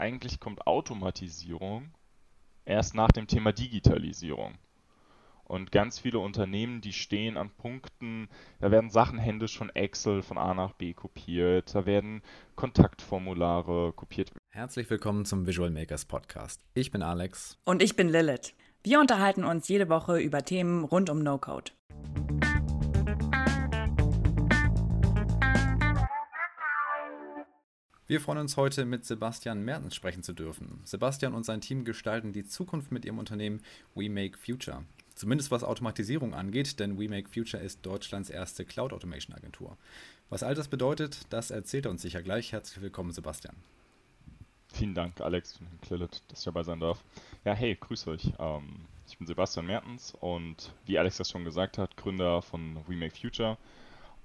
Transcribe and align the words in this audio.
eigentlich 0.00 0.40
kommt 0.40 0.66
Automatisierung 0.66 1.90
erst 2.64 2.94
nach 2.94 3.12
dem 3.12 3.26
Thema 3.26 3.52
Digitalisierung. 3.52 4.54
Und 5.44 5.72
ganz 5.72 5.98
viele 5.98 6.20
Unternehmen, 6.20 6.80
die 6.80 6.92
stehen 6.92 7.36
an 7.36 7.50
Punkten, 7.50 8.28
da 8.60 8.70
werden 8.70 8.88
Sachen 8.88 9.18
händisch 9.18 9.58
von 9.58 9.68
Excel 9.70 10.22
von 10.22 10.38
A 10.38 10.54
nach 10.54 10.72
B 10.74 10.94
kopiert, 10.94 11.74
da 11.74 11.86
werden 11.86 12.22
Kontaktformulare 12.54 13.92
kopiert. 13.92 14.30
Herzlich 14.50 14.88
willkommen 14.88 15.24
zum 15.24 15.46
Visual 15.46 15.70
Makers 15.70 16.04
Podcast. 16.04 16.62
Ich 16.74 16.92
bin 16.92 17.02
Alex. 17.02 17.58
Und 17.64 17.82
ich 17.82 17.96
bin 17.96 18.08
Lilith. 18.08 18.54
Wir 18.84 19.00
unterhalten 19.00 19.44
uns 19.44 19.66
jede 19.68 19.88
Woche 19.88 20.20
über 20.20 20.44
Themen 20.44 20.84
rund 20.84 21.10
um 21.10 21.18
No-Code. 21.18 21.72
Wir 28.10 28.20
freuen 28.20 28.38
uns 28.38 28.56
heute 28.56 28.86
mit 28.86 29.04
Sebastian 29.04 29.64
Mertens 29.64 29.94
sprechen 29.94 30.24
zu 30.24 30.32
dürfen. 30.32 30.80
Sebastian 30.82 31.32
und 31.32 31.44
sein 31.44 31.60
Team 31.60 31.84
gestalten 31.84 32.32
die 32.32 32.44
Zukunft 32.44 32.90
mit 32.90 33.04
ihrem 33.04 33.20
Unternehmen 33.20 33.62
We 33.94 34.10
Make 34.10 34.36
Future. 34.36 34.82
Zumindest 35.14 35.52
was 35.52 35.62
Automatisierung 35.62 36.34
angeht, 36.34 36.80
denn 36.80 36.98
We 36.98 37.08
Make 37.08 37.28
Future 37.28 37.62
ist 37.62 37.86
Deutschlands 37.86 38.28
erste 38.28 38.64
Cloud 38.64 38.92
Automation 38.92 39.36
Agentur. 39.36 39.76
Was 40.28 40.42
all 40.42 40.56
das 40.56 40.66
bedeutet, 40.66 41.20
das 41.30 41.52
erzählt 41.52 41.84
er 41.84 41.92
uns 41.92 42.02
sicher 42.02 42.20
gleich. 42.20 42.50
Herzlich 42.50 42.82
willkommen, 42.82 43.12
Sebastian. 43.12 43.54
Vielen 44.72 44.96
Dank, 44.96 45.20
Alex 45.20 45.60
und 45.60 45.80
Klillet, 45.80 46.20
dass 46.26 46.40
ich 46.40 46.44
dabei 46.44 46.64
sein 46.64 46.80
darf. 46.80 47.04
Ja, 47.44 47.54
hey, 47.54 47.76
grüß 47.78 48.08
euch. 48.08 48.32
Ähm, 48.40 48.86
ich 49.06 49.18
bin 49.18 49.28
Sebastian 49.28 49.66
Mertens 49.66 50.16
und 50.18 50.74
wie 50.84 50.98
Alex 50.98 51.18
das 51.18 51.30
schon 51.30 51.44
gesagt 51.44 51.78
hat, 51.78 51.96
Gründer 51.96 52.42
von 52.42 52.76
We 52.88 52.96
Make 52.96 53.14
Future. 53.14 53.56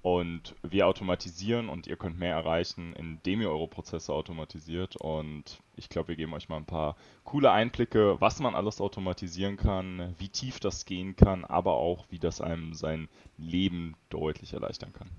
Und 0.06 0.54
wir 0.62 0.86
automatisieren 0.86 1.68
und 1.68 1.88
ihr 1.88 1.98
könnt 1.98 2.20
mehr 2.20 2.36
erreichen, 2.36 2.94
indem 2.94 3.42
ihr 3.42 3.50
eure 3.50 3.68
Prozesse 3.68 4.14
automatisiert. 4.14 4.96
Und 4.98 5.64
ich 5.76 5.90
glaube, 5.90 6.10
wir 6.10 6.16
geben 6.16 6.36
euch 6.36 6.48
mal 6.48 6.58
ein 6.58 6.66
paar 6.66 6.96
coole 7.24 7.50
Einblicke, 7.50 8.22
was 8.22 8.40
man 8.40 8.54
alles 8.54 8.82
automatisieren 8.82 9.58
kann, 9.58 10.14
wie 10.20 10.30
tief 10.30 10.60
das 10.60 10.86
gehen 10.86 11.16
kann, 11.16 11.44
aber 11.44 11.78
auch, 11.78 12.06
wie 12.12 12.20
das 12.20 12.40
einem 12.40 12.76
sein 12.76 13.10
Leben 13.40 13.96
deutlich 14.10 14.54
erleichtern 14.54 14.94
kann. 14.94 15.10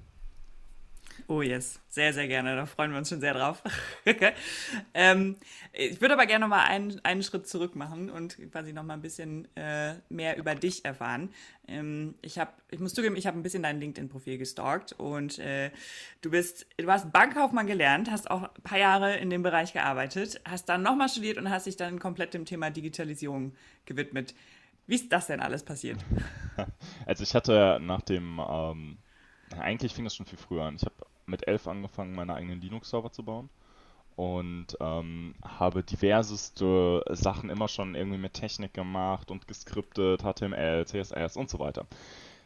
Oh 1.28 1.42
yes, 1.42 1.80
sehr, 1.88 2.12
sehr 2.12 2.28
gerne. 2.28 2.56
Da 2.56 2.66
freuen 2.66 2.92
wir 2.92 2.98
uns 2.98 3.08
schon 3.08 3.20
sehr 3.20 3.34
drauf. 3.34 3.62
ähm, 4.94 5.36
ich 5.72 6.00
würde 6.00 6.14
aber 6.14 6.26
gerne 6.26 6.44
noch 6.44 6.50
mal 6.50 6.64
einen, 6.64 7.04
einen 7.04 7.22
Schritt 7.22 7.48
zurück 7.48 7.74
machen 7.74 8.10
und 8.10 8.36
quasi 8.52 8.72
noch 8.72 8.84
mal 8.84 8.94
ein 8.94 9.02
bisschen 9.02 9.48
äh, 9.56 9.94
mehr 10.08 10.36
über 10.36 10.54
dich 10.54 10.84
erfahren. 10.84 11.30
Ähm, 11.66 12.14
ich 12.22 12.38
habe, 12.38 12.52
ich 12.70 12.80
muss 12.80 12.94
zugeben, 12.94 13.16
ich 13.16 13.26
habe 13.26 13.38
ein 13.38 13.42
bisschen 13.42 13.62
dein 13.62 13.80
LinkedIn-Profil 13.80 14.38
gestalkt 14.38 14.92
und 14.92 15.38
äh, 15.38 15.70
du 16.22 16.30
bist, 16.30 16.66
du 16.76 16.90
hast 16.90 17.12
Bankkaufmann 17.12 17.66
gelernt, 17.66 18.10
hast 18.10 18.30
auch 18.30 18.44
ein 18.44 18.62
paar 18.62 18.78
Jahre 18.78 19.16
in 19.16 19.30
dem 19.30 19.42
Bereich 19.42 19.72
gearbeitet, 19.72 20.40
hast 20.44 20.68
dann 20.68 20.82
nochmal 20.82 21.08
studiert 21.08 21.38
und 21.38 21.50
hast 21.50 21.66
dich 21.66 21.76
dann 21.76 21.98
komplett 21.98 22.34
dem 22.34 22.44
Thema 22.44 22.70
Digitalisierung 22.70 23.54
gewidmet. 23.84 24.34
Wie 24.86 24.94
ist 24.94 25.12
das 25.12 25.26
denn 25.26 25.40
alles 25.40 25.62
passiert? 25.62 25.98
Also 27.04 27.22
ich 27.22 27.34
hatte 27.34 27.78
nach 27.82 28.00
dem 28.00 28.40
ähm 28.40 28.96
eigentlich 29.60 29.94
fing 29.94 30.04
das 30.04 30.14
schon 30.14 30.26
viel 30.26 30.38
früher 30.38 30.64
an. 30.64 30.76
Ich 30.76 30.84
habe 30.84 30.94
mit 31.26 31.46
elf 31.46 31.66
angefangen, 31.66 32.14
meine 32.14 32.34
eigenen 32.34 32.60
Linux-Server 32.60 33.10
zu 33.12 33.24
bauen 33.24 33.50
und 34.16 34.76
ähm, 34.80 35.34
habe 35.44 35.82
diverseste 35.82 37.04
Sachen 37.10 37.50
immer 37.50 37.68
schon 37.68 37.94
irgendwie 37.94 38.18
mit 38.18 38.34
Technik 38.34 38.72
gemacht 38.72 39.30
und 39.30 39.46
geskriptet, 39.46 40.22
HTML, 40.22 40.86
CSS 40.86 41.36
und 41.36 41.50
so 41.50 41.58
weiter. 41.58 41.86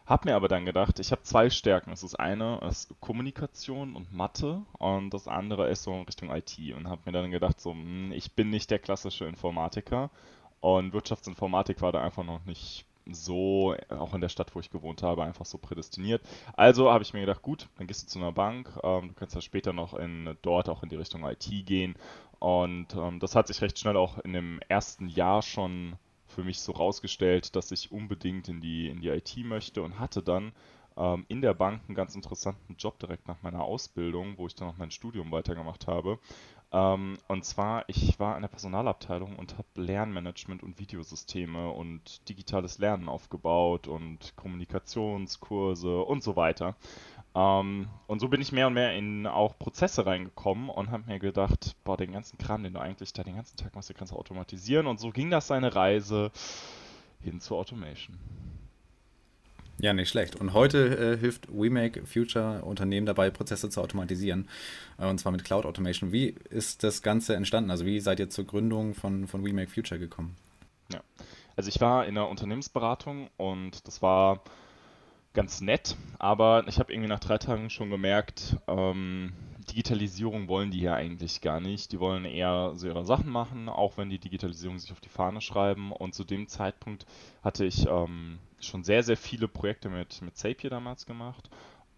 Hab 0.06 0.24
mir 0.24 0.34
aber 0.34 0.48
dann 0.48 0.64
gedacht, 0.64 0.98
ich 0.98 1.12
habe 1.12 1.22
zwei 1.22 1.50
Stärken. 1.50 1.90
Das 1.90 2.02
ist 2.02 2.18
eine 2.18 2.58
ist 2.68 2.92
Kommunikation 3.00 3.94
und 3.94 4.12
Mathe 4.12 4.62
und 4.78 5.10
das 5.14 5.28
andere 5.28 5.70
ist 5.70 5.84
so 5.84 5.92
in 5.94 6.02
Richtung 6.02 6.30
IT. 6.30 6.58
Und 6.76 6.88
habe 6.88 7.02
mir 7.04 7.12
dann 7.12 7.30
gedacht, 7.30 7.60
so, 7.60 7.70
hm, 7.70 8.10
ich 8.10 8.32
bin 8.32 8.50
nicht 8.50 8.72
der 8.72 8.80
klassische 8.80 9.26
Informatiker 9.26 10.10
und 10.60 10.92
Wirtschaftsinformatik 10.92 11.80
war 11.80 11.92
da 11.92 12.02
einfach 12.02 12.24
noch 12.24 12.44
nicht 12.44 12.86
so, 13.14 13.74
auch 13.88 14.14
in 14.14 14.20
der 14.20 14.28
Stadt, 14.28 14.54
wo 14.54 14.60
ich 14.60 14.70
gewohnt 14.70 15.02
habe, 15.02 15.24
einfach 15.24 15.46
so 15.46 15.58
prädestiniert. 15.58 16.22
Also 16.54 16.90
habe 16.90 17.02
ich 17.02 17.12
mir 17.12 17.20
gedacht, 17.20 17.42
gut, 17.42 17.68
dann 17.76 17.86
gehst 17.86 18.02
du 18.02 18.06
zu 18.06 18.18
einer 18.18 18.32
Bank, 18.32 18.70
ähm, 18.82 19.08
du 19.08 19.14
kannst 19.14 19.34
ja 19.34 19.40
später 19.40 19.72
noch 19.72 19.94
in, 19.94 20.36
dort 20.42 20.68
auch 20.68 20.82
in 20.82 20.88
die 20.88 20.96
Richtung 20.96 21.24
IT 21.24 21.48
gehen. 21.66 21.94
Und 22.38 22.94
ähm, 22.94 23.20
das 23.20 23.36
hat 23.36 23.48
sich 23.48 23.60
recht 23.60 23.78
schnell 23.78 23.96
auch 23.96 24.18
in 24.18 24.32
dem 24.32 24.60
ersten 24.68 25.08
Jahr 25.08 25.42
schon 25.42 25.96
für 26.26 26.44
mich 26.44 26.60
so 26.60 26.72
rausgestellt, 26.72 27.54
dass 27.56 27.70
ich 27.72 27.92
unbedingt 27.92 28.48
in 28.48 28.60
die, 28.60 28.88
in 28.88 29.00
die 29.00 29.08
IT 29.08 29.36
möchte 29.44 29.82
und 29.82 29.98
hatte 29.98 30.22
dann 30.22 30.52
ähm, 30.96 31.24
in 31.28 31.40
der 31.40 31.54
Bank 31.54 31.82
einen 31.88 31.94
ganz 31.94 32.14
interessanten 32.14 32.76
Job 32.76 32.98
direkt 32.98 33.28
nach 33.28 33.42
meiner 33.42 33.62
Ausbildung, 33.62 34.38
wo 34.38 34.46
ich 34.46 34.54
dann 34.54 34.68
noch 34.68 34.76
mein 34.76 34.90
Studium 34.90 35.30
weitergemacht 35.32 35.86
habe. 35.86 36.18
Ähm, 36.72 37.18
und 37.26 37.44
zwar, 37.44 37.84
ich 37.88 38.20
war 38.20 38.36
in 38.36 38.42
der 38.42 38.48
Personalabteilung 38.48 39.36
und 39.36 39.58
habe 39.58 39.68
Lernmanagement 39.74 40.62
und 40.62 40.78
Videosysteme 40.78 41.70
und 41.70 42.28
digitales 42.28 42.78
Lernen 42.78 43.08
aufgebaut 43.08 43.88
und 43.88 44.36
Kommunikationskurse 44.36 46.02
und 46.02 46.22
so 46.22 46.36
weiter. 46.36 46.76
Ähm, 47.34 47.88
und 48.06 48.20
so 48.20 48.28
bin 48.28 48.40
ich 48.40 48.52
mehr 48.52 48.68
und 48.68 48.74
mehr 48.74 48.94
in 48.96 49.26
auch 49.26 49.58
Prozesse 49.58 50.06
reingekommen 50.06 50.68
und 50.68 50.90
habe 50.90 51.04
mir 51.06 51.18
gedacht, 51.18 51.76
boah, 51.84 51.96
den 51.96 52.12
ganzen 52.12 52.38
Kram, 52.38 52.62
den 52.62 52.74
du 52.74 52.80
eigentlich 52.80 53.12
da 53.12 53.24
den 53.24 53.36
ganzen 53.36 53.56
Tag 53.56 53.74
machst, 53.74 53.88
den 53.88 53.96
kannst 53.96 54.12
du 54.12 54.16
automatisieren. 54.16 54.86
Und 54.86 55.00
so 55.00 55.10
ging 55.10 55.30
das 55.30 55.48
seine 55.48 55.74
Reise 55.74 56.30
hin 57.20 57.40
zur 57.40 57.58
Automation. 57.58 58.18
Ja, 59.82 59.94
nicht 59.94 60.10
schlecht. 60.10 60.36
Und 60.36 60.52
heute 60.52 61.14
äh, 61.14 61.16
hilft 61.16 61.48
WeMake 61.50 62.04
Future 62.04 62.62
Unternehmen 62.62 63.06
dabei, 63.06 63.30
Prozesse 63.30 63.70
zu 63.70 63.80
automatisieren. 63.80 64.46
Äh, 64.98 65.06
und 65.06 65.18
zwar 65.18 65.32
mit 65.32 65.42
Cloud 65.42 65.64
Automation. 65.64 66.12
Wie 66.12 66.34
ist 66.50 66.84
das 66.84 67.00
Ganze 67.00 67.34
entstanden? 67.34 67.70
Also 67.70 67.86
wie 67.86 67.98
seid 68.00 68.20
ihr 68.20 68.28
zur 68.28 68.46
Gründung 68.46 68.94
von, 68.94 69.26
von 69.26 69.42
WeMake 69.42 69.70
Future 69.70 69.98
gekommen? 69.98 70.36
Ja, 70.92 71.00
also 71.56 71.68
ich 71.68 71.80
war 71.80 72.06
in 72.06 72.14
der 72.14 72.28
Unternehmensberatung 72.28 73.30
und 73.38 73.86
das 73.86 74.02
war 74.02 74.42
ganz 75.32 75.62
nett, 75.62 75.96
aber 76.18 76.64
ich 76.66 76.78
habe 76.78 76.92
irgendwie 76.92 77.08
nach 77.08 77.20
drei 77.20 77.38
Tagen 77.38 77.70
schon 77.70 77.88
gemerkt, 77.88 78.56
ähm, 78.66 79.32
Digitalisierung 79.70 80.48
wollen 80.48 80.72
die 80.72 80.80
hier 80.80 80.94
eigentlich 80.94 81.40
gar 81.40 81.60
nicht. 81.60 81.92
Die 81.92 82.00
wollen 82.00 82.24
eher 82.24 82.72
so 82.74 82.88
ihre 82.88 83.04
Sachen 83.04 83.30
machen, 83.30 83.68
auch 83.68 83.96
wenn 83.96 84.10
die 84.10 84.18
Digitalisierung 84.18 84.78
sich 84.78 84.90
auf 84.92 85.00
die 85.00 85.08
Fahne 85.08 85.40
schreiben. 85.40 85.92
Und 85.92 86.14
zu 86.14 86.24
dem 86.24 86.48
Zeitpunkt 86.48 87.06
hatte 87.42 87.64
ich 87.64 87.86
ähm, 87.86 88.40
schon 88.60 88.84
sehr, 88.84 89.02
sehr 89.02 89.16
viele 89.16 89.48
Projekte 89.48 89.88
mit, 89.88 90.20
mit 90.22 90.36
Zapier 90.36 90.70
damals 90.70 91.06
gemacht 91.06 91.50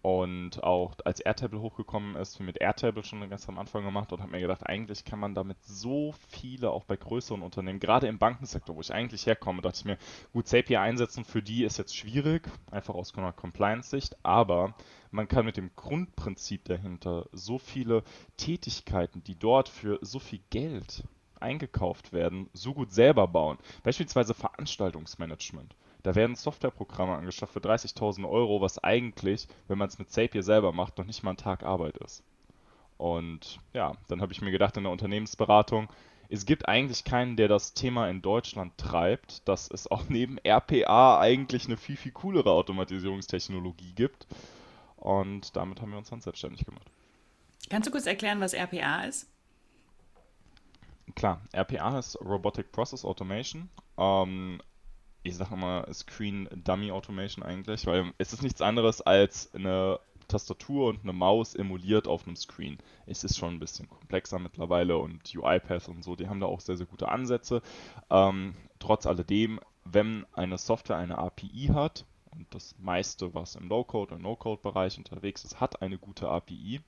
und 0.03 0.61
auch 0.63 0.95
als 1.05 1.21
Airtable 1.21 1.61
hochgekommen 1.61 2.17
ist, 2.17 2.37
mit 2.41 2.59
Airtable 2.59 3.05
schon 3.05 3.27
ganz 3.29 3.47
am 3.47 3.57
Anfang 3.57 3.85
gemacht 3.85 4.11
und 4.11 4.21
habe 4.21 4.31
mir 4.31 4.41
gedacht, 4.41 4.67
eigentlich 4.67 5.05
kann 5.05 5.17
man 5.17 5.33
damit 5.33 5.57
so 5.63 6.13
viele, 6.27 6.71
auch 6.71 6.83
bei 6.83 6.97
größeren 6.97 7.41
Unternehmen, 7.41 7.79
gerade 7.79 8.07
im 8.07 8.19
Bankensektor, 8.19 8.75
wo 8.75 8.81
ich 8.81 8.93
eigentlich 8.93 9.25
herkomme, 9.25 9.61
dachte 9.61 9.77
ich 9.79 9.85
mir, 9.85 9.97
gut, 10.33 10.45
Zapier 10.45 10.81
einsetzen 10.81 11.23
für 11.23 11.41
die 11.41 11.63
ist 11.63 11.77
jetzt 11.77 11.95
schwierig, 11.95 12.49
einfach 12.69 12.95
aus 12.95 13.13
Compliance-Sicht, 13.13 14.17
aber 14.23 14.75
man 15.11 15.29
kann 15.29 15.45
mit 15.45 15.55
dem 15.55 15.71
Grundprinzip 15.77 16.65
dahinter 16.65 17.27
so 17.31 17.57
viele 17.57 18.03
Tätigkeiten, 18.35 19.23
die 19.23 19.39
dort 19.39 19.69
für 19.69 19.99
so 20.01 20.19
viel 20.19 20.41
Geld 20.49 21.05
eingekauft 21.39 22.11
werden, 22.11 22.49
so 22.51 22.73
gut 22.73 22.91
selber 22.91 23.25
bauen. 23.29 23.57
Beispielsweise 23.83 24.33
Veranstaltungsmanagement. 24.33 25.75
Da 26.03 26.15
werden 26.15 26.35
Softwareprogramme 26.35 27.15
angeschafft 27.15 27.53
für 27.53 27.59
30.000 27.59 28.29
Euro, 28.29 28.61
was 28.61 28.77
eigentlich, 28.83 29.47
wenn 29.67 29.77
man 29.77 29.87
es 29.87 29.99
mit 29.99 30.11
Zapier 30.11 30.43
selber 30.43 30.73
macht, 30.73 30.97
noch 30.97 31.05
nicht 31.05 31.23
mal 31.23 31.31
ein 31.31 31.37
Tag 31.37 31.63
Arbeit 31.63 31.97
ist. 31.97 32.23
Und 32.97 33.59
ja, 33.73 33.95
dann 34.09 34.21
habe 34.21 34.33
ich 34.33 34.41
mir 34.41 34.51
gedacht 34.51 34.77
in 34.77 34.83
der 34.83 34.91
Unternehmensberatung, 34.91 35.89
es 36.29 36.45
gibt 36.45 36.67
eigentlich 36.67 37.03
keinen, 37.03 37.37
der 37.37 37.47
das 37.47 37.73
Thema 37.73 38.09
in 38.09 38.21
Deutschland 38.21 38.77
treibt, 38.77 39.47
dass 39.47 39.69
es 39.69 39.89
auch 39.89 40.09
neben 40.09 40.39
RPA 40.39 41.19
eigentlich 41.19 41.65
eine 41.65 41.77
viel, 41.77 41.95
viel 41.95 42.11
coolere 42.11 42.51
Automatisierungstechnologie 42.51 43.93
gibt. 43.93 44.27
Und 44.97 45.55
damit 45.55 45.81
haben 45.81 45.91
wir 45.91 45.97
uns 45.97 46.09
dann 46.09 46.21
selbstständig 46.21 46.65
gemacht. 46.65 46.89
Kannst 47.69 47.87
du 47.87 47.91
kurz 47.91 48.07
erklären, 48.07 48.39
was 48.39 48.53
RPA 48.53 49.03
ist? 49.03 49.29
Klar, 51.15 51.41
RPA 51.53 51.99
ist 51.99 52.19
Robotic 52.21 52.71
Process 52.71 53.05
Automation. 53.05 53.69
Ähm, 53.97 54.61
ich 55.23 55.35
sage 55.35 55.53
immer 55.53 55.85
Screen 55.93 56.49
Dummy 56.51 56.91
Automation 56.91 57.43
eigentlich, 57.43 57.85
weil 57.85 58.13
es 58.17 58.33
ist 58.33 58.43
nichts 58.43 58.61
anderes 58.61 59.01
als 59.01 59.53
eine 59.53 59.99
Tastatur 60.27 60.87
und 60.87 61.03
eine 61.03 61.13
Maus 61.13 61.55
emuliert 61.55 62.07
auf 62.07 62.25
einem 62.25 62.35
Screen. 62.35 62.77
Es 63.05 63.23
ist 63.23 63.37
schon 63.37 63.55
ein 63.55 63.59
bisschen 63.59 63.89
komplexer 63.89 64.39
mittlerweile 64.39 64.97
und 64.97 65.33
UiPath 65.35 65.89
und 65.89 66.03
so, 66.03 66.15
die 66.15 66.27
haben 66.27 66.39
da 66.39 66.47
auch 66.47 66.59
sehr, 66.59 66.77
sehr 66.77 66.85
gute 66.85 67.09
Ansätze. 67.09 67.61
Ähm, 68.09 68.55
trotz 68.79 69.05
alledem, 69.05 69.59
wenn 69.85 70.25
eine 70.33 70.57
Software 70.57 70.97
eine 70.97 71.17
API 71.17 71.69
hat, 71.73 72.05
und 72.31 72.47
das 72.53 72.75
meiste, 72.79 73.33
was 73.35 73.55
im 73.55 73.69
Low-Code 73.69 74.15
und 74.15 74.23
No-Code-Bereich 74.23 74.97
unterwegs 74.97 75.43
ist, 75.43 75.61
hat 75.61 75.81
eine 75.81 75.99
gute 75.99 76.27
API, 76.29 76.81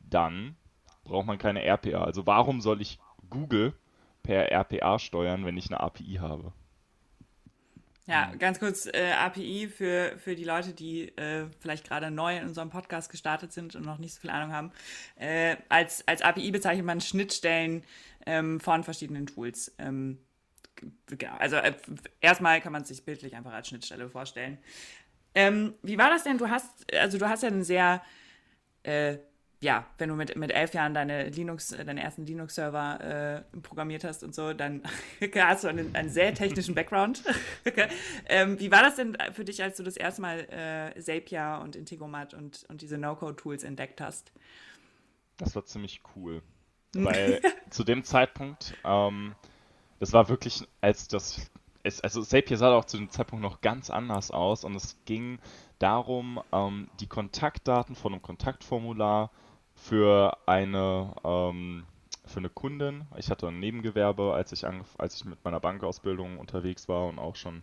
dann 0.00 0.56
braucht 1.04 1.26
man 1.26 1.38
keine 1.38 1.62
RPA. 1.62 2.02
Also 2.02 2.26
warum 2.26 2.60
soll 2.60 2.80
ich 2.80 2.98
Google 3.28 3.74
per 4.22 4.50
RPA 4.50 4.98
steuern, 4.98 5.44
wenn 5.44 5.58
ich 5.58 5.68
eine 5.68 5.80
API 5.80 6.14
habe? 6.20 6.52
Ja, 8.10 8.32
ganz 8.38 8.58
kurz 8.58 8.86
äh, 8.86 9.12
API 9.12 9.68
für, 9.68 10.18
für 10.18 10.34
die 10.34 10.42
Leute, 10.42 10.72
die 10.72 11.16
äh, 11.16 11.46
vielleicht 11.60 11.86
gerade 11.86 12.10
neu 12.10 12.36
in 12.36 12.48
unserem 12.48 12.68
Podcast 12.68 13.08
gestartet 13.08 13.52
sind 13.52 13.76
und 13.76 13.86
noch 13.86 13.98
nicht 13.98 14.14
so 14.14 14.20
viel 14.20 14.30
Ahnung 14.30 14.52
haben. 14.52 14.72
Äh, 15.14 15.56
als, 15.68 16.06
als 16.08 16.20
API 16.20 16.50
bezeichnet 16.50 16.84
man 16.84 17.00
Schnittstellen, 17.00 17.84
ähm, 18.26 18.58
von 18.58 18.82
verschiedenen 18.82 19.26
Tools. 19.26 19.72
Ähm, 19.78 20.18
also 21.38 21.56
äh, 21.56 21.74
erstmal 22.20 22.60
kann 22.60 22.72
man 22.72 22.84
sich 22.84 23.04
bildlich 23.04 23.36
einfach 23.36 23.52
als 23.52 23.68
Schnittstelle 23.68 24.08
vorstellen. 24.08 24.58
Ähm, 25.34 25.74
wie 25.82 25.96
war 25.96 26.10
das 26.10 26.24
denn? 26.24 26.38
Du 26.38 26.48
hast, 26.48 26.92
also 26.92 27.16
du 27.16 27.28
hast 27.28 27.44
ja 27.44 27.48
einen 27.48 27.62
sehr 27.62 28.02
äh, 28.82 29.18
ja, 29.62 29.84
wenn 29.98 30.08
du 30.08 30.14
mit, 30.14 30.36
mit 30.36 30.50
elf 30.50 30.72
Jahren 30.72 30.94
deine 30.94 31.28
Linux, 31.28 31.72
äh, 31.72 31.84
deinen 31.84 31.98
ersten 31.98 32.24
Linux-Server 32.24 33.44
äh, 33.54 33.58
programmiert 33.60 34.04
hast 34.04 34.24
und 34.24 34.34
so, 34.34 34.54
dann 34.54 34.82
hast 35.36 35.64
du 35.64 35.68
einen, 35.68 35.94
einen 35.94 36.08
sehr 36.08 36.34
technischen 36.34 36.74
Background. 36.74 37.22
ähm, 38.26 38.58
wie 38.58 38.70
war 38.70 38.82
das 38.82 38.96
denn 38.96 39.18
für 39.32 39.44
dich, 39.44 39.62
als 39.62 39.76
du 39.76 39.82
das 39.82 39.98
erste 39.98 40.22
Mal 40.22 40.94
äh, 40.96 40.98
Zapier 41.00 41.60
und 41.62 41.76
Integromat 41.76 42.32
und, 42.32 42.64
und 42.68 42.80
diese 42.80 42.96
No-Code-Tools 42.96 43.62
entdeckt 43.64 44.00
hast? 44.00 44.32
Das 45.36 45.54
war 45.54 45.64
ziemlich 45.66 46.00
cool. 46.16 46.42
Weil 46.94 47.42
zu 47.70 47.84
dem 47.84 48.02
Zeitpunkt, 48.02 48.74
ähm, 48.84 49.34
das 49.98 50.14
war 50.14 50.30
wirklich, 50.30 50.66
als 50.80 51.06
das, 51.06 51.50
es, 51.82 52.00
also 52.00 52.22
Zapier 52.22 52.56
sah 52.56 52.74
auch 52.74 52.86
zu 52.86 52.96
dem 52.96 53.10
Zeitpunkt 53.10 53.42
noch 53.42 53.60
ganz 53.60 53.90
anders 53.90 54.30
aus 54.30 54.64
und 54.64 54.74
es 54.74 54.96
ging 55.04 55.38
darum, 55.78 56.40
ähm, 56.50 56.88
die 57.00 57.06
Kontaktdaten 57.06 57.94
von 57.94 58.14
einem 58.14 58.22
Kontaktformular 58.22 59.30
für 59.80 60.36
eine, 60.46 61.14
ähm, 61.24 61.84
für 62.26 62.38
eine 62.38 62.50
Kundin. 62.50 63.06
Ich 63.16 63.30
hatte 63.30 63.48
ein 63.48 63.60
Nebengewerbe, 63.60 64.34
als 64.34 64.52
ich, 64.52 64.64
als 64.66 65.16
ich 65.16 65.24
mit 65.24 65.42
meiner 65.44 65.60
Bankausbildung 65.60 66.38
unterwegs 66.38 66.88
war 66.88 67.08
und 67.08 67.18
auch 67.18 67.34
schon 67.34 67.62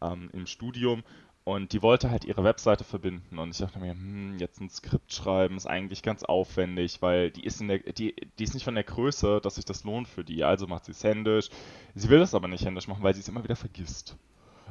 ähm, 0.00 0.30
im 0.32 0.46
Studium. 0.46 1.04
Und 1.44 1.72
die 1.72 1.80
wollte 1.82 2.10
halt 2.10 2.24
ihre 2.24 2.44
Webseite 2.44 2.84
verbinden. 2.84 3.38
Und 3.38 3.50
ich 3.50 3.58
dachte 3.58 3.78
mir, 3.78 3.92
hm, 3.92 4.38
jetzt 4.38 4.60
ein 4.60 4.68
Skript 4.68 5.12
schreiben 5.12 5.56
ist 5.56 5.66
eigentlich 5.66 6.02
ganz 6.02 6.22
aufwendig, 6.22 7.00
weil 7.00 7.30
die 7.30 7.44
ist, 7.44 7.60
in 7.60 7.68
der, 7.68 7.78
die, 7.78 8.14
die 8.38 8.44
ist 8.44 8.54
nicht 8.54 8.64
von 8.64 8.74
der 8.74 8.84
Größe, 8.84 9.40
dass 9.42 9.54
sich 9.54 9.64
das 9.64 9.84
lohnt 9.84 10.08
für 10.08 10.24
die. 10.24 10.44
Also 10.44 10.66
macht 10.66 10.84
sie 10.84 10.92
es 10.92 11.04
händisch. 11.04 11.48
Sie 11.94 12.08
will 12.08 12.18
das 12.18 12.34
aber 12.34 12.48
nicht 12.48 12.64
händisch 12.64 12.88
machen, 12.88 13.02
weil 13.02 13.14
sie 13.14 13.20
es 13.20 13.28
immer 13.28 13.44
wieder 13.44 13.56
vergisst. 13.56 14.16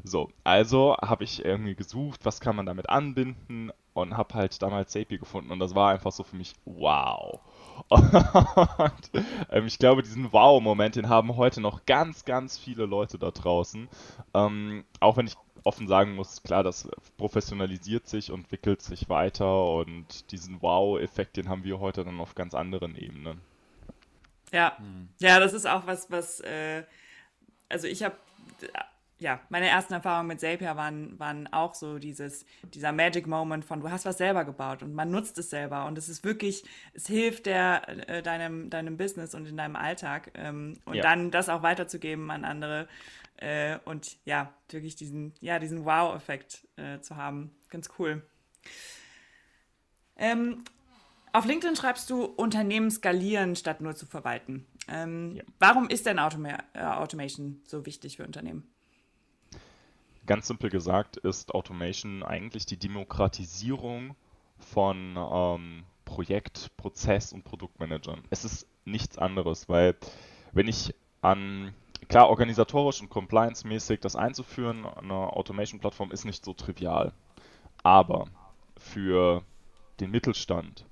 So, 0.09 0.30
also 0.44 0.95
habe 1.01 1.24
ich 1.24 1.44
irgendwie 1.44 1.75
gesucht, 1.75 2.21
was 2.24 2.39
kann 2.39 2.56
man 2.56 2.65
damit 2.65 2.89
anbinden 2.89 3.71
und 3.94 4.15
habe 4.15 4.36
halt 4.36 4.62
damals 4.62 4.92
Zapier 4.92 5.18
gefunden 5.18 5.51
und 5.51 5.59
das 5.59 5.75
war 5.75 5.92
einfach 5.92 6.12
so 6.12 6.24
für 6.24 6.36
mich 6.36 6.54
wow. 6.65 7.39
Und 7.89 9.12
ähm, 9.51 9.68
ich 9.68 9.77
glaube, 9.77 10.01
diesen 10.01 10.33
Wow-Moment, 10.33 10.95
den 10.95 11.09
haben 11.09 11.36
heute 11.38 11.62
noch 11.62 11.86
ganz, 11.86 12.25
ganz 12.25 12.57
viele 12.57 12.88
Leute 12.88 13.19
da 13.19 13.30
draußen. 13.30 13.88
Ähm, 14.33 14.83
auch 15.00 15.15
wenn 15.15 15.27
ich 15.27 15.36
offen 15.63 15.88
sagen 15.88 16.15
muss, 16.15 16.42
klar, 16.42 16.63
das 16.63 16.89
professionalisiert 17.18 18.07
sich 18.07 18.31
und 18.31 18.42
entwickelt 18.42 18.81
sich 18.81 19.09
weiter 19.09 19.71
und 19.74 20.31
diesen 20.31 20.62
Wow-Effekt, 20.62 21.38
den 21.38 21.50
haben 21.50 21.63
wir 21.63 21.80
heute 21.80 22.04
dann 22.04 22.19
auf 22.19 22.33
ganz 22.33 22.56
anderen 22.56 22.95
Ebenen. 22.95 23.42
Ja, 24.51 24.77
hm. 24.77 25.09
ja, 25.19 25.39
das 25.39 25.54
ist 25.54 25.68
auch 25.68 25.86
was, 25.86 26.09
was, 26.09 26.39
äh, 26.39 26.83
also 27.69 27.86
ich 27.86 28.01
habe 28.01 28.15
ja, 29.19 29.40
meine 29.50 29.68
ersten 29.68 29.94
Erfahrungen 29.94 30.28
mit 30.28 30.40
Zapier 30.40 30.75
waren, 30.75 31.19
waren 31.19 31.52
auch 31.52 31.74
so 31.74 31.98
dieses, 31.98 32.46
dieser 32.74 32.92
Magic 32.92 33.25
Moment 33.25 33.66
von, 33.66 33.81
du 33.81 33.90
hast 33.90 34.06
was 34.06 34.18
selber 34.18 34.46
gebaut 34.46 34.84
und 34.84 34.94
man 34.94 35.10
nutzt 35.10 35.38
es 35.38 35.50
selber 35.50 35.86
und 35.86 35.98
es 35.98 36.08
ist 36.08 36.24
wirklich, 36.24 36.64
es 36.94 37.08
hilft 37.08 37.48
der, 37.48 38.10
äh, 38.10 38.22
deinem, 38.22 38.69
deinem 38.69 38.98
Business 38.98 39.34
und 39.34 39.48
in 39.48 39.58
deinem 39.58 39.75
Alltag 39.75 40.31
ähm, 40.36 40.78
und 40.86 40.96
ja. 40.96 41.02
dann 41.02 41.31
das 41.31 41.50
auch 41.50 41.64
weiterzugeben 41.64 42.30
an 42.30 42.46
andere 42.46 42.88
äh, 43.38 43.80
und 43.86 44.18
ja, 44.25 44.54
wirklich 44.69 44.96
diesen, 44.96 45.34
ja, 45.40 45.58
diesen 45.60 45.86
Wow-Effekt 45.86 46.68
äh, 46.75 47.00
zu 47.00 47.16
haben. 47.16 47.56
Ganz 47.69 47.90
cool. 47.98 48.22
Ähm, 50.16 50.64
auf 51.34 51.46
LinkedIn 51.46 51.75
schreibst 51.75 52.10
du 52.10 52.24
Unternehmen 52.24 52.90
skalieren 52.90 53.56
statt 53.56 53.81
nur 53.81 53.96
zu 53.96 54.06
verwalten. 54.06 54.66
Ähm, 54.88 55.36
ja. 55.36 55.44
Warum 55.60 55.90
ist 55.90 56.06
denn 56.06 56.19
Automa 56.19 56.58
äh, 56.74 56.84
Automation 56.84 57.62
so 57.66 57.86
wichtig 57.86 58.18
für 58.18 58.25
Unternehmen? 58.25 58.68
Ganz 60.28 60.48
simpel 60.48 60.70
gesagt 60.70 61.16
ist 61.18 61.56
Automation 61.56 62.22
eigentlich 62.22 62.66
die 62.66 62.78
Demokratisierung 62.78 64.16
von 64.60 65.16
ähm, 65.18 65.84
Projekt, 66.04 66.76
Prozess 66.76 67.32
und 67.32 67.46
Produktmanagern. 67.46 68.24
Es 68.30 68.44
ist 68.44 68.68
nichts 68.84 69.18
anderes, 69.18 69.70
weil 69.70 69.96
wenn 70.52 70.68
ich 70.68 70.94
an 71.22 71.74
klar 72.10 72.30
organisatorisch 72.30 73.02
und 73.02 73.10
compliance-mäßig 73.10 74.02
das 74.02 74.18
einzuführen, 74.18 74.86
eine 74.86 75.14
Automation-Plattform 75.14 76.12
ist 76.12 76.26
nicht 76.26 76.44
so 76.44 76.54
trivial. 76.54 77.14
Aber 77.82 78.28
für 78.78 79.44
den 80.02 80.12
Mittelstand 80.12 80.86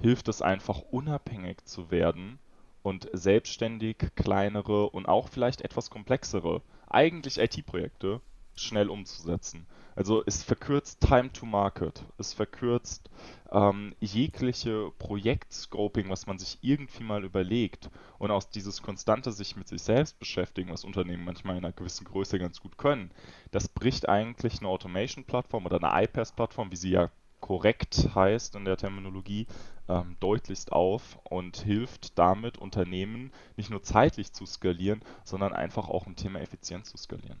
hilft 0.00 0.26
es 0.26 0.42
einfach 0.42 0.80
unabhängig 0.90 1.64
zu 1.64 1.92
werden 1.92 2.40
und 2.82 3.08
selbstständig 3.12 3.98
kleinere 4.16 4.90
und 4.90 5.06
auch 5.06 5.28
vielleicht 5.28 5.60
etwas 5.60 5.90
komplexere, 5.90 6.62
eigentlich 6.88 7.38
IT-Projekte 7.38 8.20
schnell 8.60 8.90
umzusetzen. 8.90 9.66
Also 9.98 10.22
es 10.26 10.44
verkürzt 10.44 11.00
Time 11.00 11.32
to 11.32 11.44
Market, 11.44 12.04
es 12.18 12.32
verkürzt 12.32 13.10
ähm, 13.50 13.96
jegliche 13.98 14.92
Projektscoping, 14.98 16.08
was 16.08 16.28
man 16.28 16.38
sich 16.38 16.58
irgendwie 16.62 17.02
mal 17.02 17.24
überlegt 17.24 17.90
und 18.18 18.30
aus 18.30 18.48
dieses 18.48 18.80
konstante 18.80 19.32
sich 19.32 19.56
mit 19.56 19.66
sich 19.66 19.82
selbst 19.82 20.20
beschäftigen, 20.20 20.70
was 20.70 20.84
Unternehmen 20.84 21.24
manchmal 21.24 21.56
in 21.56 21.64
einer 21.64 21.72
gewissen 21.72 22.04
Größe 22.04 22.38
ganz 22.38 22.60
gut 22.60 22.78
können, 22.78 23.10
das 23.50 23.68
bricht 23.68 24.08
eigentlich 24.08 24.60
eine 24.60 24.68
Automation-Plattform 24.68 25.66
oder 25.66 25.82
eine 25.82 26.04
iPaaS-Plattform, 26.04 26.70
wie 26.70 26.76
sie 26.76 26.90
ja 26.90 27.10
korrekt 27.40 28.10
heißt 28.14 28.54
in 28.54 28.64
der 28.64 28.76
Terminologie, 28.76 29.46
ähm, 29.88 30.16
deutlichst 30.20 30.70
auf 30.70 31.18
und 31.24 31.56
hilft 31.56 32.18
damit 32.18 32.58
Unternehmen 32.58 33.32
nicht 33.56 33.70
nur 33.70 33.82
zeitlich 33.82 34.32
zu 34.32 34.46
skalieren, 34.46 35.00
sondern 35.24 35.52
einfach 35.52 35.88
auch 35.88 36.06
im 36.06 36.14
Thema 36.14 36.40
Effizienz 36.40 36.90
zu 36.90 36.96
skalieren. 36.96 37.40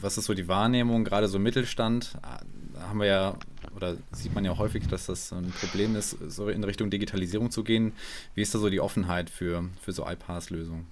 Was 0.00 0.18
ist 0.18 0.26
so 0.26 0.34
die 0.34 0.46
Wahrnehmung, 0.46 1.04
gerade 1.04 1.28
so 1.28 1.38
Mittelstand? 1.38 2.16
Da 2.22 2.40
haben 2.88 3.00
wir 3.00 3.06
ja, 3.06 3.36
oder 3.74 3.96
sieht 4.12 4.34
man 4.34 4.44
ja 4.44 4.56
häufig, 4.56 4.86
dass 4.86 5.06
das 5.06 5.32
ein 5.32 5.50
Problem 5.50 5.96
ist, 5.96 6.10
so 6.28 6.48
in 6.48 6.62
Richtung 6.62 6.90
Digitalisierung 6.90 7.50
zu 7.50 7.64
gehen. 7.64 7.92
Wie 8.34 8.42
ist 8.42 8.54
da 8.54 8.58
so 8.58 8.70
die 8.70 8.80
Offenheit 8.80 9.30
für, 9.30 9.68
für 9.80 9.92
so 9.92 10.06
iPaaS-Lösungen? 10.06 10.86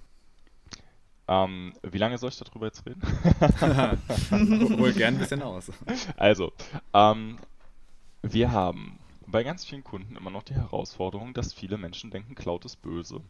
Ähm, 1.28 1.74
wie 1.82 1.98
lange 1.98 2.16
soll 2.18 2.30
ich 2.30 2.38
darüber 2.38 2.66
jetzt 2.66 2.84
reden? 2.86 3.02
Hol 4.78 4.92
gern 4.92 5.14
ein 5.14 5.20
bisschen 5.20 5.42
aus. 5.42 5.70
Also, 6.16 6.52
ähm, 6.94 7.38
wir 8.22 8.50
haben 8.50 8.98
bei 9.26 9.44
ganz 9.44 9.64
vielen 9.64 9.84
Kunden 9.84 10.16
immer 10.16 10.30
noch 10.30 10.42
die 10.42 10.54
Herausforderung, 10.54 11.34
dass 11.34 11.52
viele 11.52 11.76
Menschen 11.76 12.10
denken, 12.10 12.34
Cloud 12.34 12.64
ist 12.64 12.80
böse 12.80 13.20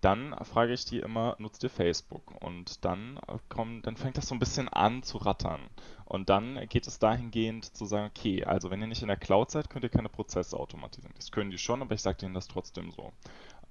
dann 0.00 0.34
frage 0.44 0.72
ich 0.72 0.84
die 0.84 0.98
immer, 0.98 1.36
nutzt 1.38 1.62
ihr 1.62 1.70
Facebook? 1.70 2.32
Und 2.42 2.84
dann, 2.84 3.18
äh, 3.28 3.38
kommt, 3.48 3.86
dann 3.86 3.96
fängt 3.96 4.16
das 4.16 4.28
so 4.28 4.34
ein 4.34 4.38
bisschen 4.38 4.68
an 4.68 5.02
zu 5.02 5.18
rattern. 5.18 5.60
Und 6.06 6.28
dann 6.28 6.66
geht 6.68 6.86
es 6.86 6.98
dahingehend 6.98 7.76
zu 7.76 7.84
sagen, 7.84 8.10
okay, 8.14 8.44
also 8.44 8.70
wenn 8.70 8.80
ihr 8.80 8.86
nicht 8.86 9.02
in 9.02 9.08
der 9.08 9.16
Cloud 9.16 9.50
seid, 9.50 9.70
könnt 9.70 9.84
ihr 9.84 9.90
keine 9.90 10.08
Prozesse 10.08 10.58
automatisieren. 10.58 11.14
Das 11.16 11.30
können 11.30 11.50
die 11.50 11.58
schon, 11.58 11.82
aber 11.82 11.94
ich 11.94 12.02
sage 12.02 12.18
denen 12.18 12.34
das 12.34 12.48
trotzdem 12.48 12.90
so. 12.90 13.12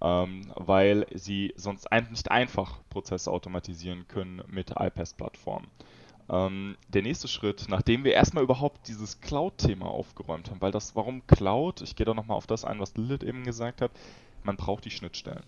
Ähm, 0.02 0.52
weil 0.56 1.06
sie 1.14 1.54
sonst 1.58 1.92
ein, 1.92 2.08
nicht 2.10 2.32
einfach 2.32 2.80
Prozesse 2.90 3.32
automatisieren 3.32 4.08
können 4.08 4.42
mit 4.48 4.72
iPaaS-Plattformen. 4.72 5.68
Ähm, 6.30 6.78
der 6.88 7.02
nächste 7.02 7.28
Schritt, 7.28 7.66
nachdem 7.70 8.04
wir 8.04 8.14
erstmal 8.14 8.44
überhaupt 8.44 8.88
dieses 8.88 9.20
Cloud-Thema 9.20 9.88
aufgeräumt 9.88 10.50
haben, 10.52 10.62
weil 10.62 10.72
das, 10.72 10.96
warum 10.96 11.26
Cloud, 11.26 11.82
ich 11.82 11.96
gehe 11.96 12.06
da 12.06 12.14
nochmal 12.14 12.38
auf 12.38 12.48
das 12.48 12.66
ein, 12.66 12.80
was 12.80 12.96
Lilith 12.96 13.24
eben 13.24 13.44
gesagt 13.44 13.82
hat, 13.82 13.92
man 14.44 14.56
braucht 14.56 14.86
die 14.86 14.92
Schnittstellen. 14.92 15.44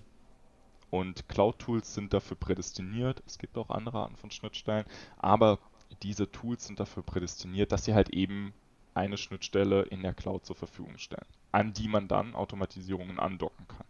Und 0.91 1.29
Cloud-Tools 1.29 1.93
sind 1.93 2.13
dafür 2.13 2.37
prädestiniert. 2.37 3.23
Es 3.25 3.39
gibt 3.39 3.57
auch 3.57 3.69
andere 3.69 3.99
Arten 3.99 4.17
von 4.17 4.29
Schnittstellen, 4.29 4.85
aber 5.17 5.57
diese 6.03 6.29
Tools 6.31 6.67
sind 6.67 6.79
dafür 6.79 7.01
prädestiniert, 7.01 7.71
dass 7.71 7.85
sie 7.85 7.93
halt 7.93 8.09
eben 8.09 8.53
eine 8.93 9.17
Schnittstelle 9.17 9.83
in 9.83 10.03
der 10.03 10.13
Cloud 10.13 10.45
zur 10.45 10.57
Verfügung 10.57 10.97
stellen, 10.97 11.25
an 11.53 11.71
die 11.71 11.87
man 11.87 12.09
dann 12.09 12.35
Automatisierungen 12.35 13.19
andocken 13.19 13.67
kann. 13.69 13.85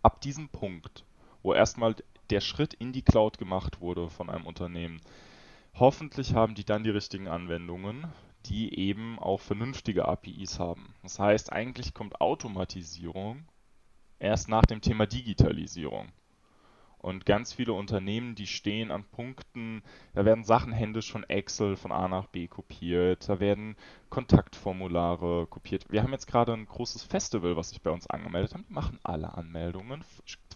Ab 0.00 0.20
diesem 0.20 0.48
Punkt, 0.48 1.04
wo 1.42 1.52
erstmal 1.52 1.96
der 2.30 2.40
Schritt 2.40 2.74
in 2.74 2.92
die 2.92 3.02
Cloud 3.02 3.38
gemacht 3.38 3.80
wurde 3.80 4.10
von 4.10 4.30
einem 4.30 4.46
Unternehmen, 4.46 5.00
hoffentlich 5.74 6.34
haben 6.34 6.54
die 6.54 6.64
dann 6.64 6.84
die 6.84 6.90
richtigen 6.90 7.26
Anwendungen, 7.26 8.06
die 8.46 8.78
eben 8.78 9.18
auch 9.18 9.40
vernünftige 9.40 10.06
APIs 10.06 10.60
haben. 10.60 10.94
Das 11.02 11.18
heißt, 11.18 11.52
eigentlich 11.52 11.94
kommt 11.94 12.20
Automatisierung 12.20 13.44
erst 14.18 14.48
nach 14.48 14.64
dem 14.64 14.80
Thema 14.80 15.06
Digitalisierung. 15.06 16.08
Und 16.98 17.26
ganz 17.26 17.52
viele 17.52 17.74
Unternehmen, 17.74 18.34
die 18.34 18.46
stehen 18.46 18.90
an 18.90 19.04
Punkten, 19.04 19.82
da 20.14 20.24
werden 20.24 20.42
Sachen 20.42 20.72
händisch 20.72 21.12
von 21.12 21.22
Excel 21.24 21.76
von 21.76 21.92
A 21.92 22.08
nach 22.08 22.28
B 22.28 22.48
kopiert, 22.48 23.28
da 23.28 23.40
werden 23.40 23.76
Kontaktformulare 24.08 25.46
kopiert. 25.46 25.84
Wir 25.90 26.02
haben 26.02 26.12
jetzt 26.12 26.26
gerade 26.26 26.54
ein 26.54 26.64
großes 26.64 27.02
Festival, 27.02 27.56
was 27.56 27.68
sich 27.68 27.82
bei 27.82 27.90
uns 27.90 28.08
angemeldet 28.08 28.54
hat. 28.54 28.62
Die 28.66 28.72
machen 28.72 28.98
alle 29.02 29.34
Anmeldungen, 29.34 30.02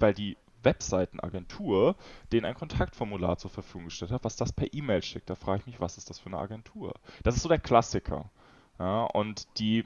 weil 0.00 0.14
die 0.14 0.38
Webseitenagentur 0.62 1.96
denen 2.32 2.46
ein 2.46 2.54
Kontaktformular 2.54 3.36
zur 3.36 3.50
Verfügung 3.50 3.86
gestellt 3.86 4.10
hat, 4.12 4.24
was 4.24 4.36
das 4.36 4.52
per 4.52 4.72
E-Mail 4.72 5.02
schickt. 5.02 5.28
Da 5.28 5.34
frage 5.34 5.60
ich 5.60 5.66
mich, 5.66 5.80
was 5.80 5.98
ist 5.98 6.08
das 6.08 6.18
für 6.18 6.28
eine 6.28 6.38
Agentur? 6.38 6.94
Das 7.22 7.36
ist 7.36 7.42
so 7.42 7.50
der 7.50 7.58
Klassiker. 7.58 8.30
Ja, 8.78 9.04
und 9.04 9.46
die 9.58 9.84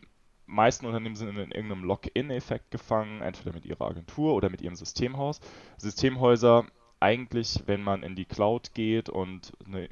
meisten 0.52 0.86
Unternehmen 0.86 1.16
sind 1.16 1.28
in 1.28 1.36
irgendeinem 1.36 1.84
Lock-in-Effekt 1.84 2.70
gefangen, 2.70 3.22
entweder 3.22 3.54
mit 3.54 3.64
ihrer 3.64 3.86
Agentur 3.86 4.34
oder 4.34 4.50
mit 4.50 4.60
ihrem 4.60 4.76
Systemhaus. 4.76 5.40
Systemhäuser 5.78 6.66
eigentlich, 7.00 7.62
wenn 7.66 7.82
man 7.82 8.02
in 8.02 8.14
die 8.14 8.24
Cloud 8.24 8.74
geht 8.74 9.08
und 9.08 9.52
eine 9.66 9.88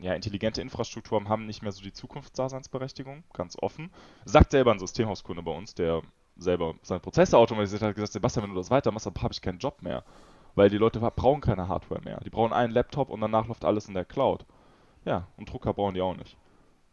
ja, 0.00 0.14
intelligente 0.14 0.62
Infrastruktur 0.62 1.18
haben, 1.18 1.28
haben 1.28 1.46
nicht 1.46 1.62
mehr 1.62 1.72
so 1.72 1.82
die 1.82 1.92
Zukunftsdaseinsberechtigung, 1.92 3.24
ganz 3.32 3.56
offen. 3.60 3.90
Sagt 4.24 4.52
selber 4.52 4.72
ein 4.72 4.78
Systemhauskunde 4.78 5.42
bei 5.42 5.52
uns, 5.52 5.74
der 5.74 6.02
selber 6.36 6.74
seine 6.82 7.00
Prozesse 7.00 7.38
automatisiert 7.38 7.82
hat, 7.82 7.94
gesagt, 7.94 8.12
Sebastian, 8.12 8.44
wenn 8.44 8.54
du 8.54 8.56
das 8.56 8.70
weitermachst, 8.70 9.06
dann 9.06 9.14
habe 9.22 9.32
ich 9.32 9.42
keinen 9.42 9.58
Job 9.58 9.82
mehr. 9.82 10.04
Weil 10.54 10.70
die 10.70 10.78
Leute 10.78 11.00
brauchen 11.00 11.40
keine 11.40 11.68
Hardware 11.68 12.00
mehr. 12.02 12.20
Die 12.24 12.30
brauchen 12.30 12.52
einen 12.52 12.72
Laptop 12.72 13.10
und 13.10 13.20
danach 13.20 13.46
läuft 13.46 13.64
alles 13.64 13.88
in 13.88 13.94
der 13.94 14.04
Cloud. 14.04 14.44
Ja, 15.04 15.26
und 15.36 15.52
Drucker 15.52 15.74
brauchen 15.74 15.94
die 15.94 16.00
auch 16.00 16.16
nicht. 16.16 16.36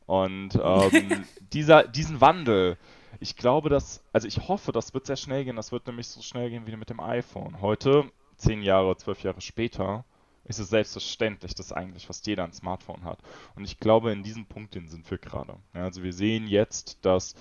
Und 0.06 0.60
ähm, 0.62 1.26
dieser, 1.54 1.84
diesen 1.88 2.20
Wandel, 2.22 2.78
ich 3.20 3.36
glaube, 3.36 3.70
dass, 3.70 4.04
also 4.14 4.28
ich 4.28 4.48
hoffe, 4.48 4.72
das 4.72 4.94
wird 4.94 5.06
sehr 5.06 5.16
schnell 5.16 5.46
gehen. 5.46 5.56
Das 5.56 5.72
wird 5.72 5.88
nämlich 5.88 6.08
so 6.08 6.22
schnell 6.22 6.50
gehen 6.50 6.68
wie 6.68 6.76
mit 6.76 6.90
dem 6.90 7.00
iPhone. 7.00 7.62
Heute, 7.62 8.10
zehn 8.38 8.62
Jahre, 8.62 8.96
zwölf 8.98 9.24
Jahre 9.24 9.42
später, 9.42 10.06
ist 10.46 10.60
es 10.60 10.70
selbstverständlich, 10.70 11.54
dass 11.54 11.72
eigentlich 11.72 12.08
fast 12.08 12.26
jeder 12.28 12.44
ein 12.44 12.54
Smartphone 12.54 13.04
hat. 13.04 13.20
Und 13.56 13.64
ich 13.64 13.80
glaube, 13.80 14.12
in 14.12 14.24
diesem 14.24 14.46
Punkt 14.46 14.74
sind 14.74 15.10
wir 15.10 15.18
gerade. 15.18 15.56
Ja, 15.74 15.84
also 15.84 16.04
wir 16.04 16.14
sehen 16.14 16.48
jetzt, 16.48 17.06
dass 17.06 17.36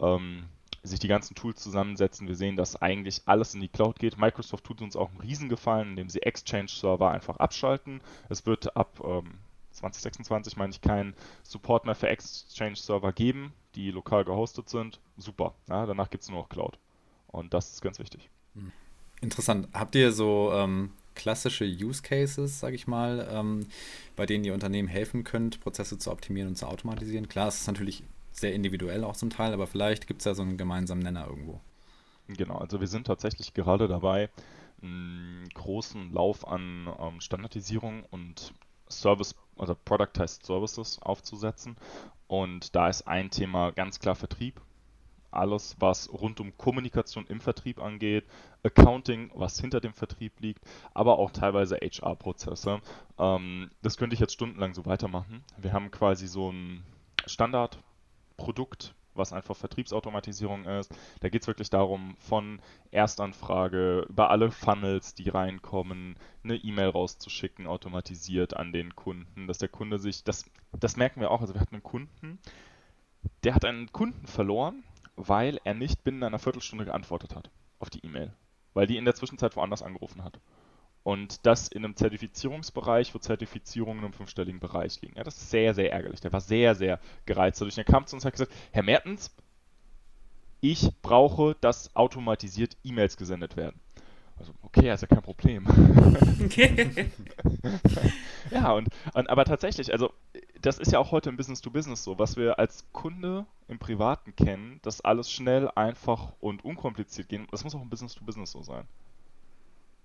ähm, 0.00 0.44
sich 0.82 1.00
die 1.00 1.08
ganzen 1.08 1.34
Tools 1.34 1.62
zusammensetzen. 1.62 2.28
Wir 2.28 2.36
sehen, 2.36 2.56
dass 2.56 2.80
eigentlich 2.80 3.22
alles 3.26 3.54
in 3.54 3.60
die 3.60 3.68
Cloud 3.68 3.98
geht. 3.98 4.18
Microsoft 4.18 4.64
tut 4.64 4.80
uns 4.80 4.96
auch 4.96 5.10
einen 5.10 5.20
Riesengefallen, 5.20 5.90
indem 5.90 6.08
sie 6.08 6.22
Exchange-Server 6.22 7.10
einfach 7.10 7.36
abschalten. 7.36 8.00
Es 8.28 8.46
wird 8.46 8.76
ab 8.76 9.00
ähm, 9.04 9.38
2026, 9.76 10.56
meine 10.56 10.70
ich, 10.70 10.80
keinen 10.80 11.14
Support 11.42 11.84
mehr 11.84 11.94
für 11.94 12.08
Exchange-Server 12.08 13.12
geben, 13.12 13.52
die 13.74 13.90
lokal 13.90 14.24
gehostet 14.24 14.68
sind. 14.68 15.00
Super. 15.16 15.54
Ja, 15.68 15.86
danach 15.86 16.10
gibt 16.10 16.22
es 16.24 16.30
nur 16.30 16.40
noch 16.40 16.48
Cloud. 16.48 16.78
Und 17.28 17.54
das 17.54 17.72
ist 17.72 17.82
ganz 17.82 17.98
wichtig. 17.98 18.30
Hm. 18.54 18.72
Interessant. 19.20 19.68
Habt 19.72 19.94
ihr 19.94 20.12
so 20.12 20.52
ähm, 20.52 20.92
klassische 21.14 21.64
Use 21.64 22.02
Cases, 22.02 22.60
sage 22.60 22.74
ich 22.74 22.86
mal, 22.86 23.26
ähm, 23.30 23.66
bei 24.14 24.26
denen 24.26 24.44
ihr 24.44 24.54
Unternehmen 24.54 24.88
helfen 24.88 25.24
könnt, 25.24 25.60
Prozesse 25.60 25.98
zu 25.98 26.10
optimieren 26.10 26.48
und 26.48 26.56
zu 26.56 26.66
automatisieren? 26.66 27.28
Klar, 27.28 27.48
es 27.48 27.60
ist 27.60 27.66
natürlich 27.66 28.04
sehr 28.32 28.54
individuell 28.54 29.04
auch 29.04 29.16
zum 29.16 29.30
Teil, 29.30 29.52
aber 29.52 29.66
vielleicht 29.66 30.06
gibt 30.06 30.20
es 30.20 30.26
ja 30.26 30.34
so 30.34 30.42
einen 30.42 30.58
gemeinsamen 30.58 31.02
Nenner 31.02 31.26
irgendwo. 31.28 31.60
Genau, 32.28 32.58
also 32.58 32.80
wir 32.80 32.88
sind 32.88 33.06
tatsächlich 33.06 33.54
gerade 33.54 33.88
dabei, 33.88 34.30
einen 34.82 35.48
großen 35.54 36.12
Lauf 36.12 36.46
an 36.46 36.88
ähm, 37.00 37.20
Standardisierung 37.20 38.04
und 38.10 38.52
Service, 38.88 39.34
also 39.56 39.74
Productized 39.74 40.44
Services 40.44 41.00
aufzusetzen. 41.02 41.76
Und 42.28 42.74
da 42.74 42.88
ist 42.88 43.06
ein 43.06 43.30
Thema 43.30 43.70
ganz 43.72 43.98
klar 44.00 44.14
Vertrieb. 44.14 44.60
Alles, 45.30 45.76
was 45.80 46.10
rund 46.12 46.40
um 46.40 46.56
Kommunikation 46.56 47.26
im 47.26 47.40
Vertrieb 47.40 47.80
angeht, 47.80 48.24
Accounting, 48.62 49.30
was 49.34 49.60
hinter 49.60 49.80
dem 49.80 49.92
Vertrieb 49.92 50.40
liegt, 50.40 50.64
aber 50.94 51.18
auch 51.18 51.30
teilweise 51.30 51.76
HR-Prozesse. 51.76 52.80
Ähm, 53.18 53.70
das 53.82 53.98
könnte 53.98 54.14
ich 54.14 54.20
jetzt 54.20 54.32
stundenlang 54.32 54.72
so 54.72 54.86
weitermachen. 54.86 55.44
Wir 55.58 55.72
haben 55.72 55.90
quasi 55.90 56.26
so 56.26 56.50
ein 56.50 56.84
Standard 57.26 57.78
Produkt, 58.36 58.94
was 59.16 59.32
einfach 59.32 59.56
Vertriebsautomatisierung 59.56 60.64
ist. 60.64 60.94
Da 61.20 61.28
geht 61.28 61.42
es 61.42 61.48
wirklich 61.48 61.70
darum, 61.70 62.16
von 62.18 62.60
Erstanfrage 62.90 64.06
über 64.08 64.30
alle 64.30 64.50
Funnels, 64.50 65.14
die 65.14 65.28
reinkommen, 65.28 66.16
eine 66.44 66.56
E-Mail 66.56 66.88
rauszuschicken, 66.88 67.66
automatisiert 67.66 68.56
an 68.56 68.72
den 68.72 68.94
Kunden, 68.94 69.46
dass 69.46 69.58
der 69.58 69.68
Kunde 69.68 69.98
sich, 69.98 70.24
das, 70.24 70.44
das 70.72 70.96
merken 70.96 71.20
wir 71.20 71.30
auch, 71.30 71.40
also 71.40 71.54
wir 71.54 71.60
hatten 71.60 71.76
einen 71.76 71.82
Kunden, 71.82 72.38
der 73.44 73.54
hat 73.54 73.64
einen 73.64 73.92
Kunden 73.92 74.26
verloren, 74.26 74.84
weil 75.16 75.58
er 75.64 75.74
nicht 75.74 76.04
binnen 76.04 76.22
einer 76.22 76.38
Viertelstunde 76.38 76.84
geantwortet 76.84 77.34
hat 77.34 77.50
auf 77.78 77.90
die 77.90 78.04
E-Mail, 78.04 78.32
weil 78.74 78.86
die 78.86 78.96
in 78.96 79.04
der 79.04 79.14
Zwischenzeit 79.14 79.56
woanders 79.56 79.82
angerufen 79.82 80.22
hat. 80.22 80.38
Und 81.06 81.46
das 81.46 81.68
in 81.68 81.84
einem 81.84 81.94
Zertifizierungsbereich, 81.94 83.14
wo 83.14 83.20
Zertifizierungen 83.20 84.02
im 84.02 84.12
fünfstelligen 84.12 84.58
Bereich 84.58 85.00
liegen. 85.02 85.14
Ja, 85.16 85.22
das 85.22 85.36
ist 85.36 85.50
sehr, 85.50 85.72
sehr 85.72 85.92
ärgerlich. 85.92 86.20
Der 86.20 86.32
war 86.32 86.40
sehr, 86.40 86.74
sehr 86.74 86.98
gereizt 87.26 87.60
dadurch. 87.60 87.78
Er 87.78 87.84
kam 87.84 88.08
zu 88.08 88.16
uns 88.16 88.24
und 88.24 88.26
hat 88.26 88.32
gesagt, 88.32 88.52
Herr 88.72 88.82
Mertens, 88.82 89.32
ich 90.60 90.90
brauche, 91.02 91.54
dass 91.60 91.94
automatisiert 91.94 92.76
E-Mails 92.82 93.16
gesendet 93.16 93.56
werden. 93.56 93.78
Also, 94.36 94.52
okay, 94.62 94.92
ist 94.92 95.02
ja 95.02 95.06
kein 95.06 95.22
Problem. 95.22 95.64
ja, 98.50 98.72
und, 98.72 98.88
und, 99.14 99.30
aber 99.30 99.44
tatsächlich, 99.44 99.92
also 99.92 100.12
das 100.60 100.80
ist 100.80 100.90
ja 100.90 100.98
auch 100.98 101.12
heute 101.12 101.30
im 101.30 101.36
Business 101.36 101.60
to 101.60 101.70
Business 101.70 102.02
so, 102.02 102.18
was 102.18 102.36
wir 102.36 102.58
als 102.58 102.84
Kunde 102.92 103.46
im 103.68 103.78
Privaten 103.78 104.34
kennen, 104.34 104.80
dass 104.82 105.02
alles 105.02 105.30
schnell, 105.30 105.70
einfach 105.76 106.32
und 106.40 106.64
unkompliziert 106.64 107.28
gehen. 107.28 107.46
Das 107.52 107.62
muss 107.62 107.76
auch 107.76 107.82
im 107.82 107.90
Business 107.90 108.16
to 108.16 108.24
Business 108.24 108.50
so 108.50 108.64
sein. 108.64 108.88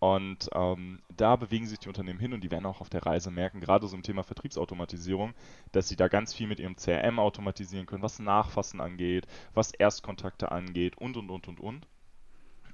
Und 0.01 0.49
ähm, 0.55 0.99
da 1.15 1.35
bewegen 1.35 1.67
sich 1.67 1.77
die 1.77 1.87
Unternehmen 1.87 2.19
hin 2.19 2.33
und 2.33 2.43
die 2.43 2.49
werden 2.49 2.65
auch 2.65 2.81
auf 2.81 2.89
der 2.89 3.05
Reise 3.05 3.29
merken, 3.29 3.59
gerade 3.59 3.87
so 3.87 3.95
im 3.95 4.01
Thema 4.01 4.23
Vertriebsautomatisierung, 4.23 5.35
dass 5.73 5.89
sie 5.89 5.95
da 5.95 6.07
ganz 6.07 6.33
viel 6.33 6.47
mit 6.47 6.59
ihrem 6.59 6.75
CRM 6.75 7.19
automatisieren 7.19 7.85
können, 7.85 8.01
was 8.01 8.17
Nachfassen 8.17 8.81
angeht, 8.81 9.27
was 9.53 9.71
Erstkontakte 9.71 10.51
angeht 10.51 10.97
und 10.97 11.17
und 11.17 11.29
und 11.29 11.47
und 11.47 11.59
und. 11.59 11.87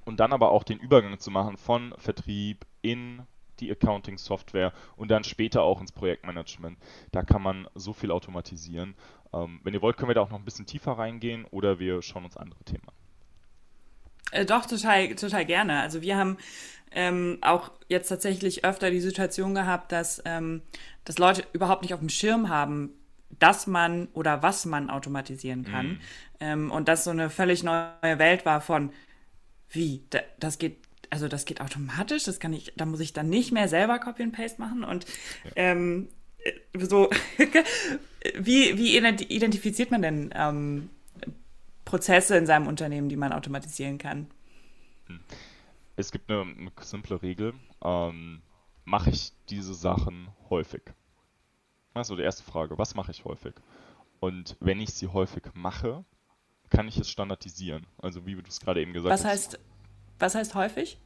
Und 0.06 0.20
dann 0.20 0.32
aber 0.32 0.52
auch 0.52 0.64
den 0.64 0.78
Übergang 0.78 1.18
zu 1.18 1.30
machen 1.30 1.58
von 1.58 1.92
Vertrieb 1.98 2.64
in 2.80 3.26
die 3.60 3.70
Accounting-Software 3.70 4.72
und 4.96 5.10
dann 5.10 5.22
später 5.22 5.62
auch 5.64 5.82
ins 5.82 5.92
Projektmanagement. 5.92 6.78
Da 7.12 7.24
kann 7.24 7.42
man 7.42 7.68
so 7.74 7.92
viel 7.92 8.10
automatisieren. 8.10 8.94
Ähm, 9.34 9.60
wenn 9.64 9.74
ihr 9.74 9.82
wollt, 9.82 9.98
können 9.98 10.08
wir 10.08 10.14
da 10.14 10.22
auch 10.22 10.30
noch 10.30 10.38
ein 10.38 10.46
bisschen 10.46 10.64
tiefer 10.64 10.92
reingehen 10.92 11.44
oder 11.44 11.78
wir 11.78 12.00
schauen 12.00 12.24
uns 12.24 12.38
andere 12.38 12.64
Themen 12.64 12.88
an. 12.88 12.97
Äh, 14.30 14.44
doch, 14.44 14.66
total, 14.66 15.14
total 15.14 15.44
gerne. 15.44 15.80
Also 15.80 16.02
wir 16.02 16.16
haben 16.16 16.38
ähm, 16.90 17.38
auch 17.40 17.70
jetzt 17.88 18.08
tatsächlich 18.08 18.64
öfter 18.64 18.90
die 18.90 19.00
Situation 19.00 19.54
gehabt, 19.54 19.92
dass, 19.92 20.22
ähm, 20.24 20.62
dass 21.04 21.18
Leute 21.18 21.44
überhaupt 21.52 21.82
nicht 21.82 21.94
auf 21.94 22.00
dem 22.00 22.08
Schirm 22.08 22.48
haben, 22.48 22.90
dass 23.38 23.66
man 23.66 24.08
oder 24.14 24.42
was 24.42 24.64
man 24.64 24.90
automatisieren 24.90 25.64
kann. 25.64 25.86
Mhm. 25.86 26.00
Ähm, 26.40 26.70
und 26.70 26.88
das 26.88 27.04
so 27.04 27.10
eine 27.10 27.30
völlig 27.30 27.62
neue 27.62 27.92
Welt 28.00 28.46
war 28.46 28.60
von, 28.60 28.90
wie, 29.70 30.02
da, 30.10 30.20
das 30.38 30.58
geht, 30.58 30.78
also 31.10 31.28
das 31.28 31.44
geht 31.44 31.60
automatisch, 31.60 32.24
das 32.24 32.40
kann 32.40 32.52
ich, 32.52 32.72
da 32.76 32.86
muss 32.86 33.00
ich 33.00 33.12
dann 33.12 33.28
nicht 33.28 33.52
mehr 33.52 33.68
selber 33.68 33.98
Copy 33.98 34.22
and 34.22 34.34
Paste 34.34 34.60
machen. 34.60 34.84
Und 34.84 35.04
ja. 35.44 35.50
ähm, 35.56 36.08
so, 36.78 37.10
wie, 38.38 38.78
wie 38.78 38.96
identifiziert 38.96 39.90
man 39.90 40.02
denn 40.02 40.30
ähm, 40.34 40.90
Prozesse 41.88 42.36
in 42.36 42.46
seinem 42.46 42.66
Unternehmen, 42.66 43.08
die 43.08 43.16
man 43.16 43.32
automatisieren 43.32 43.98
kann? 43.98 44.26
Hm 45.06 45.20
es 45.98 46.12
gibt 46.12 46.30
eine, 46.30 46.42
eine 46.42 46.70
simple 46.80 47.20
Regel. 47.20 47.54
Ähm, 47.82 48.40
mache 48.84 49.10
ich 49.10 49.32
diese 49.50 49.74
Sachen 49.74 50.28
häufig? 50.48 50.82
Also 51.92 52.16
die 52.16 52.22
erste 52.22 52.44
Frage, 52.44 52.78
was 52.78 52.94
mache 52.94 53.10
ich 53.10 53.24
häufig? 53.24 53.54
Und 54.20 54.56
wenn 54.60 54.80
ich 54.80 54.94
sie 54.94 55.08
häufig 55.08 55.42
mache, 55.54 56.04
kann 56.70 56.86
ich 56.86 56.98
es 56.98 57.10
standardisieren. 57.10 57.86
Also 58.00 58.24
wie 58.26 58.36
du 58.36 58.42
es 58.46 58.60
gerade 58.60 58.80
eben 58.80 58.92
gesagt 58.92 59.12
was 59.12 59.24
hast. 59.24 59.30
Heißt, 59.30 59.60
was 60.18 60.34
heißt 60.34 60.54
häufig? 60.54 60.98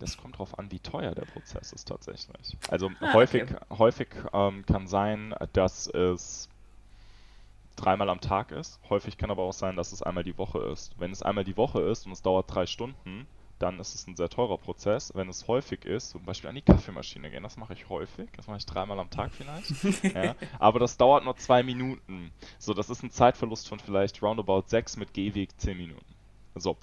Das 0.00 0.16
kommt 0.16 0.34
darauf 0.34 0.58
an, 0.58 0.72
wie 0.72 0.80
teuer 0.80 1.14
der 1.14 1.24
Prozess 1.24 1.72
ist 1.72 1.86
tatsächlich. 1.86 2.56
Also 2.68 2.90
ah, 3.00 3.12
häufig, 3.12 3.44
okay. 3.44 3.56
häufig 3.70 4.08
ähm, 4.32 4.66
kann 4.66 4.88
sein, 4.88 5.34
dass 5.52 5.86
es 5.86 6.48
dreimal 7.76 8.08
am 8.10 8.20
Tag 8.20 8.52
ist. 8.52 8.80
Häufig 8.88 9.18
kann 9.18 9.30
aber 9.30 9.42
auch 9.42 9.52
sein, 9.52 9.76
dass 9.76 9.92
es 9.92 10.02
einmal 10.02 10.24
die 10.24 10.38
Woche 10.38 10.58
ist. 10.60 10.98
Wenn 10.98 11.10
es 11.10 11.22
einmal 11.22 11.44
die 11.44 11.56
Woche 11.56 11.80
ist 11.80 12.06
und 12.06 12.12
es 12.12 12.22
dauert 12.22 12.52
drei 12.52 12.66
Stunden, 12.66 13.26
dann 13.58 13.78
ist 13.78 13.94
es 13.94 14.06
ein 14.06 14.16
sehr 14.16 14.28
teurer 14.28 14.58
Prozess. 14.58 15.12
Wenn 15.14 15.28
es 15.28 15.48
häufig 15.48 15.84
ist, 15.84 16.10
zum 16.10 16.24
Beispiel 16.24 16.50
an 16.50 16.56
die 16.56 16.62
Kaffeemaschine 16.62 17.30
gehen, 17.30 17.42
das 17.42 17.56
mache 17.56 17.72
ich 17.72 17.88
häufig, 17.88 18.28
das 18.36 18.46
mache 18.46 18.58
ich 18.58 18.66
dreimal 18.66 18.98
am 18.98 19.10
Tag 19.10 19.32
vielleicht. 19.32 19.72
ja, 20.14 20.34
aber 20.58 20.80
das 20.80 20.96
dauert 20.96 21.24
nur 21.24 21.36
zwei 21.36 21.62
Minuten. 21.62 22.30
So, 22.58 22.74
das 22.74 22.90
ist 22.90 23.02
ein 23.02 23.10
Zeitverlust 23.10 23.68
von 23.68 23.78
vielleicht 23.78 24.22
roundabout 24.22 24.64
sechs 24.66 24.96
mit 24.96 25.14
Gehweg 25.14 25.58
zehn 25.58 25.76
Minuten. 25.76 26.14
So, 26.56 26.76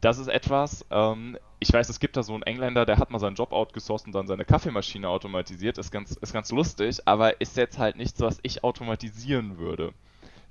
das 0.00 0.18
ist 0.18 0.28
etwas, 0.28 0.84
ähm, 0.90 1.38
ich 1.60 1.72
weiß, 1.72 1.88
es 1.88 1.98
gibt 1.98 2.16
da 2.16 2.22
so 2.22 2.34
einen 2.34 2.42
Engländer, 2.42 2.84
der 2.84 2.98
hat 2.98 3.10
mal 3.10 3.18
seinen 3.18 3.36
Job 3.36 3.52
outgesourced 3.52 4.06
und 4.06 4.14
dann 4.14 4.26
seine 4.26 4.44
Kaffeemaschine 4.44 5.08
automatisiert. 5.08 5.78
Ist 5.78 5.90
ganz, 5.90 6.12
ist 6.12 6.32
ganz 6.32 6.52
lustig, 6.52 6.98
aber 7.06 7.40
ist 7.40 7.56
jetzt 7.56 7.78
halt 7.78 7.96
nichts, 7.96 8.20
was 8.20 8.38
ich 8.42 8.62
automatisieren 8.62 9.56
würde. 9.58 9.94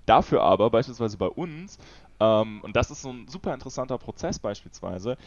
Dafür 0.05 0.41
aber 0.41 0.69
beispielsweise 0.69 1.17
bei 1.17 1.27
uns, 1.27 1.77
ähm, 2.19 2.61
und 2.61 2.75
das 2.75 2.91
ist 2.91 3.01
so 3.01 3.11
ein 3.11 3.27
super 3.27 3.53
interessanter 3.53 3.97
Prozess 3.97 4.39
beispielsweise, 4.39 5.17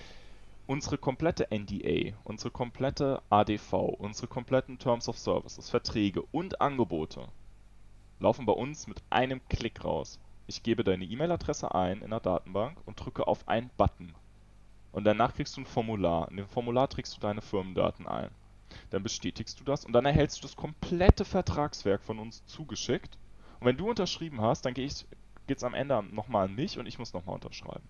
unsere 0.66 0.98
komplette 0.98 1.48
NDA, 1.50 2.16
unsere 2.24 2.50
komplette 2.50 3.22
ADV, 3.30 3.72
unsere 3.72 4.26
kompletten 4.26 4.78
Terms 4.78 5.08
of 5.08 5.18
Services, 5.18 5.70
Verträge 5.70 6.22
und 6.32 6.60
Angebote 6.60 7.28
laufen 8.18 8.46
bei 8.46 8.52
uns 8.52 8.86
mit 8.86 9.02
einem 9.10 9.40
Klick 9.48 9.84
raus. 9.84 10.18
Ich 10.46 10.62
gebe 10.62 10.84
deine 10.84 11.04
E-Mail-Adresse 11.04 11.74
ein 11.74 12.02
in 12.02 12.10
der 12.10 12.20
Datenbank 12.20 12.78
und 12.86 12.98
drücke 12.98 13.26
auf 13.26 13.46
einen 13.48 13.70
Button. 13.76 14.14
Und 14.92 15.04
danach 15.04 15.34
kriegst 15.34 15.56
du 15.56 15.60
ein 15.60 15.66
Formular. 15.66 16.30
In 16.30 16.38
dem 16.38 16.48
Formular 16.48 16.88
trägst 16.88 17.16
du 17.16 17.20
deine 17.20 17.42
Firmendaten 17.42 18.06
ein. 18.06 18.30
Dann 18.90 19.02
bestätigst 19.02 19.60
du 19.60 19.64
das 19.64 19.84
und 19.84 19.92
dann 19.92 20.06
erhältst 20.06 20.38
du 20.38 20.42
das 20.42 20.56
komplette 20.56 21.24
Vertragswerk 21.24 22.02
von 22.02 22.18
uns 22.18 22.44
zugeschickt. 22.46 23.18
Und 23.60 23.66
wenn 23.66 23.76
du 23.76 23.88
unterschrieben 23.88 24.40
hast, 24.40 24.64
dann 24.64 24.74
geht 24.74 25.06
es 25.48 25.64
am 25.64 25.74
Ende 25.74 26.02
nochmal 26.12 26.46
an 26.46 26.54
mich 26.54 26.78
und 26.78 26.86
ich 26.86 26.98
muss 26.98 27.12
nochmal 27.12 27.34
unterschreiben. 27.34 27.84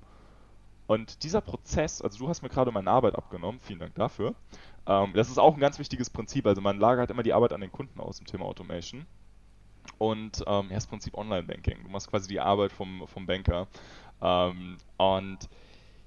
Und 0.87 1.25
dieser 1.25 1.41
Prozess, 1.41 2.01
also 2.01 2.19
du 2.19 2.29
hast 2.29 2.43
mir 2.43 2.49
gerade 2.49 2.71
meine 2.71 2.91
Arbeit 2.91 3.17
abgenommen, 3.17 3.61
vielen 3.61 3.81
Dank 3.81 3.95
dafür. 3.97 4.35
Ähm, 4.87 5.13
das 5.15 5.29
ist 5.29 5.39
auch 5.39 5.55
ein 5.55 5.61
ganz 5.61 5.79
wichtiges 5.79 6.11
Prinzip. 6.11 6.47
Also 6.47 6.61
man 6.61 6.79
lagert 6.79 7.11
immer 7.11 7.25
die 7.25 7.33
Arbeit 7.33 7.53
an 7.53 7.61
den 7.61 7.73
Kunden 7.73 7.99
aus 8.01 8.21
im 8.21 8.27
Thema 8.27 8.45
Automation. 8.45 9.07
Und 9.99 10.45
ähm, 10.47 10.69
ja, 10.69 10.75
das 10.75 10.87
Prinzip 10.87 11.15
Online-Banking. 11.15 11.83
Du 11.83 11.89
machst 11.89 12.09
quasi 12.09 12.29
die 12.29 12.41
Arbeit 12.41 12.73
vom, 12.73 13.07
vom 13.09 13.27
Banker. 13.27 13.67
Ähm, 14.21 14.77
und 14.97 15.39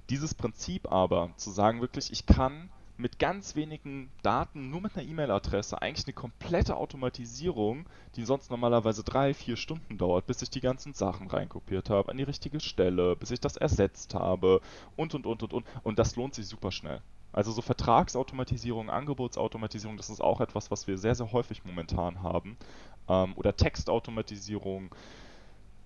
dieses 0.08 0.34
Prinzip 0.34 0.90
aber, 0.90 1.30
zu 1.36 1.50
sagen 1.50 1.80
wirklich, 1.80 2.10
ich 2.10 2.26
kann 2.26 2.70
mit 3.00 3.18
ganz 3.18 3.56
wenigen 3.56 4.10
Daten, 4.22 4.70
nur 4.70 4.80
mit 4.80 4.96
einer 4.96 5.06
E-Mail-Adresse, 5.06 5.80
eigentlich 5.80 6.06
eine 6.06 6.14
komplette 6.14 6.76
Automatisierung, 6.76 7.86
die 8.16 8.24
sonst 8.24 8.50
normalerweise 8.50 9.02
drei, 9.02 9.34
vier 9.34 9.56
Stunden 9.56 9.98
dauert, 9.98 10.26
bis 10.26 10.42
ich 10.42 10.50
die 10.50 10.60
ganzen 10.60 10.94
Sachen 10.94 11.28
reinkopiert 11.28 11.90
habe, 11.90 12.10
an 12.10 12.18
die 12.18 12.24
richtige 12.24 12.60
Stelle, 12.60 13.16
bis 13.16 13.30
ich 13.30 13.40
das 13.40 13.56
ersetzt 13.56 14.14
habe 14.14 14.60
und 14.96 15.14
und 15.14 15.26
und 15.26 15.42
und 15.42 15.52
und. 15.52 15.66
Und 15.82 15.98
das 15.98 16.16
lohnt 16.16 16.34
sich 16.34 16.46
super 16.46 16.70
schnell. 16.70 17.00
Also 17.32 17.52
so 17.52 17.62
Vertragsautomatisierung, 17.62 18.90
Angebotsautomatisierung, 18.90 19.96
das 19.96 20.10
ist 20.10 20.20
auch 20.20 20.40
etwas, 20.40 20.70
was 20.70 20.86
wir 20.86 20.98
sehr, 20.98 21.14
sehr 21.14 21.32
häufig 21.32 21.64
momentan 21.64 22.22
haben. 22.22 22.56
Ähm, 23.08 23.34
oder 23.36 23.56
Textautomatisierung, 23.56 24.94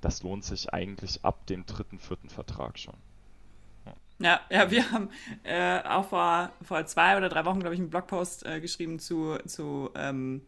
das 0.00 0.22
lohnt 0.22 0.44
sich 0.44 0.72
eigentlich 0.72 1.24
ab 1.24 1.46
dem 1.46 1.66
dritten, 1.66 1.98
vierten 1.98 2.30
Vertrag 2.30 2.78
schon. 2.78 2.94
Ja, 4.24 4.40
ja, 4.48 4.70
wir 4.70 4.90
haben 4.90 5.10
äh, 5.42 5.80
auch 5.80 6.08
vor, 6.08 6.50
vor 6.62 6.86
zwei 6.86 7.18
oder 7.18 7.28
drei 7.28 7.44
Wochen, 7.44 7.60
glaube 7.60 7.74
ich, 7.74 7.80
einen 7.80 7.90
Blogpost 7.90 8.46
äh, 8.46 8.58
geschrieben 8.58 8.98
zu, 8.98 9.36
zu 9.44 9.90
ähm, 9.94 10.40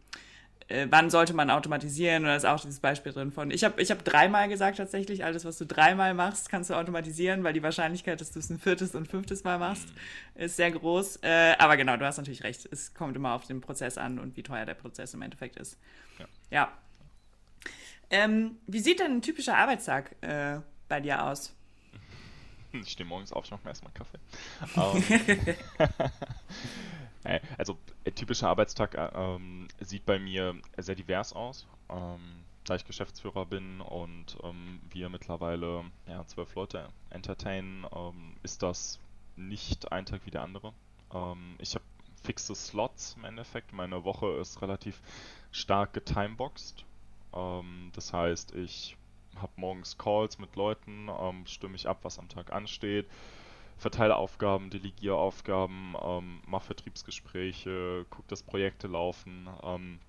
äh, 0.67 0.87
wann 0.89 1.11
sollte 1.11 1.35
man 1.35 1.51
automatisieren 1.51 2.23
oder 2.23 2.35
ist 2.35 2.45
auch 2.45 2.59
dieses 2.59 2.79
Beispiel 2.79 3.11
drin 3.11 3.31
von. 3.31 3.51
Ich 3.51 3.63
habe 3.63 3.79
ich 3.79 3.91
hab 3.91 4.03
dreimal 4.03 4.49
gesagt 4.49 4.77
tatsächlich, 4.79 5.23
alles, 5.23 5.45
was 5.45 5.59
du 5.59 5.67
dreimal 5.67 6.15
machst, 6.15 6.49
kannst 6.49 6.71
du 6.71 6.73
automatisieren, 6.73 7.43
weil 7.43 7.53
die 7.53 7.61
Wahrscheinlichkeit, 7.61 8.19
dass 8.19 8.31
du 8.31 8.39
es 8.39 8.49
ein 8.49 8.57
viertes 8.57 8.95
und 8.95 9.07
fünftes 9.07 9.43
Mal 9.43 9.59
machst, 9.59 9.87
ist 10.33 10.55
sehr 10.55 10.71
groß. 10.71 11.17
Äh, 11.21 11.53
aber 11.59 11.77
genau, 11.77 11.97
du 11.97 12.05
hast 12.07 12.17
natürlich 12.17 12.43
recht. 12.43 12.67
Es 12.71 12.95
kommt 12.95 13.15
immer 13.15 13.33
auf 13.33 13.45
den 13.45 13.61
Prozess 13.61 13.99
an 13.99 14.17
und 14.17 14.37
wie 14.37 14.41
teuer 14.41 14.65
der 14.65 14.73
Prozess 14.73 15.13
im 15.13 15.21
Endeffekt 15.21 15.55
ist. 15.55 15.77
Ja. 16.17 16.25
ja. 16.49 16.71
Ähm, 18.09 18.57
wie 18.65 18.79
sieht 18.79 19.01
denn 19.01 19.17
ein 19.17 19.21
typischer 19.21 19.55
Arbeitstag 19.55 20.15
äh, 20.21 20.61
bei 20.89 20.99
dir 20.99 21.23
aus? 21.23 21.53
Ich 22.73 22.91
stehe 22.91 23.07
morgens 23.07 23.33
auf, 23.33 23.45
ich 23.45 23.51
mache 23.51 23.63
mir 23.63 23.69
erstmal 23.69 23.93
Kaffee. 23.93 24.19
ähm, 24.75 25.55
also, 27.57 27.77
ein 28.05 28.15
typischer 28.15 28.49
Arbeitstag 28.49 28.95
äh, 28.95 29.09
ähm, 29.13 29.67
sieht 29.79 30.05
bei 30.05 30.19
mir 30.19 30.55
sehr 30.77 30.95
divers 30.95 31.33
aus. 31.33 31.67
Ähm, 31.89 32.43
da 32.65 32.75
ich 32.75 32.85
Geschäftsführer 32.85 33.45
bin 33.45 33.79
und 33.79 34.37
ähm, 34.43 34.81
wir 34.89 35.07
mittlerweile 35.09 35.85
ja, 36.05 36.25
zwölf 36.27 36.53
Leute 36.55 36.89
entertainen, 37.09 37.85
ähm, 37.95 38.35
ist 38.43 38.61
das 38.61 38.99
nicht 39.37 39.91
ein 39.91 40.05
Tag 40.05 40.21
wie 40.25 40.31
der 40.31 40.41
andere. 40.41 40.73
Ähm, 41.13 41.55
ich 41.59 41.75
habe 41.75 41.85
fixe 42.23 42.55
Slots 42.55 43.15
im 43.17 43.23
Endeffekt. 43.23 43.71
Meine 43.71 44.03
Woche 44.03 44.27
ist 44.33 44.61
relativ 44.61 45.01
stark 45.51 45.93
getimeboxed. 45.93 46.83
das 47.93 48.13
heißt, 48.13 48.55
ich 48.55 48.97
habe 49.41 49.53
morgens 49.55 49.97
Calls 49.97 50.39
mit 50.39 50.55
Leuten, 50.55 51.09
ähm, 51.19 51.45
stimme 51.45 51.75
ich 51.75 51.87
ab, 51.87 51.99
was 52.03 52.19
am 52.19 52.29
Tag 52.29 52.51
ansteht, 52.51 53.07
verteile 53.77 54.15
Aufgaben, 54.15 54.69
delegiere 54.69 55.15
Aufgaben, 55.15 55.95
ähm, 56.01 56.41
mache 56.47 56.65
Vertriebsgespräche, 56.65 58.05
gucke, 58.09 58.27
dass 58.27 58.43
Projekte 58.43 58.87
laufen. 58.87 59.47
Ähm, 59.63 59.99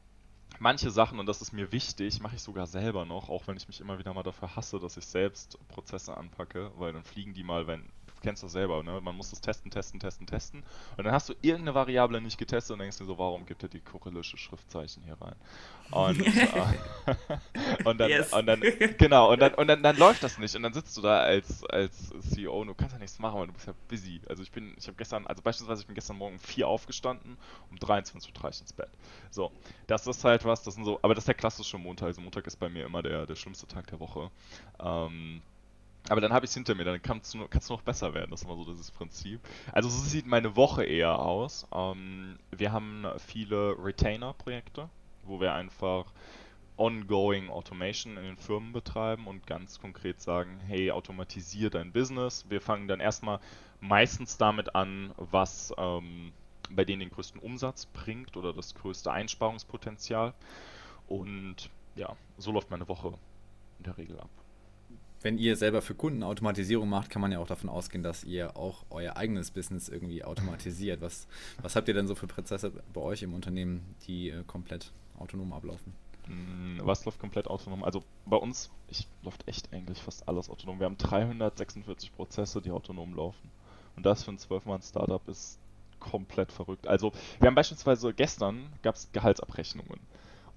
manche 0.59 0.91
Sachen, 0.91 1.19
und 1.19 1.27
das 1.27 1.43
ist 1.43 1.53
mir 1.53 1.71
wichtig, 1.73 2.21
mache 2.21 2.37
ich 2.37 2.43
sogar 2.43 2.67
selber 2.67 3.05
noch, 3.05 3.29
auch 3.29 3.47
wenn 3.47 3.57
ich 3.57 3.69
mich 3.69 3.81
immer 3.81 3.99
wieder 3.99 4.15
mal 4.15 4.23
dafür 4.23 4.57
hasse, 4.57 4.79
dass 4.79 4.97
ich 4.97 5.07
selbst 5.07 5.59
Prozesse 5.69 6.17
anpacke, 6.17 6.73
weil 6.77 6.93
dann 6.93 7.05
fliegen 7.05 7.35
die 7.35 7.45
mal, 7.45 7.67
wenn 7.67 7.85
kennst 8.21 8.43
das 8.43 8.53
selber, 8.53 8.83
ne? 8.83 9.01
Man 9.01 9.17
muss 9.17 9.31
das 9.31 9.41
testen, 9.41 9.71
testen, 9.71 10.01
testen, 10.01 10.27
testen. 10.27 10.63
Und 10.97 11.05
dann 11.05 11.13
hast 11.13 11.29
du 11.29 11.35
irgendeine 11.43 11.75
Variable 11.75 12.21
nicht 12.21 12.39
getestet 12.39 12.75
und 12.75 12.81
denkst 12.81 12.99
dir 12.99 13.05
so, 13.05 13.19
warum 13.19 13.47
gibt 13.47 13.63
er 13.63 13.69
die 13.69 13.81
kyrillische 13.81 14.37
Schriftzeichen 14.37 15.03
hier 15.05 15.17
rein? 15.21 15.35
Und, 15.91 16.21
äh, 16.27 17.85
und 17.85 17.99
dann, 17.99 18.11
yes. 18.11 18.33
und 18.33 18.47
dann, 18.47 18.63
genau, 18.99 19.33
und 19.33 19.41
dann, 19.41 19.55
und 19.55 19.67
dann, 19.67 19.83
dann 19.83 19.97
läuft 19.97 20.23
das 20.23 20.39
nicht. 20.39 20.55
Und 20.55 20.63
dann 20.63 20.73
sitzt 20.73 20.97
du 20.97 21.01
da 21.01 21.21
als, 21.21 21.65
als 21.65 22.13
CEO 22.31 22.61
und 22.61 22.69
du 22.69 22.75
kannst 22.75 22.95
ja 22.95 22.99
nichts 22.99 23.19
machen, 23.19 23.41
weil 23.41 23.47
du 23.47 23.53
bist 23.53 23.67
ja 23.67 23.75
busy. 23.89 24.21
Also 24.29 24.43
ich 24.43 24.51
bin, 24.51 24.75
ich 24.79 24.87
habe 24.87 24.97
gestern, 24.97 25.27
also 25.27 25.43
beispielsweise, 25.43 25.83
ich 25.83 25.87
bin 25.87 25.95
gestern 25.95 26.17
Morgen 26.17 26.35
um 26.35 26.41
4 26.41 26.69
aufgestanden, 26.69 27.37
um 27.71 27.77
23.30 27.79 28.43
Uhr 28.43 28.47
ins 28.47 28.73
Bett. 28.73 28.91
So, 29.31 29.53
das 29.87 30.07
ist 30.07 30.25
halt 30.25 30.45
was, 30.45 30.63
das 30.63 30.75
sind 30.75 30.85
so, 30.85 30.99
aber 31.03 31.15
das 31.15 31.23
ist 31.23 31.29
der 31.29 31.35
klassische 31.35 31.79
Montag. 31.79 32.07
Also 32.07 32.21
Montag 32.21 32.47
ist 32.47 32.57
bei 32.57 32.69
mir 32.69 32.85
immer 32.85 33.03
der, 33.03 33.27
der 33.27 33.37
schlimmste 33.37 33.67
Tag 33.67 33.87
der 33.89 34.01
Woche. 34.01 34.31
Ähm, 34.81 35.43
aber 36.09 36.21
dann 36.21 36.33
habe 36.33 36.47
ich 36.47 36.51
es 36.51 36.55
hinter 36.55 36.75
mir, 36.75 36.85
dann 36.85 37.03
kannst 37.03 37.35
du, 37.35 37.47
kannst 37.49 37.69
du 37.69 37.75
noch 37.75 37.83
besser 37.83 38.15
werden. 38.15 38.31
Das 38.31 38.41
ist 38.41 38.47
immer 38.47 38.57
so 38.57 38.65
dieses 38.65 38.91
Prinzip. 38.91 39.41
Also 39.73 39.89
so 39.89 39.99
sieht 39.99 40.27
meine 40.27 40.57
Woche 40.57 40.85
eher 40.85 41.19
aus. 41.19 41.67
Ähm, 41.73 42.39
wir 42.51 42.73
haben 42.73 43.07
viele 43.19 43.77
Retainer-Projekte, 43.79 44.89
wo 45.25 45.41
wir 45.41 45.53
einfach 45.53 46.07
ongoing 46.77 47.51
Automation 47.51 48.17
in 48.17 48.23
den 48.23 48.37
Firmen 48.37 48.73
betreiben 48.73 49.27
und 49.27 49.47
ganz 49.47 49.81
konkret 49.81 50.21
sagen, 50.21 50.61
hey, 50.67 50.93
automatisier 50.93 51.71
dein 51.71 51.93
Business. 51.93 52.47
Wir 52.49 52.61
fangen 52.61 52.89
dann 52.89 53.01
erstmal 53.01 53.41
meistens 53.81 54.39
damit 54.39 54.75
an, 54.75 55.13
was 55.17 55.75
ähm, 55.77 56.33
bei 56.71 56.85
denen 56.85 57.01
den 57.01 57.11
größten 57.11 57.41
Umsatz 57.41 57.87
bringt 57.87 58.37
oder 58.37 58.53
das 58.53 58.75
größte 58.75 59.11
Einsparungspotenzial. 59.11 60.35
Und 61.09 61.69
ja, 61.97 62.17
so 62.39 62.53
läuft 62.53 62.71
meine 62.71 62.87
Woche 62.89 63.15
in 63.79 63.85
der 63.85 63.99
Regel 63.99 64.21
ab 64.21 64.31
wenn 65.23 65.39
ihr 65.39 65.57
selber 65.57 65.83
für 65.83 65.95
Kunden 65.95 66.23
Automatisierung 66.23 66.89
macht, 66.89 67.11
kann 67.11 67.23
man 67.23 67.33
ja 67.33 67.39
auch 67.39 67.47
davon 67.47 67.69
ausgehen, 67.69 68.03
dass 68.03 68.25
ihr 68.25 68.57
auch 68.57 68.85
euer 68.91 69.17
eigenes 69.17 69.51
Business 69.51 69.89
irgendwie 69.89 70.25
automatisiert. 70.25 71.01
Was, 71.01 71.27
was 71.61 71.75
habt 71.77 71.89
ihr 71.89 71.95
denn 71.95 72.07
so 72.07 72.15
für 72.15 72.27
Prozesse 72.27 72.73
bei 72.93 73.01
euch 73.01 73.23
im 73.23 73.35
Unternehmen, 73.35 73.95
die 74.07 74.31
äh, 74.31 74.45
komplett 74.47 74.93
autonom 75.19 75.53
ablaufen? 75.53 75.93
Mm, 76.27 76.79
was 76.83 77.05
läuft 77.05 77.19
komplett 77.19 77.49
autonom? 77.49 77.83
Also 77.83 78.05
bei 78.27 78.37
uns 78.37 78.71
ich, 78.89 79.09
läuft 79.23 79.47
echt 79.49 79.73
eigentlich 79.73 80.01
fast 80.01 80.29
alles 80.29 80.49
autonom. 80.49 80.79
Wir 80.79 80.87
haben 80.87 80.99
346 80.99 82.15
Prozesse, 82.15 82.63
die 82.63 82.71
autonom 82.71 83.15
laufen. 83.15 83.51
Und 83.97 84.07
das 84.07 84.23
für 84.23 84.31
ein 84.31 84.39
12-Mann-Startup 84.39 85.27
ist 85.29 85.59
komplett 85.99 86.53
verrückt. 86.53 86.87
Also 86.87 87.13
wir 87.41 87.49
haben 87.49 87.57
beispielsweise 87.57 88.15
gestern 88.15 88.73
gab 88.83 88.95
es 88.95 89.11
Gehaltsabrechnungen. 89.13 89.99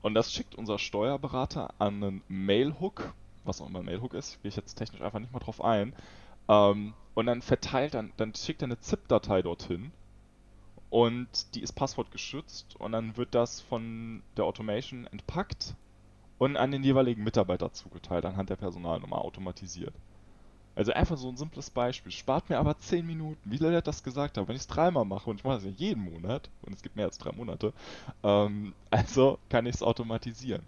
Und 0.03 0.13
das 0.13 0.31
schickt 0.33 0.55
unser 0.55 0.77
Steuerberater 0.77 1.73
an 1.79 2.03
einen 2.03 2.23
Mailhook 2.27 3.13
was 3.43 3.61
auch 3.61 3.67
immer 3.67 3.83
Mailhook 3.83 4.13
ist, 4.13 4.41
gehe 4.41 4.49
ich 4.49 4.55
jetzt 4.55 4.75
technisch 4.75 5.01
einfach 5.01 5.19
nicht 5.19 5.33
mal 5.33 5.39
drauf 5.39 5.63
ein. 5.63 5.93
Ähm, 6.47 6.93
und 7.13 7.25
dann 7.25 7.41
verteilt, 7.41 7.93
dann, 7.93 8.11
dann 8.17 8.33
schickt 8.35 8.61
er 8.61 8.67
eine 8.67 8.79
ZIP-Datei 8.79 9.41
dorthin 9.41 9.91
und 10.89 11.55
die 11.55 11.61
ist 11.61 11.73
passwortgeschützt 11.73 12.75
und 12.77 12.91
dann 12.91 13.17
wird 13.17 13.33
das 13.33 13.61
von 13.61 14.21
der 14.37 14.45
Automation 14.45 15.07
entpackt 15.07 15.75
und 16.37 16.57
an 16.57 16.71
den 16.71 16.83
jeweiligen 16.83 17.23
Mitarbeiter 17.23 17.71
zugeteilt, 17.71 18.25
anhand 18.25 18.49
der 18.49 18.55
Personalnummer 18.55 19.21
automatisiert. 19.21 19.93
Also 20.75 20.93
einfach 20.93 21.17
so 21.17 21.29
ein 21.29 21.37
simples 21.37 21.69
Beispiel. 21.69 22.11
Spart 22.11 22.49
mir 22.49 22.57
aber 22.57 22.77
10 22.77 23.05
Minuten. 23.05 23.39
Wie 23.43 23.57
Lilith 23.57 23.85
das 23.85 24.03
gesagt 24.03 24.37
hat, 24.37 24.47
wenn 24.47 24.55
ich 24.55 24.61
es 24.61 24.67
dreimal 24.67 25.05
mache 25.05 25.29
und 25.29 25.37
ich 25.37 25.43
mache 25.43 25.55
das 25.55 25.65
ja 25.65 25.71
jeden 25.71 26.03
Monat, 26.03 26.49
und 26.61 26.73
es 26.73 26.81
gibt 26.81 26.95
mehr 26.95 27.05
als 27.05 27.17
drei 27.17 27.31
Monate, 27.33 27.73
ähm, 28.23 28.73
also 28.89 29.37
kann 29.49 29.65
ich 29.65 29.75
es 29.75 29.83
automatisieren. 29.83 30.63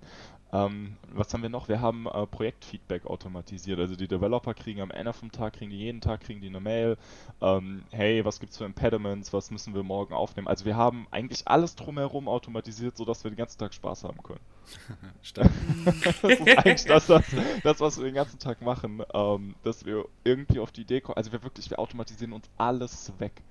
Ähm, 0.54 0.98
was 1.12 1.34
haben 1.34 1.42
wir 1.42 1.50
noch? 1.50 1.68
Wir 1.68 1.82
haben 1.82 2.06
äh, 2.06 2.28
Projektfeedback 2.28 3.08
automatisiert. 3.08 3.80
Also 3.80 3.96
die 3.96 4.08
Developer 4.08 4.54
kriegen 4.54 4.82
am 4.82 4.92
Ende 4.92 5.12
vom 5.12 5.32
Tag, 5.32 5.54
kriegen 5.54 5.72
die 5.72 5.80
jeden 5.80 6.00
Tag, 6.00 6.22
kriegen 6.22 6.42
die 6.42 6.48
eine 6.48 6.60
Mail. 6.60 6.98
Ähm, 7.42 7.84
hey, 7.90 8.24
was 8.24 8.40
gibt's 8.40 8.60
für 8.60 8.66
Impediments? 8.66 9.34
Was 9.34 9.50
müssen 9.50 9.74
wir 9.74 9.82
morgen 9.82 10.14
aufnehmen? 10.14 10.48
Also 10.48 10.66
wir 10.66 10.76
haben 10.76 11.08
eigentlich 11.10 11.48
alles 11.48 11.76
drumherum 11.76 12.28
automatisiert, 12.28 12.96
sodass 12.96 13.24
wir 13.24 13.32
den 13.32 13.38
ganzen 13.38 13.58
Tag 13.58 13.74
Spaß 13.74 14.04
haben 14.04 14.22
können. 14.22 14.42
Stark. 15.24 15.50
das 16.04 16.24
ist 16.24 16.58
eigentlich 16.58 16.86
das, 16.86 17.08
das, 17.08 17.26
das, 17.64 17.80
was 17.80 17.98
wir 17.98 18.06
den 18.06 18.16
ganzen 18.16 18.38
Tag 18.38 18.62
machen, 18.62 19.02
ähm, 19.12 19.56
dass 19.64 19.86
wir 19.86 20.06
irgendwie 20.24 20.60
auf 20.60 20.72
die 20.72 20.82
Idee 20.82 21.02
kommen. 21.02 21.18
Also 21.18 21.32
wir 21.32 21.42
wirklich, 21.42 21.72
wir 21.72 21.80
automatisieren 21.80 22.32
uns 22.32 22.48
alles 22.60 23.12
weg. 23.18 23.42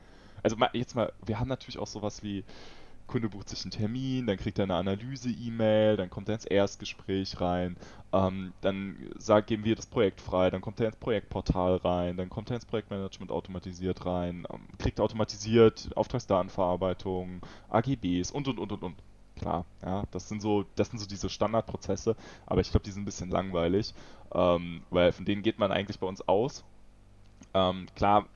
Also 0.44 0.56
jetzt 0.72 0.94
mal, 0.94 1.12
wir 1.24 1.40
haben 1.40 1.48
natürlich 1.48 1.78
auch 1.78 1.86
sowas 1.86 2.22
wie 2.22 2.44
Kunde 3.12 3.28
bucht 3.28 3.50
sich 3.50 3.62
einen 3.62 3.72
Termin, 3.72 4.26
dann 4.26 4.38
kriegt 4.38 4.58
er 4.58 4.62
eine 4.62 4.76
Analyse-E-Mail, 4.76 5.98
dann 5.98 6.08
kommt 6.08 6.30
er 6.30 6.34
ins 6.36 6.46
Erstgespräch 6.46 7.38
rein, 7.42 7.76
ähm, 8.10 8.54
dann 8.62 8.96
sag, 9.18 9.48
geben 9.48 9.66
wir 9.66 9.76
das 9.76 9.84
Projekt 9.84 10.22
frei, 10.22 10.48
dann 10.48 10.62
kommt 10.62 10.80
er 10.80 10.86
ins 10.86 10.96
Projektportal 10.96 11.76
rein, 11.76 12.16
dann 12.16 12.30
kommt 12.30 12.48
er 12.48 12.56
ins 12.56 12.64
Projektmanagement 12.64 13.30
automatisiert 13.30 14.06
rein, 14.06 14.46
ähm, 14.50 14.60
kriegt 14.78 14.98
automatisiert 14.98 15.90
Auftragsdatenverarbeitung, 15.94 17.42
AGBs 17.68 18.30
und 18.30 18.48
und 18.48 18.58
und 18.58 18.72
und 18.72 18.82
und. 18.82 18.96
Klar, 19.36 19.66
ja, 19.82 20.04
das 20.10 20.30
sind 20.30 20.40
so, 20.40 20.64
das 20.76 20.88
sind 20.88 20.98
so 20.98 21.06
diese 21.06 21.28
Standardprozesse, 21.28 22.16
aber 22.46 22.62
ich 22.62 22.70
glaube, 22.70 22.84
die 22.84 22.92
sind 22.92 23.02
ein 23.02 23.06
bisschen 23.06 23.28
langweilig, 23.28 23.92
ähm, 24.34 24.84
weil 24.88 25.12
von 25.12 25.26
denen 25.26 25.42
geht 25.42 25.58
man 25.58 25.70
eigentlich 25.70 25.98
bei 25.98 26.06
uns 26.06 26.26
aus. 26.26 26.64
Ähm, 27.52 27.88
klar, 27.94 28.26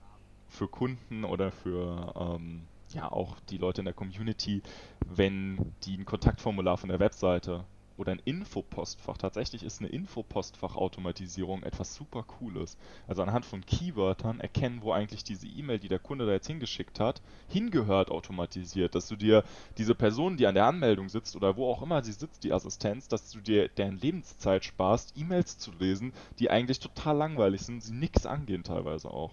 für 0.49 0.69
Kunden 0.69 1.25
oder 1.25 1.51
für 1.51 2.13
ähm, 2.15 2.67
ja 2.97 3.11
auch 3.11 3.39
die 3.51 3.59
Leute 3.59 3.81
in 3.81 3.87
der 3.87 3.95
Community, 3.95 4.63
wenn 5.07 5.75
die 5.85 5.97
ein 5.97 6.05
Kontaktformular 6.05 6.77
von 6.77 6.89
der 6.89 7.01
Webseite 7.01 7.65
oder 7.97 8.13
ein 8.13 8.23
Infopostfach. 8.25 9.17
Tatsächlich 9.17 9.63
ist 9.63 9.81
eine 9.81 9.89
Infopostfach-Automatisierung 9.89 11.63
etwas 11.63 11.95
super 11.95 12.23
Cooles. 12.25 12.77
Also 13.07 13.23
anhand 13.23 13.47
von 13.47 13.65
Keywörtern 13.65 14.41
erkennen, 14.41 14.81
wo 14.83 14.93
eigentlich 14.93 15.25
diese 15.25 15.47
E-Mail, 15.47 15.79
die 15.79 15.89
der 15.89 15.99
Kunde 15.99 16.27
da 16.27 16.33
jetzt 16.33 16.47
hingeschickt 16.47 17.01
hat, 17.01 17.23
hingehört 17.49 18.11
automatisiert. 18.11 18.95
Dass 18.95 19.09
du 19.09 19.17
dir 19.17 19.45
diese 19.79 19.95
Person, 19.95 20.37
die 20.37 20.47
an 20.47 20.55
der 20.55 20.67
Anmeldung 20.67 21.09
sitzt 21.09 21.37
oder 21.37 21.57
wo 21.57 21.71
auch 21.71 21.83
immer 21.83 22.03
sie 22.03 22.13
sitzt, 22.13 22.45
die 22.45 22.53
Assistenz, 22.53 23.09
dass 23.09 23.31
du 23.31 23.41
dir 23.41 23.69
deren 23.69 23.99
Lebenszeit 23.99 24.65
sparst, 24.65 25.17
E-Mails 25.17 25.59
zu 25.59 25.73
lesen, 25.73 26.13
die 26.39 26.51
eigentlich 26.51 26.81
total 26.81 27.17
langweilig 27.17 27.63
sind, 27.63 27.83
sie 27.83 27.95
nichts 27.95 28.27
angehen 28.27 28.63
teilweise 28.63 29.11
auch. 29.11 29.33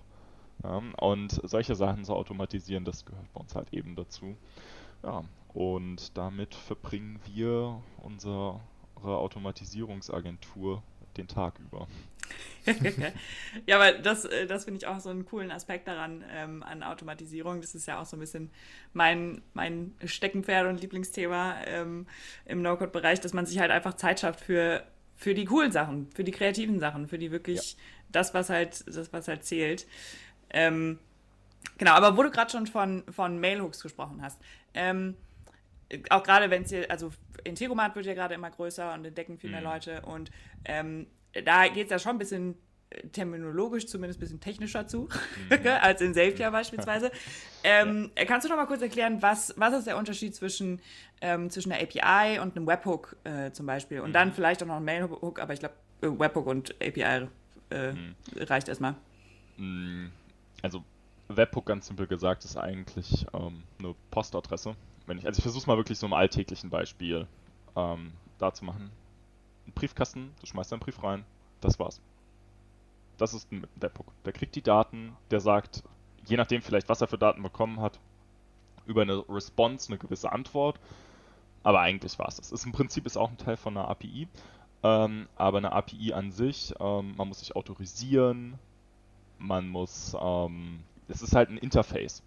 Ja, 0.61 0.81
und 0.97 1.41
solche 1.43 1.75
Sachen 1.75 2.05
zu 2.05 2.13
automatisieren, 2.13 2.85
das 2.85 3.05
gehört 3.05 3.31
bei 3.33 3.39
uns 3.39 3.55
halt 3.55 3.73
eben 3.73 3.95
dazu. 3.95 4.37
Ja, 5.03 5.23
und 5.53 6.17
damit 6.17 6.55
verbringen 6.55 7.19
wir 7.25 7.81
unsere 8.01 8.59
Automatisierungsagentur 9.01 10.81
den 11.17 11.27
Tag 11.27 11.59
über. 11.59 11.87
ja, 13.65 13.75
aber 13.75 13.91
das, 13.93 14.25
äh, 14.25 14.47
das 14.47 14.65
finde 14.65 14.77
ich 14.79 14.87
auch 14.87 14.99
so 14.99 15.09
einen 15.09 15.25
coolen 15.25 15.51
Aspekt 15.51 15.87
daran, 15.87 16.23
ähm, 16.31 16.63
an 16.63 16.81
Automatisierung. 16.81 17.61
Das 17.61 17.75
ist 17.75 17.87
ja 17.87 18.01
auch 18.01 18.05
so 18.05 18.17
ein 18.17 18.19
bisschen 18.19 18.49
mein, 18.93 19.41
mein 19.53 19.93
Steckenpferd 20.03 20.67
und 20.67 20.81
Lieblingsthema 20.81 21.57
ähm, 21.65 22.07
im 22.45 22.61
No-Code-Bereich, 22.61 23.19
dass 23.19 23.33
man 23.33 23.45
sich 23.45 23.59
halt 23.59 23.71
einfach 23.71 23.95
Zeit 23.95 24.21
schafft 24.21 24.39
für, 24.39 24.83
für 25.15 25.33
die 25.33 25.45
coolen 25.45 25.71
Sachen, 25.71 26.09
für 26.11 26.23
die 26.23 26.31
kreativen 26.31 26.79
Sachen, 26.79 27.07
für 27.07 27.17
die 27.17 27.31
wirklich 27.31 27.73
ja. 27.73 27.79
das, 28.11 28.33
was 28.33 28.49
halt, 28.49 28.85
das, 28.87 29.11
was 29.11 29.27
halt 29.27 29.43
zählt. 29.43 29.85
Ähm, 30.53 30.99
genau, 31.77 31.91
aber 31.91 32.15
wo 32.17 32.23
du 32.23 32.31
gerade 32.31 32.51
schon 32.51 32.67
von, 32.67 33.03
von 33.11 33.39
Mailhooks 33.39 33.81
gesprochen 33.81 34.21
hast, 34.21 34.39
ähm, 34.73 35.15
auch 36.09 36.23
gerade 36.23 36.49
wenn 36.49 36.63
es 36.63 36.69
hier, 36.69 36.89
also 36.89 37.11
Integromat 37.43 37.95
wird 37.95 38.05
ja 38.05 38.13
gerade 38.13 38.35
immer 38.35 38.49
größer 38.49 38.93
und 38.93 39.05
entdecken 39.05 39.37
viel 39.37 39.49
mehr 39.49 39.59
mhm. 39.59 39.67
Leute 39.67 40.01
und 40.01 40.31
ähm, 40.65 41.07
da 41.45 41.67
geht 41.67 41.85
es 41.85 41.91
ja 41.91 41.99
schon 41.99 42.13
ein 42.13 42.19
bisschen 42.19 42.55
äh, 42.89 43.07
terminologisch 43.09 43.87
zumindest 43.87 44.19
ein 44.19 44.21
bisschen 44.21 44.39
technischer 44.39 44.87
zu, 44.87 45.09
mhm. 45.49 45.67
als 45.81 46.01
in 46.01 46.13
Zapier 46.13 46.51
beispielsweise. 46.51 47.11
Ähm, 47.63 48.11
kannst 48.27 48.45
du 48.45 48.49
noch 48.49 48.57
mal 48.57 48.65
kurz 48.65 48.81
erklären, 48.81 49.21
was, 49.21 49.53
was 49.57 49.73
ist 49.73 49.87
der 49.87 49.97
Unterschied 49.97 50.35
zwischen, 50.35 50.81
ähm, 51.21 51.49
zwischen 51.49 51.71
einer 51.71 51.81
API 51.83 52.39
und 52.39 52.55
einem 52.55 52.67
Webhook 52.67 53.15
äh, 53.23 53.51
zum 53.51 53.65
Beispiel? 53.65 53.99
Und 53.99 54.09
mhm. 54.09 54.13
dann 54.13 54.33
vielleicht 54.33 54.61
auch 54.63 54.67
noch 54.67 54.77
ein 54.77 54.85
Mailhook, 54.85 55.39
aber 55.39 55.53
ich 55.53 55.59
glaube, 55.59 55.75
äh, 56.01 56.07
Webhook 56.07 56.45
und 56.47 56.75
API 56.81 57.27
äh, 57.71 57.91
mhm. 57.91 58.15
reicht 58.37 58.69
erstmal. 58.69 58.95
Mhm. 59.57 60.11
Also 60.63 60.83
Webhook 61.27 61.65
ganz 61.65 61.87
simpel 61.87 62.07
gesagt 62.07 62.45
ist 62.45 62.57
eigentlich 62.57 63.27
ähm, 63.33 63.63
eine 63.77 63.93
Postadresse, 64.09 64.75
wenn 65.05 65.17
ich, 65.17 65.25
also 65.25 65.37
ich 65.37 65.43
versuche 65.43 65.61
es 65.61 65.67
mal 65.67 65.77
wirklich 65.77 65.99
so 65.99 66.07
im 66.07 66.13
alltäglichen 66.13 66.69
Beispiel 66.69 67.27
ähm, 67.75 68.13
da 68.39 68.53
zu 68.53 68.65
machen. 68.65 68.89
Ein 69.67 69.73
Briefkasten, 69.73 70.33
du 70.39 70.47
schmeißt 70.47 70.71
deinen 70.71 70.79
Brief 70.79 71.03
rein, 71.03 71.25
das 71.61 71.77
war's. 71.79 72.01
Das 73.17 73.33
ist 73.33 73.51
ein 73.51 73.67
Webhook. 73.75 74.07
Der 74.25 74.33
kriegt 74.33 74.55
die 74.55 74.61
Daten, 74.61 75.15
der 75.31 75.39
sagt, 75.39 75.83
je 76.25 76.37
nachdem 76.37 76.61
vielleicht, 76.61 76.89
was 76.89 77.01
er 77.01 77.07
für 77.07 77.17
Daten 77.17 77.43
bekommen 77.43 77.79
hat, 77.79 77.99
über 78.85 79.01
eine 79.01 79.23
Response 79.29 79.89
eine 79.89 79.97
gewisse 79.97 80.31
Antwort. 80.31 80.79
Aber 81.61 81.79
eigentlich 81.79 82.17
war 82.19 82.27
es 82.27 82.37
das. 82.37 82.51
Ist 82.51 82.65
Im 82.65 82.71
Prinzip 82.71 83.05
ist 83.05 83.17
auch 83.17 83.29
ein 83.29 83.37
Teil 83.37 83.55
von 83.55 83.77
einer 83.77 83.87
API. 83.87 84.27
Ähm, 84.81 85.27
aber 85.35 85.59
eine 85.59 85.71
API 85.71 86.13
an 86.13 86.31
sich, 86.31 86.73
ähm, 86.79 87.13
man 87.15 87.29
muss 87.29 87.39
sich 87.39 87.55
autorisieren, 87.55 88.59
man 89.43 89.67
muss, 89.67 90.15
ähm, 90.19 90.79
es 91.07 91.21
ist 91.21 91.35
halt 91.35 91.49
ein 91.49 91.57
Interface. 91.57 92.23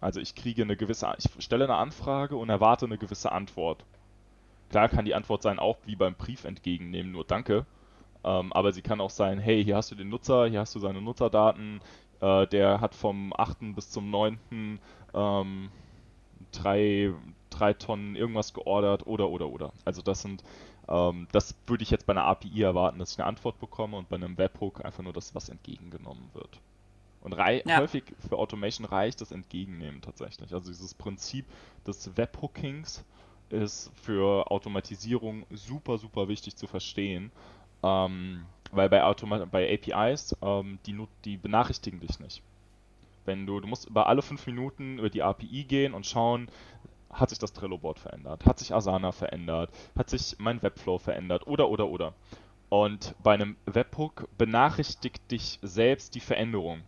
Also 0.00 0.20
ich 0.20 0.34
kriege 0.34 0.62
eine 0.62 0.76
gewisse, 0.76 1.12
ich 1.18 1.44
stelle 1.44 1.64
eine 1.64 1.76
Anfrage 1.76 2.36
und 2.36 2.48
erwarte 2.48 2.86
eine 2.86 2.98
gewisse 2.98 3.32
Antwort. 3.32 3.84
Klar 4.70 4.88
kann 4.88 5.04
die 5.04 5.14
Antwort 5.14 5.42
sein, 5.42 5.58
auch 5.58 5.78
wie 5.84 5.96
beim 5.96 6.14
Brief 6.14 6.44
entgegennehmen, 6.44 7.12
nur 7.12 7.24
Danke. 7.24 7.66
Ähm, 8.24 8.52
aber 8.52 8.72
sie 8.72 8.82
kann 8.82 9.00
auch 9.00 9.10
sein, 9.10 9.38
hey, 9.38 9.62
hier 9.62 9.76
hast 9.76 9.90
du 9.90 9.94
den 9.94 10.08
Nutzer, 10.08 10.46
hier 10.46 10.60
hast 10.60 10.74
du 10.74 10.80
seine 10.80 11.00
Nutzerdaten, 11.00 11.80
äh, 12.20 12.46
der 12.46 12.80
hat 12.80 12.94
vom 12.94 13.32
8. 13.36 13.74
bis 13.74 13.90
zum 13.90 14.10
9. 14.10 14.38
Ähm, 15.14 15.70
drei, 16.52 17.12
drei 17.58 17.72
Tonnen 17.72 18.16
irgendwas 18.16 18.54
geordert 18.54 19.06
oder 19.06 19.28
oder 19.28 19.48
oder. 19.48 19.72
Also 19.84 20.02
das 20.02 20.22
sind, 20.22 20.42
ähm, 20.88 21.28
das 21.32 21.54
würde 21.66 21.82
ich 21.82 21.90
jetzt 21.90 22.06
bei 22.06 22.12
einer 22.12 22.24
API 22.24 22.62
erwarten, 22.62 22.98
dass 22.98 23.12
ich 23.12 23.18
eine 23.18 23.26
Antwort 23.26 23.58
bekomme 23.60 23.96
und 23.96 24.08
bei 24.08 24.16
einem 24.16 24.38
Webhook 24.38 24.84
einfach 24.84 25.02
nur 25.02 25.12
das, 25.12 25.34
was 25.34 25.48
entgegengenommen 25.48 26.30
wird. 26.34 26.60
Und 27.22 27.34
ja. 27.34 27.78
häufig 27.78 28.04
für 28.28 28.38
Automation 28.38 28.86
reicht 28.86 29.20
das 29.20 29.32
Entgegennehmen 29.32 30.00
tatsächlich. 30.00 30.54
Also 30.54 30.70
dieses 30.70 30.94
Prinzip 30.94 31.44
des 31.84 32.16
Webhookings 32.16 33.04
ist 33.50 33.90
für 33.94 34.48
Automatisierung 34.50 35.44
super, 35.50 35.98
super 35.98 36.28
wichtig 36.28 36.54
zu 36.54 36.68
verstehen. 36.68 37.32
Ähm, 37.82 38.46
weil 38.72 38.88
bei, 38.88 39.02
Automa 39.02 39.44
bei 39.44 39.72
APIs, 39.72 40.36
ähm, 40.42 40.78
die, 40.86 40.96
die 41.24 41.36
benachrichtigen 41.36 42.00
dich 42.00 42.20
nicht. 42.20 42.42
Wenn 43.24 43.46
du, 43.46 43.60
du 43.60 43.66
musst 43.66 43.86
über 43.86 44.06
alle 44.06 44.22
fünf 44.22 44.46
Minuten 44.46 44.98
über 44.98 45.10
die 45.10 45.22
API 45.22 45.64
gehen 45.64 45.94
und 45.94 46.06
schauen, 46.06 46.48
hat 47.18 47.30
sich 47.30 47.38
das 47.38 47.52
Trello-Board 47.52 47.98
verändert, 47.98 48.46
hat 48.46 48.58
sich 48.58 48.74
Asana 48.74 49.12
verändert, 49.12 49.70
hat 49.96 50.10
sich 50.10 50.36
mein 50.38 50.62
Webflow 50.62 50.98
verändert 50.98 51.46
oder 51.46 51.68
oder 51.68 51.88
oder. 51.88 52.14
Und 52.68 53.14
bei 53.22 53.34
einem 53.34 53.56
Webhook 53.66 54.28
benachrichtigt 54.36 55.30
dich 55.30 55.58
selbst 55.62 56.14
die 56.14 56.20
Veränderung 56.20 56.82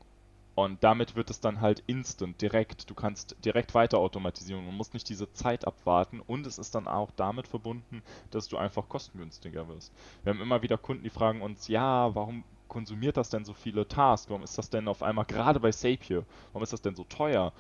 und 0.59 0.83
damit 0.83 1.15
wird 1.15 1.31
es 1.31 1.39
dann 1.39 1.61
halt 1.61 1.85
instant, 1.87 2.43
direkt. 2.43 2.91
Du 2.91 2.95
kannst 2.95 3.37
direkt 3.45 3.75
weiter 3.75 3.99
automatisieren 3.99 4.67
und 4.67 4.75
musst 4.75 4.93
nicht 4.93 5.09
diese 5.09 5.33
Zeit 5.33 5.65
abwarten. 5.65 6.19
Und 6.19 6.49
es 6.49 6.59
ist 6.59 6.75
dann 6.75 6.89
auch 6.89 7.13
damit 7.13 7.47
verbunden, 7.47 8.03
dass 8.33 8.49
du 8.49 8.57
einfach 8.57 8.89
kostengünstiger 8.89 9.69
wirst. 9.69 9.93
Wir 10.25 10.33
haben 10.33 10.41
immer 10.41 10.61
wieder 10.61 10.77
Kunden, 10.77 11.05
die 11.05 11.11
fragen 11.11 11.43
uns, 11.43 11.69
ja, 11.69 12.13
warum 12.13 12.43
konsumiert 12.67 13.17
das 13.17 13.31
denn 13.31 13.45
so 13.45 13.55
viele 13.55 13.87
Tasks? 13.87 14.31
Warum 14.31 14.43
ist 14.43 14.59
das 14.59 14.69
denn 14.69 14.89
auf 14.89 15.05
einmal 15.05 15.27
gerade 15.27 15.61
bei 15.61 15.71
Zapier? 15.71 16.25
Warum 16.53 16.65
ist 16.65 16.73
das 16.73 16.83
denn 16.83 16.97
so 16.97 17.05
teuer? 17.05 17.53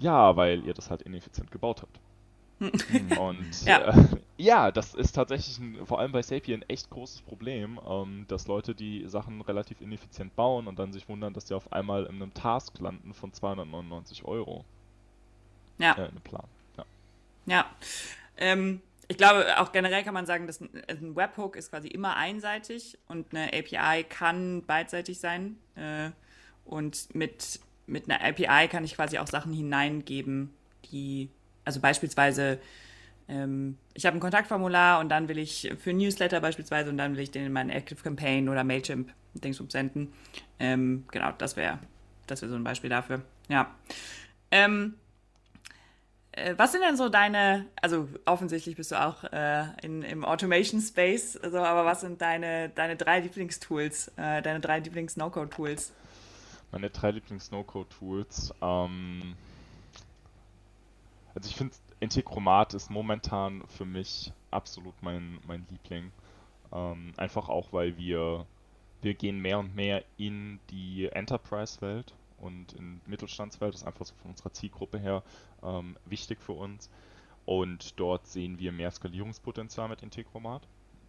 Ja, 0.00 0.36
weil 0.36 0.64
ihr 0.64 0.74
das 0.74 0.90
halt 0.90 1.02
ineffizient 1.02 1.50
gebaut 1.50 1.82
habt. 1.82 2.00
Und 2.60 3.64
ja. 3.64 3.88
Äh, 3.88 4.06
ja. 4.36 4.70
das 4.70 4.94
ist 4.94 5.12
tatsächlich 5.12 5.58
ein, 5.58 5.86
vor 5.86 5.98
allem 5.98 6.12
bei 6.12 6.22
Sapien 6.22 6.62
ein 6.62 6.68
echt 6.68 6.90
großes 6.90 7.22
Problem, 7.22 7.80
ähm, 7.88 8.26
dass 8.28 8.46
Leute 8.46 8.74
die 8.74 9.06
Sachen 9.08 9.40
relativ 9.40 9.80
ineffizient 9.80 10.36
bauen 10.36 10.66
und 10.66 10.78
dann 10.78 10.92
sich 10.92 11.08
wundern, 11.08 11.32
dass 11.32 11.48
sie 11.48 11.54
auf 11.54 11.72
einmal 11.72 12.04
in 12.04 12.16
einem 12.16 12.34
Task 12.34 12.78
landen 12.78 13.14
von 13.14 13.32
299 13.32 14.24
Euro. 14.24 14.64
Ja. 15.78 15.92
Äh, 15.92 16.08
in 16.08 16.20
Plan. 16.20 16.44
Ja. 16.76 16.84
ja. 17.46 17.66
Ähm, 18.36 18.82
ich 19.08 19.16
glaube, 19.16 19.58
auch 19.58 19.72
generell 19.72 20.04
kann 20.04 20.14
man 20.14 20.26
sagen, 20.26 20.46
dass 20.46 20.60
ein, 20.60 20.70
ein, 20.86 21.16
Webhook 21.16 21.56
ist 21.56 21.70
quasi 21.70 21.88
immer 21.88 22.16
einseitig 22.16 22.98
und 23.08 23.34
eine 23.34 23.48
API 23.48 24.04
kann 24.04 24.62
beidseitig 24.66 25.18
sein. 25.18 25.58
Äh, 25.74 26.10
und 26.64 27.12
mit, 27.14 27.58
mit 27.90 28.10
einer 28.10 28.24
API 28.24 28.68
kann 28.68 28.84
ich 28.84 28.94
quasi 28.94 29.18
auch 29.18 29.26
Sachen 29.26 29.52
hineingeben, 29.52 30.50
die 30.90 31.28
also 31.64 31.80
beispielsweise, 31.80 32.58
ähm, 33.28 33.76
ich 33.94 34.06
habe 34.06 34.16
ein 34.16 34.20
Kontaktformular 34.20 35.00
und 35.00 35.08
dann 35.08 35.28
will 35.28 35.38
ich 35.38 35.72
für 35.78 35.92
Newsletter 35.92 36.40
beispielsweise 36.40 36.90
und 36.90 36.98
dann 36.98 37.16
will 37.16 37.22
ich 37.22 37.30
den 37.30 37.46
in 37.46 37.52
meinen 37.52 37.70
Active 37.70 38.02
Campaign 38.02 38.48
oder 38.48 38.64
Mailchimp 38.64 39.12
Dings 39.34 39.62
senden. 39.68 40.12
Ähm, 40.58 41.04
genau, 41.10 41.32
das 41.38 41.56
wäre 41.56 41.78
das 42.26 42.42
wär 42.42 42.48
so 42.48 42.54
ein 42.54 42.64
Beispiel 42.64 42.90
dafür. 42.90 43.22
Ja. 43.48 43.74
Ähm, 44.50 44.94
äh, 46.32 46.54
was 46.56 46.72
sind 46.72 46.82
denn 46.82 46.96
so 46.96 47.08
deine, 47.08 47.66
also 47.80 48.08
offensichtlich 48.24 48.76
bist 48.76 48.92
du 48.92 49.00
auch 49.00 49.24
äh, 49.24 49.64
in, 49.82 50.02
im 50.02 50.24
Automation 50.24 50.80
Space, 50.80 51.36
also, 51.36 51.58
aber 51.58 51.84
was 51.84 52.00
sind 52.00 52.20
deine, 52.20 52.68
deine 52.70 52.96
drei 52.96 53.20
Lieblingstools, 53.20 54.12
äh, 54.16 54.42
deine 54.42 54.60
drei 54.60 54.78
Lieblings-No-Code-Tools? 54.80 55.92
Meine 56.72 56.90
drei 56.90 57.10
Lieblings-No-Code-Tools, 57.10 58.54
ähm, 58.62 59.34
also 61.34 61.48
ich 61.48 61.56
finde, 61.56 61.74
Integromat 62.00 62.74
ist 62.74 62.90
momentan 62.90 63.62
für 63.68 63.84
mich 63.84 64.32
absolut 64.50 64.94
mein, 65.02 65.38
mein 65.46 65.66
Liebling. 65.70 66.12
Ähm, 66.72 67.12
einfach 67.16 67.48
auch, 67.48 67.72
weil 67.72 67.96
wir, 67.96 68.46
wir 69.02 69.14
gehen 69.14 69.40
mehr 69.40 69.58
und 69.58 69.74
mehr 69.74 70.04
in 70.16 70.60
die 70.70 71.06
Enterprise-Welt 71.06 72.14
und 72.38 72.72
in 72.72 73.00
Mittelstandswelt. 73.06 73.74
Das 73.74 73.82
ist 73.82 73.86
einfach 73.86 74.06
so 74.06 74.14
von 74.22 74.30
unserer 74.30 74.52
Zielgruppe 74.52 74.98
her 74.98 75.22
ähm, 75.62 75.96
wichtig 76.06 76.40
für 76.40 76.52
uns. 76.52 76.88
Und 77.46 77.98
dort 77.98 78.26
sehen 78.26 78.58
wir 78.58 78.72
mehr 78.72 78.90
Skalierungspotenzial 78.90 79.88
mit 79.88 80.02
Integromat. 80.02 80.62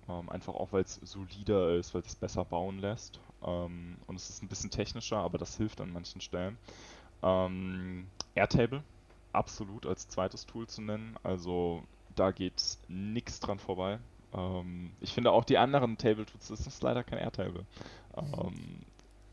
Ähm, 0.09 0.29
einfach 0.29 0.55
auch, 0.55 0.71
weil 0.71 0.83
es 0.83 0.95
solider 0.95 1.75
ist, 1.75 1.93
weil 1.93 2.01
es 2.01 2.15
besser 2.15 2.45
bauen 2.45 2.79
lässt. 2.79 3.19
Ähm, 3.43 3.97
und 4.07 4.15
es 4.15 4.29
ist 4.29 4.43
ein 4.43 4.47
bisschen 4.47 4.69
technischer, 4.69 5.17
aber 5.17 5.37
das 5.37 5.57
hilft 5.57 5.81
an 5.81 5.91
manchen 5.91 6.21
Stellen. 6.21 6.57
Ähm, 7.23 8.07
Airtable 8.35 8.83
absolut 9.33 9.85
als 9.85 10.07
zweites 10.07 10.45
Tool 10.45 10.67
zu 10.67 10.81
nennen. 10.81 11.15
Also 11.23 11.83
da 12.15 12.31
geht 12.31 12.77
nichts 12.87 13.39
dran 13.39 13.59
vorbei. 13.59 13.99
Ähm, 14.33 14.91
ich 14.99 15.13
finde 15.13 15.31
auch 15.31 15.45
die 15.45 15.57
anderen 15.57 15.97
Table 15.97 16.25
Tools, 16.25 16.47
das 16.47 16.67
ist 16.67 16.83
leider 16.83 17.03
kein 17.03 17.19
Airtable. 17.19 17.65
Ähm, 18.15 18.81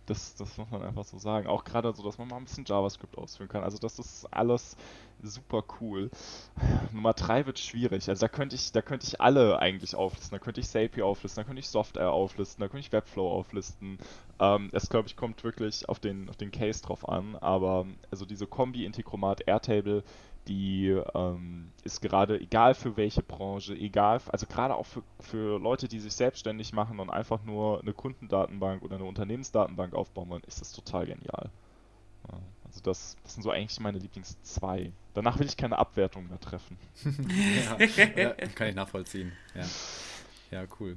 Das, 0.09 0.35
das 0.37 0.57
muss 0.57 0.71
man 0.71 0.83
einfach 0.83 1.05
so 1.05 1.18
sagen. 1.18 1.47
Auch 1.47 1.64
gerade 1.64 1.92
so, 1.92 2.03
dass 2.03 2.16
man 2.16 2.29
mal 2.29 2.37
ein 2.37 2.44
bisschen 2.44 2.64
JavaScript 2.64 3.18
ausführen 3.18 3.49
kann. 3.49 3.62
Also 3.62 3.79
das 3.79 3.99
ist 3.99 4.27
alles 4.33 4.77
super 5.23 5.62
cool. 5.81 6.11
Nummer 6.92 7.12
3 7.12 7.44
wird 7.44 7.59
schwierig. 7.59 8.09
Also 8.09 8.21
da 8.21 8.29
könnte 8.29 8.57
ich, 8.57 8.73
da 8.73 8.81
könnte 8.81 9.07
ich 9.07 9.21
alle 9.21 9.59
eigentlich 9.59 9.94
auflisten. 9.94 10.38
Da 10.38 10.42
könnte 10.42 10.61
ich 10.61 10.68
Zapier 10.68 11.05
auflisten, 11.05 11.42
da 11.42 11.47
könnte 11.47 11.61
ich 11.61 11.68
Software 11.68 12.11
auflisten, 12.11 12.62
da 12.62 12.68
könnte 12.68 12.87
ich 12.87 12.92
Webflow 12.92 13.31
auflisten. 13.31 13.99
Ähm, 14.40 14.71
es 14.73 14.88
glaube 14.88 15.09
ich 15.09 15.16
kommt 15.16 15.44
wirklich 15.44 15.88
auf 15.88 15.99
den, 15.99 16.31
auf 16.31 16.37
den 16.37 16.51
Case 16.53 16.83
drauf 16.83 17.07
an. 17.07 17.37
Aber 17.37 17.87
also 18.11 18.25
diese 18.25 18.47
Kombi 18.47 18.87
Integromat 18.87 19.47
Airtable 19.47 20.05
die 20.48 20.88
ähm, 21.14 21.70
ist 21.84 22.00
gerade 22.00 22.40
egal 22.40 22.74
für 22.74 22.96
welche 22.96 23.22
Branche, 23.22 23.74
egal, 23.74 24.20
also 24.28 24.46
gerade 24.46 24.74
auch 24.74 24.87
für, 24.87 25.02
für 25.20 25.58
Leute, 25.58 25.88
die 25.88 26.00
sich 26.00 26.14
selbstständig 26.14 26.72
machen 26.72 26.98
und 27.00 27.11
einfach 27.11 27.44
nur 27.44 27.80
eine 27.80 27.92
Kundendatenbank 27.92 28.82
oder 28.82 28.96
eine 28.96 29.04
Unternehmensdatenbank 29.04 29.94
aufbauen 29.94 30.30
wollen, 30.30 30.42
ist 30.46 30.61
das 30.61 30.72
total 30.72 31.06
genial. 31.06 31.50
Ja, 32.30 32.38
also 32.64 32.80
das, 32.82 33.16
das 33.22 33.34
sind 33.34 33.42
so 33.42 33.50
eigentlich 33.50 33.78
meine 33.80 33.98
Lieblings 33.98 34.40
zwei. 34.42 34.92
Danach 35.14 35.38
will 35.38 35.46
ich 35.46 35.56
keine 35.56 35.78
Abwertung 35.78 36.28
mehr 36.28 36.40
treffen. 36.40 36.78
ja, 38.16 38.30
kann 38.54 38.68
ich 38.68 38.74
nachvollziehen. 38.74 39.32
Ja, 39.54 39.64
ja 40.50 40.66
cool. 40.80 40.96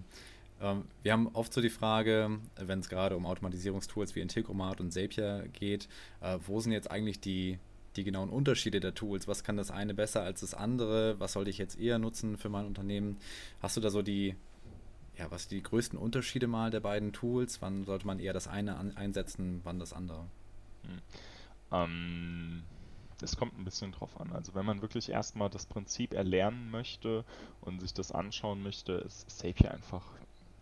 Ähm, 0.61 0.85
wir 1.03 1.11
haben 1.11 1.29
oft 1.33 1.53
so 1.53 1.61
die 1.61 1.69
Frage, 1.69 2.39
wenn 2.55 2.79
es 2.79 2.89
gerade 2.89 3.17
um 3.17 3.25
Automatisierungstools 3.25 4.15
wie 4.15 4.21
Integromat 4.21 4.79
und 4.79 4.91
Zapier 4.91 5.47
geht, 5.53 5.87
äh, 6.21 6.37
wo 6.45 6.59
sind 6.59 6.71
jetzt 6.71 6.89
eigentlich 6.89 7.19
die 7.19 7.59
die 7.95 8.04
genauen 8.04 8.30
Unterschiede 8.30 8.80
der 8.80 8.93
Tools. 8.93 9.27
Was 9.27 9.43
kann 9.43 9.58
das 9.58 9.71
eine 9.71 9.93
besser 9.93 10.21
als 10.21 10.41
das 10.41 10.54
andere? 10.54 11.19
Was 11.19 11.34
sollte 11.34 11.49
ich 11.49 11.58
jetzt 11.58 11.80
eher 11.80 11.99
nutzen 11.99 12.38
für 12.38 12.49
mein 12.49 12.65
Unternehmen? 12.65 13.17
Hast 13.62 13.77
du 13.77 13.82
da 13.82 13.89
so 13.89 14.01
die, 14.01 14.36
ja, 15.17 15.30
was 15.30 15.47
die 15.47 15.62
größten 15.62 15.99
Unterschiede 15.99 16.47
mal 16.47 16.71
der 16.71 16.80
beiden 16.80 17.13
Tools? 17.13 17.62
Wann 17.62 17.84
sollte 17.84 18.08
man 18.08 18.19
eher 18.19 18.34
das 18.34 18.47
eine 18.47 18.77
an, 18.77 18.95
einsetzen, 18.95 19.62
wann 19.63 19.80
das 19.80 19.93
andere? 19.93 20.25
Hm. 20.84 21.01
Ähm, 21.71 22.63
es 23.21 23.38
kommt 23.38 23.58
ein 23.58 23.65
bisschen 23.65 23.91
drauf 23.91 24.19
an. 24.19 24.32
Also 24.32 24.56
wenn 24.56 24.65
man 24.65 24.82
wirklich 24.82 25.10
erstmal 25.10 25.49
das 25.49 25.65
Prinzip 25.65 26.13
erlernen 26.13 26.71
möchte 26.71 27.23
und 27.62 27.82
sich 27.82 27.93
das 27.93 28.12
anschauen 28.12 28.63
möchte, 28.63 28.93
ist 28.93 29.30
Zapier 29.30 29.71
einfach. 29.71 30.06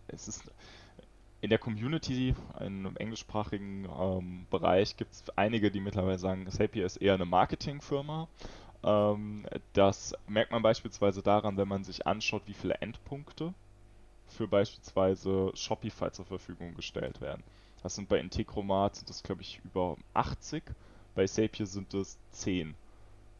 Es 0.08 0.28
ist 0.28 0.50
in 1.40 1.50
der 1.50 1.58
Community, 1.58 2.34
im 2.60 2.96
englischsprachigen 2.96 3.88
ähm, 3.98 4.46
Bereich, 4.50 4.96
gibt 4.96 5.12
es 5.12 5.24
einige, 5.36 5.70
die 5.70 5.80
mittlerweile 5.80 6.18
sagen, 6.18 6.46
Zapier 6.50 6.84
ist 6.84 6.98
eher 6.98 7.14
eine 7.14 7.24
Marketingfirma. 7.24 8.28
Ähm, 8.82 9.46
das 9.72 10.14
merkt 10.26 10.52
man 10.52 10.62
beispielsweise 10.62 11.22
daran, 11.22 11.56
wenn 11.56 11.68
man 11.68 11.84
sich 11.84 12.06
anschaut, 12.06 12.42
wie 12.46 12.54
viele 12.54 12.74
Endpunkte 12.74 13.54
für 14.26 14.46
beispielsweise 14.46 15.50
Shopify 15.54 16.10
zur 16.12 16.24
Verfügung 16.24 16.74
gestellt 16.74 17.20
werden. 17.20 17.42
Das 17.82 17.94
sind 17.94 18.08
bei 18.08 18.18
Integromat 18.18 18.96
sind 18.96 19.08
das 19.08 19.22
glaube 19.22 19.42
ich 19.42 19.60
über 19.64 19.96
80, 20.14 20.62
bei 21.14 21.26
Zapier 21.26 21.66
sind 21.66 21.94
es 21.94 22.18
10. 22.32 22.74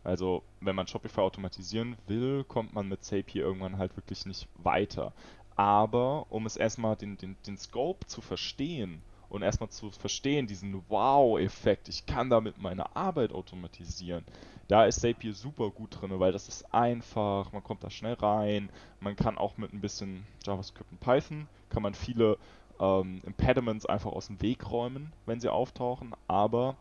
Also 0.03 0.43
wenn 0.61 0.75
man 0.75 0.87
Shopify 0.87 1.21
automatisieren 1.21 1.97
will, 2.07 2.45
kommt 2.45 2.73
man 2.73 2.89
mit 2.89 3.05
Zapier 3.05 3.45
irgendwann 3.45 3.77
halt 3.77 3.97
wirklich 3.97 4.25
nicht 4.25 4.49
weiter. 4.55 5.13
Aber 5.61 6.25
um 6.31 6.47
es 6.47 6.57
erstmal 6.57 6.97
den, 6.97 7.19
den, 7.19 7.37
den 7.47 7.59
Scope 7.59 8.07
zu 8.07 8.23
verstehen 8.23 9.03
und 9.29 9.43
erstmal 9.43 9.69
zu 9.69 9.91
verstehen, 9.91 10.47
diesen 10.47 10.83
Wow-Effekt, 10.89 11.91
ich 11.91 12.07
kann 12.07 12.31
damit 12.31 12.57
meine 12.57 12.97
Arbeit 12.97 13.33
automatisieren, 13.33 14.25
da 14.69 14.87
ist 14.87 15.03
Zapier 15.03 15.35
super 15.35 15.69
gut 15.69 16.01
drin, 16.01 16.19
weil 16.19 16.33
das 16.33 16.49
ist 16.49 16.73
einfach, 16.73 17.53
man 17.53 17.63
kommt 17.63 17.85
da 17.85 17.91
schnell 17.91 18.15
rein, 18.15 18.71
man 19.01 19.17
kann 19.17 19.37
auch 19.37 19.59
mit 19.59 19.75
ein 19.75 19.83
bisschen 19.83 20.25
JavaScript 20.47 20.91
und 20.93 21.01
Python, 21.01 21.47
kann 21.69 21.83
man 21.83 21.93
viele 21.93 22.39
ähm, 22.81 23.21
Impediments 23.27 23.85
einfach 23.85 24.13
aus 24.13 24.29
dem 24.29 24.41
Weg 24.41 24.71
räumen, 24.71 25.13
wenn 25.27 25.41
sie 25.41 25.53
auftauchen, 25.53 26.15
aber 26.27 26.75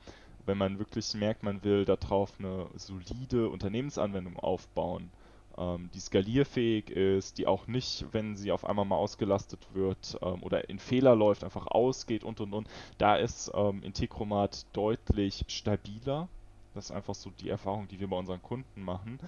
wenn 0.46 0.58
man 0.58 0.80
wirklich 0.80 1.14
merkt, 1.16 1.44
man 1.44 1.66
will 1.66 1.84
darauf 1.84 2.32
eine 2.40 2.68
solide 2.76 3.50
Unternehmensanwendung 3.50 4.38
aufbauen, 4.38 5.12
ähm, 5.60 5.90
die 5.94 6.00
skalierfähig 6.00 6.90
ist, 6.90 7.38
die 7.38 7.46
auch 7.46 7.68
nicht, 7.68 8.06
wenn 8.12 8.36
sie 8.36 8.52
auf 8.52 8.66
einmal 8.66 8.86
mal 8.86 8.96
ausgelastet 8.96 9.60
wird 9.74 10.18
ähm, 10.22 10.42
oder 10.42 10.70
in 10.70 10.80
Fehler 10.80 11.16
läuft, 11.16 11.44
einfach 11.44 11.68
ausgeht 11.68 12.24
und 12.24 12.40
und 12.40 12.54
und. 12.54 12.70
Da 12.98 13.16
ist 13.18 13.52
ähm, 13.54 13.84
Integromat 13.84 14.66
deutlich 14.74 15.44
stabiler. 15.48 16.30
Das 16.74 16.86
ist 16.86 16.92
einfach 16.92 17.16
so 17.16 17.32
die 17.42 17.50
Erfahrung, 17.50 17.88
die 17.88 18.00
wir 18.00 18.08
bei 18.08 18.18
unseren 18.18 18.42
Kunden 18.42 18.84
machen. 18.84 19.20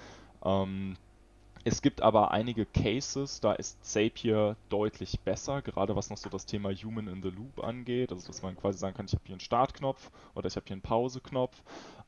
Ähm, 0.44 0.96
es 1.64 1.82
gibt 1.82 2.02
aber 2.02 2.32
einige 2.32 2.66
Cases, 2.66 3.40
da 3.40 3.54
ist 3.54 3.84
Zapier 3.84 4.56
deutlich 4.70 5.20
besser, 5.20 5.62
gerade 5.62 5.96
was 5.96 6.10
noch 6.10 6.18
so 6.18 6.30
das 6.30 6.46
Thema 6.46 6.72
Human 6.72 7.08
in 7.08 7.22
the 7.22 7.30
Loop 7.30 7.64
angeht. 7.64 8.12
Also, 8.12 8.26
dass 8.28 8.42
man 8.42 8.56
quasi 8.56 8.80
sagen 8.80 8.96
kann, 8.96 9.06
ich 9.06 9.14
habe 9.14 9.24
hier 9.26 9.34
einen 9.34 9.42
Startknopf 9.42 10.10
oder 10.34 10.48
ich 10.48 10.56
habe 10.56 10.66
hier 10.66 10.76
einen 10.76 10.82
Pauseknopf. 10.82 11.62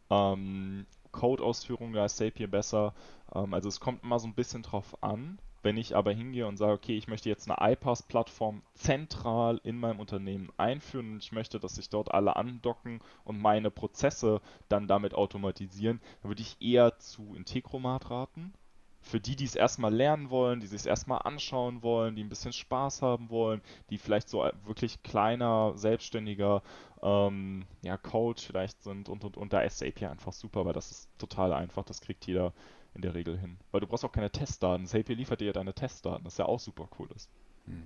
Ähm, 0.10 0.86
Code-Ausführung, 1.12 1.94
da 1.94 2.06
ist 2.06 2.18
Zapier 2.18 2.50
besser. 2.50 2.94
Ähm, 3.34 3.54
also 3.54 3.69
es 3.69 3.80
kommt 3.80 4.04
immer 4.04 4.19
so 4.19 4.28
ein 4.28 4.36
bisschen 4.36 4.63
drauf 4.63 5.02
an. 5.02 5.39
Wenn 5.63 5.78
ich 5.78 5.96
aber 5.96 6.12
hingehe 6.12 6.46
und 6.46 6.58
sage, 6.58 6.74
okay, 6.74 6.98
ich 6.98 7.08
möchte 7.08 7.30
jetzt 7.30 7.50
eine 7.50 7.72
iPaaS-Plattform 7.72 8.63
zentral 8.74 9.62
in 9.63 9.80
meinem 9.80 10.02
Unternehmen 10.02 10.52
einführen 10.58 11.13
und 11.13 11.24
ich 11.24 11.32
möchte, 11.32 11.58
dass 11.58 11.76
sich 11.76 11.89
dort 11.89 12.13
alle 12.13 12.36
andocken 12.36 13.00
und 13.24 13.41
meine 13.41 13.72
Prozesse 13.72 14.41
dann 14.67 14.89
damit 14.89 15.13
automatisieren, 15.13 16.02
dann 16.22 16.30
würde 16.30 16.41
ich 16.41 16.62
eher 16.62 17.00
zu 17.00 17.34
Integromat 17.34 18.10
raten. 18.10 18.54
Für 19.00 19.22
die, 19.22 19.38
die 19.38 19.46
es 19.46 19.56
erstmal 19.56 19.93
lernen 19.93 20.30
wollen, 20.30 20.60
die 20.60 20.67
sich 20.67 20.82
es 20.82 20.86
erstmal 20.86 21.19
anschauen 21.19 21.82
wollen, 21.82 22.15
die 22.15 22.24
ein 22.24 22.30
bisschen 22.30 22.54
Spaß 22.54 23.02
haben 23.02 23.30
wollen, 23.30 23.62
die 23.89 23.98
vielleicht 23.98 24.28
so 24.28 24.46
wirklich 24.65 25.02
kleiner, 25.04 25.74
selbstständiger 25.76 26.62
ähm, 27.02 27.65
ja, 27.82 27.98
Coach 27.98 28.46
vielleicht 28.46 28.82
sind 28.82 29.08
und 29.10 29.24
und 29.24 29.38
und 29.38 29.54
da 29.54 29.62
ist 29.62 29.78
Zapier 29.78 30.12
einfach 30.12 30.34
super, 30.34 30.65
weil 30.65 30.74
das 30.74 30.91
ist 30.91 31.10
total 31.17 31.52
einfach, 31.54 31.84
das 31.84 32.02
kriegt 32.02 32.26
jeder 32.28 32.54
in 32.96 33.02
der 33.02 33.14
Regel 33.14 33.38
hin. 33.38 33.58
Weil 33.72 33.82
du 33.82 33.88
brauchst 33.88 34.06
auch 34.06 34.12
keine 34.12 34.32
Testdaten. 34.32 34.86
Zapier 34.86 35.16
liefert 35.16 35.42
dir 35.42 35.46
ja 35.46 35.54
deine 35.54 35.74
Testdaten, 35.74 36.24
das 36.24 36.38
ja 36.38 36.46
auch 36.46 36.60
super 36.60 36.90
cool 37.00 37.10
ist. 37.16 37.30
Hm. 37.66 37.84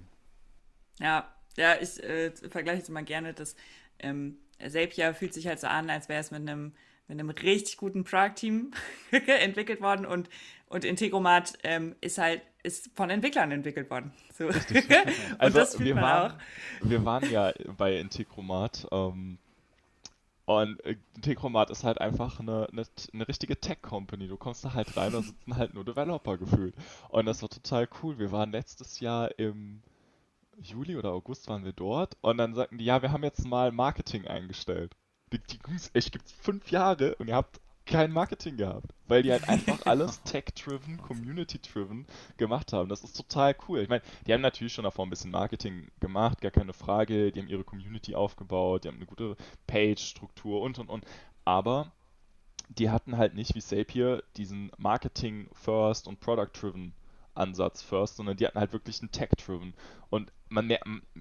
Ja, 0.99 1.31
ja, 1.55 1.75
ich 1.79 2.01
äh, 2.03 2.31
vergleiche 2.49 2.81
es 2.81 2.89
immer 2.89 3.03
gerne, 3.03 3.33
dass 3.33 3.55
ähm, 3.99 4.37
Zapier 4.59 5.13
fühlt 5.13 5.33
sich 5.33 5.47
halt 5.47 5.59
so 5.59 5.67
an, 5.67 5.89
als 5.89 6.09
wäre 6.09 6.19
es 6.19 6.31
mit 6.31 6.41
einem 6.41 6.73
mit 7.07 7.19
einem 7.19 7.29
richtig 7.29 7.77
guten 7.77 8.03
Product-Team 8.03 8.71
entwickelt 9.41 9.81
worden 9.81 10.05
und, 10.05 10.29
und 10.67 10.83
Integromat 10.83 11.57
ähm, 11.63 11.95
ist 12.01 12.17
halt 12.17 12.41
ist 12.63 12.89
von 12.95 13.09
Entwicklern 13.09 13.51
entwickelt 13.51 13.89
worden. 13.89 14.11
So. 14.37 14.49
also 15.37 15.79
wir 15.79 15.95
waren, 15.95 16.31
auch. 16.31 16.37
wir 16.81 17.05
waren 17.05 17.31
ja 17.31 17.53
bei 17.77 17.97
Integromat 17.97 18.87
ähm, 18.91 19.37
und 20.47 20.83
äh, 20.85 20.95
Integromat 21.13 21.69
ist 21.71 21.83
halt 21.83 21.99
einfach 21.99 22.39
eine, 22.39 22.69
eine, 22.71 22.85
eine 23.13 23.27
richtige 23.27 23.59
Tech-Company. 23.59 24.29
Du 24.29 24.37
kommst 24.37 24.63
da 24.63 24.73
halt 24.73 24.95
rein, 24.95 25.11
da 25.11 25.21
sitzen 25.21 25.57
halt 25.57 25.73
nur 25.73 25.83
Developer 25.83 26.37
gefühlt. 26.37 26.73
Und 27.09 27.25
das 27.25 27.41
war 27.41 27.49
total 27.49 27.89
cool. 28.01 28.17
Wir 28.17 28.31
waren 28.31 28.51
letztes 28.51 29.01
Jahr 29.01 29.37
im 29.37 29.83
Juli 30.61 30.95
oder 30.95 31.11
August 31.11 31.49
waren 31.49 31.65
wir 31.65 31.73
dort 31.73 32.15
und 32.21 32.37
dann 32.37 32.55
sagten 32.55 32.77
die, 32.77 32.85
ja, 32.85 33.01
wir 33.01 33.11
haben 33.11 33.25
jetzt 33.25 33.45
mal 33.45 33.73
Marketing 33.73 34.25
eingestellt. 34.25 34.95
Die, 35.33 35.39
die 35.39 35.59
echt 35.93 36.13
gibt's 36.13 36.31
fünf 36.31 36.71
Jahre 36.71 37.15
und 37.15 37.27
ihr 37.27 37.35
habt 37.35 37.59
kein 37.87 38.11
Marketing 38.11 38.57
gehabt, 38.57 38.93
weil 39.07 39.23
die 39.23 39.31
halt 39.31 39.47
einfach 39.49 39.85
alles 39.85 40.21
tech-driven, 40.23 40.97
community-driven 40.97 42.05
gemacht 42.37 42.73
haben. 42.73 42.89
Das 42.89 43.03
ist 43.03 43.17
total 43.17 43.55
cool. 43.67 43.79
Ich 43.79 43.89
meine, 43.89 44.03
die 44.25 44.33
haben 44.33 44.41
natürlich 44.41 44.73
schon 44.73 44.83
davor 44.83 45.05
ein 45.05 45.09
bisschen 45.09 45.31
Marketing 45.31 45.87
gemacht, 45.99 46.41
gar 46.41 46.51
keine 46.51 46.73
Frage. 46.73 47.31
Die 47.31 47.39
haben 47.39 47.49
ihre 47.49 47.63
Community 47.63 48.15
aufgebaut, 48.15 48.83
die 48.83 48.89
haben 48.89 48.97
eine 48.97 49.05
gute 49.05 49.35
Page-Struktur 49.65 50.61
und 50.61 50.77
und 50.79 50.89
und. 50.89 51.05
Aber 51.45 51.91
die 52.69 52.89
hatten 52.89 53.17
halt 53.17 53.33
nicht 53.33 53.55
wie 53.55 53.61
Zapier 53.61 54.23
diesen 54.35 54.71
Marketing-first 54.77 56.07
und 56.07 56.19
Product-driven 56.19 56.93
Ansatz 57.37 57.81
first, 57.81 58.17
sondern 58.17 58.37
die 58.37 58.45
hatten 58.45 58.59
halt 58.59 58.73
wirklich 58.73 59.01
einen 59.01 59.11
Tech-driven. 59.11 59.73
Und 60.09 60.31
man 60.49 60.71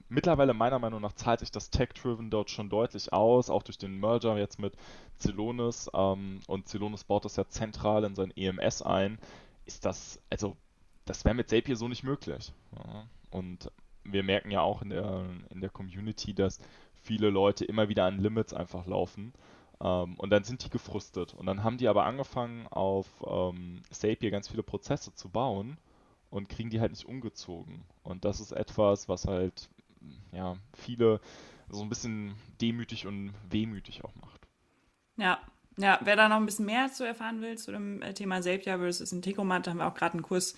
mittlerweile 0.08 0.54
meiner 0.54 0.78
Meinung 0.78 1.00
nach 1.00 1.12
zahlt 1.12 1.40
sich 1.40 1.50
das 1.50 1.70
Tech-driven 1.70 2.30
dort 2.30 2.50
schon 2.50 2.68
deutlich 2.68 3.12
aus, 3.12 3.50
auch 3.50 3.62
durch 3.62 3.78
den 3.78 3.98
Merger 3.98 4.38
jetzt 4.38 4.58
mit 4.58 4.74
Celonis 5.18 5.90
ähm, 5.94 6.40
und 6.46 6.68
Celonis 6.68 7.04
baut 7.04 7.24
das 7.24 7.36
ja 7.36 7.48
zentral 7.48 8.04
in 8.04 8.14
sein 8.14 8.32
EMS 8.36 8.82
ein, 8.82 9.18
ist 9.64 9.84
das, 9.84 10.20
also 10.30 10.56
das 11.04 11.24
wäre 11.24 11.34
mit 11.34 11.48
Zapier 11.48 11.76
so 11.76 11.88
nicht 11.88 12.04
möglich. 12.04 12.52
Ja. 12.76 13.06
Und 13.30 13.70
wir 14.04 14.22
merken 14.22 14.50
ja 14.50 14.60
auch 14.60 14.82
in 14.82 14.90
der, 14.90 15.24
in 15.50 15.60
der 15.60 15.70
Community, 15.70 16.34
dass 16.34 16.58
viele 17.02 17.30
Leute 17.30 17.64
immer 17.64 17.88
wieder 17.88 18.04
an 18.04 18.20
Limits 18.20 18.52
einfach 18.52 18.86
laufen. 18.86 19.32
Ähm, 19.80 20.14
und 20.16 20.30
dann 20.30 20.44
sind 20.44 20.64
die 20.64 20.70
gefrustet. 20.70 21.34
Und 21.34 21.46
dann 21.46 21.64
haben 21.64 21.78
die 21.78 21.88
aber 21.88 22.04
angefangen, 22.04 22.66
auf 22.68 23.06
ähm, 23.26 23.82
Zapier 23.90 24.30
ganz 24.30 24.48
viele 24.48 24.62
Prozesse 24.62 25.14
zu 25.14 25.28
bauen 25.28 25.78
und 26.30 26.48
kriegen 26.48 26.70
die 26.70 26.80
halt 26.80 26.92
nicht 26.92 27.06
umgezogen. 27.06 27.84
Und 28.02 28.24
das 28.24 28.40
ist 28.40 28.52
etwas, 28.52 29.08
was 29.08 29.26
halt 29.26 29.68
ja 30.32 30.56
viele 30.74 31.20
so 31.68 31.82
ein 31.82 31.88
bisschen 31.88 32.34
demütig 32.60 33.06
und 33.06 33.32
wehmütig 33.50 34.04
auch 34.04 34.14
macht. 34.16 34.40
Ja, 35.16 35.40
ja, 35.78 35.98
wer 36.02 36.16
da 36.16 36.28
noch 36.28 36.36
ein 36.36 36.46
bisschen 36.46 36.66
mehr 36.66 36.90
zu 36.92 37.04
erfahren 37.04 37.40
will 37.40 37.58
zu 37.58 37.70
dem 37.70 38.00
äh, 38.02 38.14
Thema 38.14 38.40
Zapier 38.40 38.78
versus 38.78 39.12
Integromat, 39.12 39.66
da 39.66 39.72
haben 39.72 39.78
wir 39.78 39.86
auch 39.86 39.94
gerade 39.94 40.14
einen 40.14 40.22
Kurs 40.22 40.54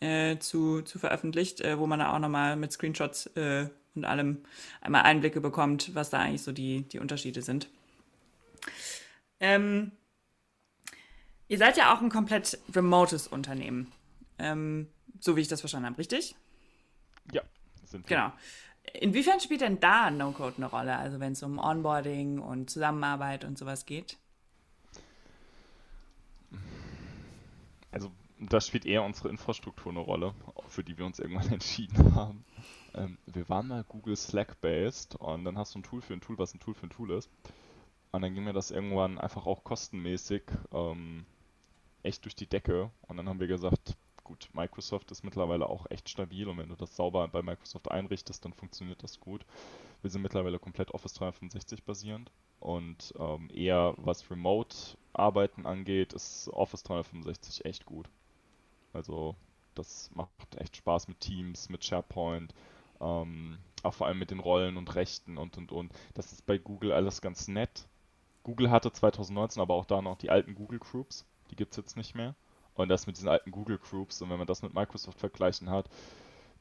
äh, 0.00 0.38
zu, 0.38 0.82
zu 0.82 0.98
veröffentlicht, 0.98 1.60
äh, 1.60 1.78
wo 1.78 1.86
man 1.86 1.98
da 1.98 2.14
auch 2.14 2.18
nochmal 2.18 2.56
mit 2.56 2.72
Screenshots 2.72 3.26
äh, 3.36 3.68
und 3.94 4.04
allem 4.04 4.42
einmal 4.80 5.02
Einblicke 5.02 5.40
bekommt, 5.40 5.94
was 5.94 6.10
da 6.10 6.18
eigentlich 6.18 6.42
so 6.42 6.52
die, 6.52 6.82
die 6.82 6.98
Unterschiede 6.98 7.42
sind. 7.42 7.68
Ähm, 9.40 9.92
ihr 11.48 11.58
seid 11.58 11.76
ja 11.76 11.94
auch 11.94 12.00
ein 12.00 12.10
komplett 12.10 12.58
remotes 12.74 13.26
Unternehmen. 13.26 13.90
Ähm, 14.38 14.88
so 15.20 15.36
wie 15.36 15.40
ich 15.40 15.48
das 15.48 15.60
verstanden 15.60 15.86
habe, 15.86 15.98
richtig? 15.98 16.34
Ja, 17.32 17.42
sind 17.84 18.08
wir. 18.08 18.16
Genau. 18.16 18.32
Inwiefern 18.94 19.40
spielt 19.40 19.60
denn 19.60 19.80
da 19.80 20.10
No-Code 20.10 20.56
eine 20.56 20.66
Rolle? 20.66 20.96
Also 20.96 21.20
wenn 21.20 21.32
es 21.32 21.42
um 21.42 21.58
Onboarding 21.58 22.38
und 22.38 22.70
Zusammenarbeit 22.70 23.44
und 23.44 23.58
sowas 23.58 23.84
geht? 23.84 24.16
Also 27.90 28.10
da 28.38 28.60
spielt 28.60 28.86
eher 28.86 29.02
unsere 29.02 29.28
Infrastruktur 29.28 29.92
eine 29.92 30.00
Rolle, 30.00 30.34
für 30.68 30.84
die 30.84 30.96
wir 30.96 31.04
uns 31.04 31.18
irgendwann 31.18 31.48
entschieden 31.52 32.14
haben. 32.14 32.44
Ähm, 32.94 33.18
wir 33.26 33.48
waren 33.48 33.68
mal 33.68 33.84
Google 33.84 34.16
Slack-based 34.16 35.16
und 35.16 35.44
dann 35.44 35.58
hast 35.58 35.74
du 35.74 35.80
ein 35.80 35.82
Tool 35.82 36.00
für 36.00 36.14
ein 36.14 36.20
Tool, 36.20 36.38
was 36.38 36.54
ein 36.54 36.60
Tool 36.60 36.74
für 36.74 36.86
ein 36.86 36.90
Tool 36.90 37.10
ist. 37.10 37.30
Und 38.10 38.22
dann 38.22 38.34
ging 38.34 38.44
mir 38.44 38.54
das 38.54 38.70
irgendwann 38.70 39.18
einfach 39.18 39.46
auch 39.46 39.64
kostenmäßig 39.64 40.42
ähm, 40.72 41.26
echt 42.02 42.24
durch 42.24 42.34
die 42.34 42.46
Decke. 42.46 42.90
Und 43.02 43.18
dann 43.18 43.28
haben 43.28 43.40
wir 43.40 43.48
gesagt, 43.48 43.96
gut, 44.28 44.50
Microsoft 44.52 45.10
ist 45.10 45.24
mittlerweile 45.24 45.68
auch 45.68 45.86
echt 45.90 46.10
stabil 46.10 46.46
und 46.48 46.58
wenn 46.58 46.68
du 46.68 46.76
das 46.76 46.94
sauber 46.94 47.26
bei 47.28 47.42
Microsoft 47.42 47.90
einrichtest, 47.90 48.44
dann 48.44 48.52
funktioniert 48.52 49.02
das 49.02 49.18
gut. 49.18 49.46
Wir 50.02 50.10
sind 50.10 50.20
mittlerweile 50.20 50.58
komplett 50.58 50.90
Office 50.92 51.14
365 51.14 51.82
basierend 51.82 52.30
und 52.60 53.14
ähm, 53.18 53.48
eher 53.52 53.94
was 53.96 54.30
Remote-Arbeiten 54.30 55.64
angeht, 55.64 56.12
ist 56.12 56.48
Office 56.52 56.82
365 56.82 57.64
echt 57.64 57.86
gut. 57.86 58.10
Also 58.92 59.34
das 59.74 60.10
macht 60.14 60.30
echt 60.56 60.76
Spaß 60.76 61.08
mit 61.08 61.20
Teams, 61.20 61.70
mit 61.70 61.82
SharePoint, 61.82 62.54
ähm, 63.00 63.56
auch 63.82 63.94
vor 63.94 64.08
allem 64.08 64.18
mit 64.18 64.30
den 64.30 64.40
Rollen 64.40 64.76
und 64.76 64.94
Rechten 64.94 65.38
und 65.38 65.56
und 65.56 65.72
und. 65.72 65.90
Das 66.12 66.32
ist 66.32 66.44
bei 66.44 66.58
Google 66.58 66.92
alles 66.92 67.22
ganz 67.22 67.48
nett. 67.48 67.88
Google 68.42 68.70
hatte 68.70 68.92
2019 68.92 69.62
aber 69.62 69.72
auch 69.72 69.86
da 69.86 70.02
noch 70.02 70.18
die 70.18 70.28
alten 70.28 70.54
Google 70.54 70.80
Groups, 70.80 71.24
die 71.50 71.56
gibt 71.56 71.72
es 71.72 71.78
jetzt 71.78 71.96
nicht 71.96 72.14
mehr. 72.14 72.34
Und 72.78 72.88
das 72.88 73.06
mit 73.06 73.16
diesen 73.16 73.28
alten 73.28 73.50
Google 73.50 73.78
Groups 73.78 74.22
und 74.22 74.30
wenn 74.30 74.38
man 74.38 74.46
das 74.46 74.62
mit 74.62 74.72
Microsoft 74.72 75.18
vergleichen 75.18 75.68
hat, 75.68 75.90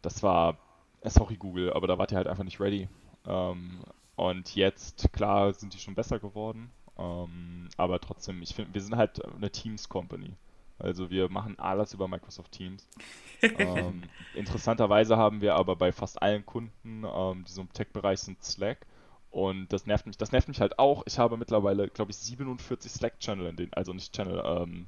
das 0.02 0.24
war, 0.24 0.58
äh, 1.02 1.10
sorry 1.10 1.36
Google, 1.36 1.74
aber 1.74 1.88
da 1.88 1.98
wart 1.98 2.12
ihr 2.12 2.18
halt 2.18 2.28
einfach 2.28 2.44
nicht 2.44 2.60
ready. 2.60 2.90
Ähm, 3.26 3.82
und 4.16 4.56
jetzt, 4.56 5.14
klar, 5.14 5.54
sind 5.54 5.74
die 5.74 5.80
schon 5.80 5.94
besser 5.94 6.20
geworden, 6.20 6.72
ähm, 6.98 7.70
aber 7.78 8.00
trotzdem, 8.00 8.42
ich 8.42 8.56
finde, 8.56 8.74
wir 8.74 8.82
sind 8.82 8.96
halt 8.96 9.24
eine 9.24 9.52
Teams 9.52 9.90
Company. 9.90 10.34
Also 10.80 11.10
wir 11.10 11.30
machen 11.30 11.58
alles 11.60 11.94
über 11.94 12.08
Microsoft 12.08 12.52
Teams. 12.52 12.88
ähm, 13.42 14.04
interessanterweise 14.36 15.18
haben 15.18 15.42
wir 15.42 15.56
aber 15.56 15.76
bei 15.76 15.92
fast 15.92 16.22
allen 16.22 16.46
Kunden, 16.46 17.04
ähm, 17.04 17.46
die 17.48 17.52
so 17.52 17.62
im 17.62 17.74
Tech-Bereich 17.74 18.20
sind, 18.20 18.44
Slack. 18.44 18.86
Und 19.30 19.72
das 19.74 19.86
nervt 19.86 20.08
mich, 20.08 20.18
das 20.18 20.32
nervt 20.32 20.48
mich 20.48 20.62
halt 20.62 20.80
auch. 20.80 21.04
Ich 21.06 21.20
habe 21.20 21.38
mittlerweile, 21.38 21.90
glaube 21.90 22.12
ich, 22.12 22.18
47 22.18 22.92
Slack-Channel 22.92 23.48
in 23.48 23.56
denen, 23.56 23.74
also 23.74 23.94
nicht 23.94 24.16
Channel, 24.16 24.42
ähm, 24.44 24.88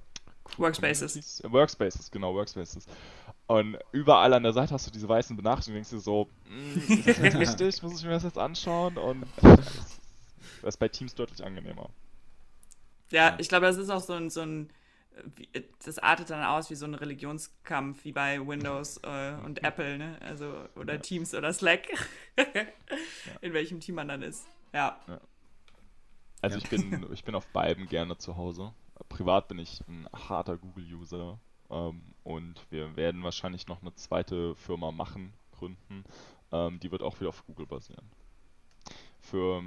Workspaces. 0.57 1.41
Workspaces, 1.43 2.11
genau, 2.11 2.33
Workspaces. 2.33 2.85
Und 3.47 3.77
überall 3.91 4.33
an 4.33 4.43
der 4.43 4.53
Seite 4.53 4.73
hast 4.73 4.85
du 4.87 4.91
diese 4.91 5.09
weißen 5.09 5.35
Benachrichtigungen, 5.35 5.83
denkst 5.83 5.89
du 5.89 5.99
so, 5.99 6.27
mm, 6.49 6.91
ist 6.91 7.07
das 7.07 7.17
jetzt 7.17 7.39
wichtig, 7.39 7.83
muss 7.83 7.99
ich 7.99 8.05
mir 8.05 8.11
das 8.11 8.23
jetzt 8.23 8.37
anschauen? 8.37 8.97
Und 8.97 9.25
das 9.41 10.75
ist 10.75 10.77
bei 10.77 10.87
Teams 10.87 11.15
deutlich 11.15 11.43
angenehmer. 11.43 11.89
Ja, 13.11 13.35
ich 13.39 13.49
glaube, 13.49 13.65
das 13.65 13.77
ist 13.77 13.89
auch 13.89 14.01
so 14.01 14.13
ein, 14.13 14.29
so 14.29 14.41
ein 14.41 14.69
das 15.83 15.99
artet 15.99 16.29
dann 16.29 16.43
aus 16.43 16.69
wie 16.69 16.75
so 16.75 16.85
ein 16.85 16.93
Religionskampf, 16.93 18.03
wie 18.05 18.11
bei 18.11 18.39
Windows 18.45 18.97
äh, 19.03 19.33
und 19.43 19.63
Apple, 19.63 19.97
ne? 19.97 20.17
Also, 20.21 20.53
oder 20.75 20.95
ja. 20.95 20.99
Teams 20.99 21.33
oder 21.33 21.53
Slack. 21.53 21.87
In 23.41 23.53
welchem 23.53 23.79
Team 23.79 23.95
man 23.95 24.07
dann 24.07 24.21
ist. 24.21 24.45
Ja. 24.73 24.99
ja. 25.07 25.19
Also 26.41 26.57
ich 26.57 26.69
bin, 26.69 27.05
ich 27.13 27.23
bin 27.23 27.35
auf 27.35 27.47
beiden 27.47 27.87
gerne 27.87 28.17
zu 28.17 28.35
Hause. 28.37 28.73
Privat 29.07 29.47
bin 29.47 29.59
ich 29.59 29.81
ein 29.87 30.07
harter 30.13 30.57
Google-User 30.57 31.39
ähm, 31.69 32.01
und 32.23 32.65
wir 32.69 32.95
werden 32.95 33.23
wahrscheinlich 33.23 33.67
noch 33.67 33.81
eine 33.81 33.93
zweite 33.95 34.55
Firma 34.55 34.91
machen, 34.91 35.33
gründen. 35.51 36.03
Ähm, 36.51 36.79
die 36.79 36.91
wird 36.91 37.03
auch 37.03 37.19
wieder 37.19 37.29
auf 37.29 37.45
Google 37.45 37.65
basieren. 37.65 38.09
Für 39.19 39.63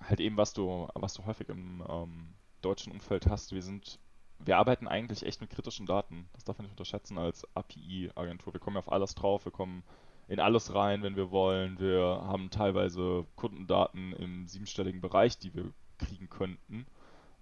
halt 0.00 0.20
eben, 0.20 0.36
was 0.36 0.52
du, 0.52 0.88
was 0.94 1.14
du 1.14 1.24
häufig 1.26 1.48
im 1.48 1.84
ähm, 1.88 2.34
deutschen 2.62 2.92
Umfeld 2.92 3.26
hast, 3.26 3.52
wir 3.52 3.62
sind 3.62 3.98
wir 4.38 4.58
arbeiten 4.58 4.88
eigentlich 4.88 5.24
echt 5.24 5.40
mit 5.40 5.50
kritischen 5.50 5.86
Daten. 5.86 6.28
Das 6.32 6.44
darf 6.44 6.58
man 6.58 6.64
nicht 6.64 6.72
unterschätzen 6.72 7.18
als 7.18 7.46
API-Agentur. 7.54 8.52
Wir 8.52 8.60
kommen 8.60 8.76
auf 8.76 8.90
alles 8.90 9.14
drauf, 9.14 9.44
wir 9.44 9.52
kommen 9.52 9.82
in 10.28 10.40
alles 10.40 10.74
rein, 10.74 11.02
wenn 11.02 11.16
wir 11.16 11.30
wollen. 11.30 11.78
Wir 11.78 12.02
haben 12.02 12.50
teilweise 12.50 13.26
Kundendaten 13.36 14.12
im 14.14 14.46
siebenstelligen 14.46 15.00
Bereich, 15.00 15.38
die 15.38 15.54
wir 15.54 15.72
kriegen 15.98 16.28
könnten. 16.28 16.86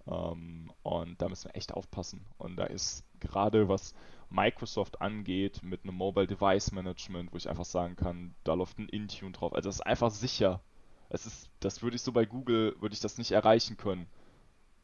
Ähm, 0.07 0.71
und 0.83 1.21
da 1.21 1.29
müssen 1.29 1.49
wir 1.49 1.55
echt 1.55 1.73
aufpassen. 1.73 2.25
Und 2.37 2.57
da 2.57 2.65
ist 2.65 3.03
gerade 3.19 3.69
was 3.69 3.93
Microsoft 4.29 5.01
angeht 5.01 5.61
mit 5.63 5.83
einem 5.83 5.95
Mobile 5.95 6.27
Device 6.27 6.71
Management, 6.71 7.31
wo 7.31 7.37
ich 7.37 7.49
einfach 7.49 7.65
sagen 7.65 7.95
kann, 7.95 8.33
da 8.43 8.53
läuft 8.53 8.79
ein 8.79 8.89
Intune 8.89 9.31
drauf. 9.31 9.53
Also 9.53 9.69
es 9.69 9.75
ist 9.75 9.81
einfach 9.81 10.11
sicher. 10.11 10.61
Es 11.09 11.25
ist, 11.25 11.49
das 11.59 11.83
würde 11.83 11.95
ich 11.95 12.01
so 12.01 12.11
bei 12.11 12.25
Google, 12.25 12.75
würde 12.79 12.93
ich 12.93 12.99
das 12.99 13.17
nicht 13.17 13.31
erreichen 13.31 13.77
können. 13.77 14.07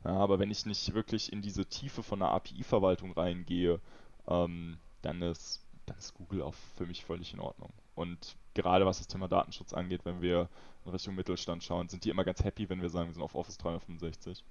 Ja, 0.06 0.12
aber 0.12 0.40
wenn 0.40 0.52
ich 0.52 0.66
nicht 0.66 0.94
wirklich 0.94 1.34
in 1.34 1.42
diese 1.42 1.66
Tiefe 1.66 2.04
von 2.04 2.20
der 2.20 2.30
API-Verwaltung 2.30 3.12
reingehe, 3.12 3.82
ähm, 4.28 4.78
dann, 5.02 5.22
ist, 5.22 5.66
dann 5.88 5.98
ist 5.98 6.14
Google 6.14 6.44
auch 6.44 6.54
für 6.78 6.86
mich 6.86 7.04
völlig 7.04 7.34
in 7.34 7.40
Ordnung. 7.40 7.74
Und 7.96 8.38
gerade 8.54 8.86
was 8.86 9.00
das 9.00 9.08
Thema 9.08 9.28
Datenschutz 9.28 9.74
angeht, 9.74 10.06
wenn 10.06 10.22
wir 10.22 10.48
in 10.86 10.92
Richtung 10.92 11.16
Mittelstand 11.16 11.64
schauen, 11.64 11.90
sind 11.90 12.06
die 12.06 12.10
immer 12.10 12.24
ganz 12.24 12.44
happy, 12.44 12.70
wenn 12.70 12.82
wir 12.82 12.90
sagen, 12.90 13.10
wir 13.10 13.14
sind 13.14 13.24
auf 13.24 13.36
Office 13.36 13.58
365. 13.58 14.44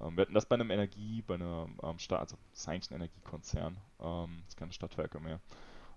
Ähm, 0.00 0.16
wir 0.16 0.22
hatten 0.22 0.34
das 0.34 0.46
bei 0.46 0.54
einem 0.54 0.70
Energie, 0.70 1.22
bei 1.22 1.34
einer 1.34 1.68
ähm, 1.82 1.98
Stadt, 1.98 2.20
also 2.20 2.36
das 2.50 2.60
ist 2.60 2.68
eigentlich 2.68 2.90
ein 2.90 2.96
Energiekonzern, 2.96 3.76
ähm, 4.00 4.42
ist 4.48 4.56
keine 4.56 4.72
Stadtwerke 4.72 5.20
mehr. 5.20 5.40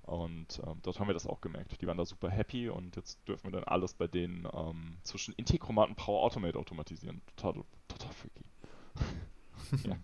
Und 0.03 0.61
ähm, 0.65 0.79
dort 0.81 0.99
haben 0.99 1.07
wir 1.07 1.13
das 1.13 1.27
auch 1.27 1.39
gemerkt. 1.39 1.81
Die 1.81 1.87
waren 1.87 1.97
da 1.97 2.05
super 2.05 2.29
happy 2.29 2.67
und 2.69 2.97
jetzt 2.97 3.25
dürfen 3.27 3.45
wir 3.45 3.51
dann 3.51 3.63
alles 3.63 3.93
bei 3.93 4.07
denen 4.07 4.47
ähm, 4.53 4.97
zwischen 5.03 5.33
Integromat 5.35 5.89
und 5.89 5.95
Power 5.95 6.23
Automate 6.23 6.59
automatisieren. 6.59 7.21
Total, 7.37 7.63
total 7.87 8.11
freaky. 8.11 8.43
ja. 9.87 9.97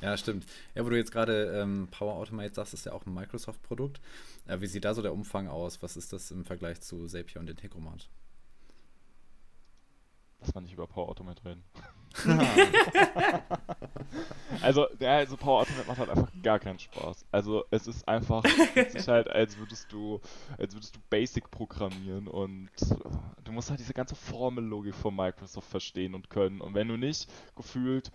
ja, 0.00 0.16
stimmt. 0.16 0.46
Ja, 0.74 0.84
wo 0.86 0.88
du 0.88 0.96
jetzt 0.96 1.12
gerade 1.12 1.60
ähm, 1.60 1.88
Power 1.90 2.14
Automate 2.14 2.54
sagst, 2.54 2.72
ist 2.72 2.86
ja 2.86 2.92
auch 2.92 3.04
ein 3.04 3.12
Microsoft-Produkt. 3.12 4.00
Äh, 4.46 4.62
wie 4.62 4.66
sieht 4.66 4.86
da 4.86 4.94
so 4.94 5.02
der 5.02 5.12
Umfang 5.12 5.48
aus? 5.48 5.82
Was 5.82 5.98
ist 5.98 6.14
das 6.14 6.30
im 6.30 6.46
Vergleich 6.46 6.80
zu 6.80 7.06
Zapier 7.06 7.42
und 7.42 7.50
Integromat? 7.50 8.08
Lass 10.44 10.54
mal 10.54 10.60
nicht 10.60 10.74
über 10.74 10.86
Power 10.86 11.08
Automate 11.08 11.42
reden. 11.42 11.64
also, 14.60 14.86
ja, 15.00 15.16
also 15.16 15.38
Power 15.38 15.62
Automate 15.62 15.88
macht 15.88 15.98
halt 15.98 16.10
einfach 16.10 16.30
gar 16.42 16.58
keinen 16.58 16.78
Spaß. 16.78 17.24
Also 17.32 17.64
es 17.70 17.86
ist 17.86 18.06
einfach, 18.06 18.44
es 18.74 18.94
ist 18.94 19.08
halt, 19.08 19.28
als 19.28 19.56
würdest 19.56 19.90
du, 19.90 20.20
als 20.58 20.74
würdest 20.74 20.96
du 20.96 21.00
Basic 21.08 21.50
programmieren 21.50 22.28
und 22.28 22.68
du 23.42 23.52
musst 23.52 23.70
halt 23.70 23.80
diese 23.80 23.94
ganze 23.94 24.14
Formellogik 24.14 24.94
von 24.94 25.16
Microsoft 25.16 25.70
verstehen 25.70 26.14
und 26.14 26.28
können. 26.28 26.60
Und 26.60 26.74
wenn 26.74 26.88
du 26.88 26.98
nicht 26.98 27.26
gefühlt 27.56 28.12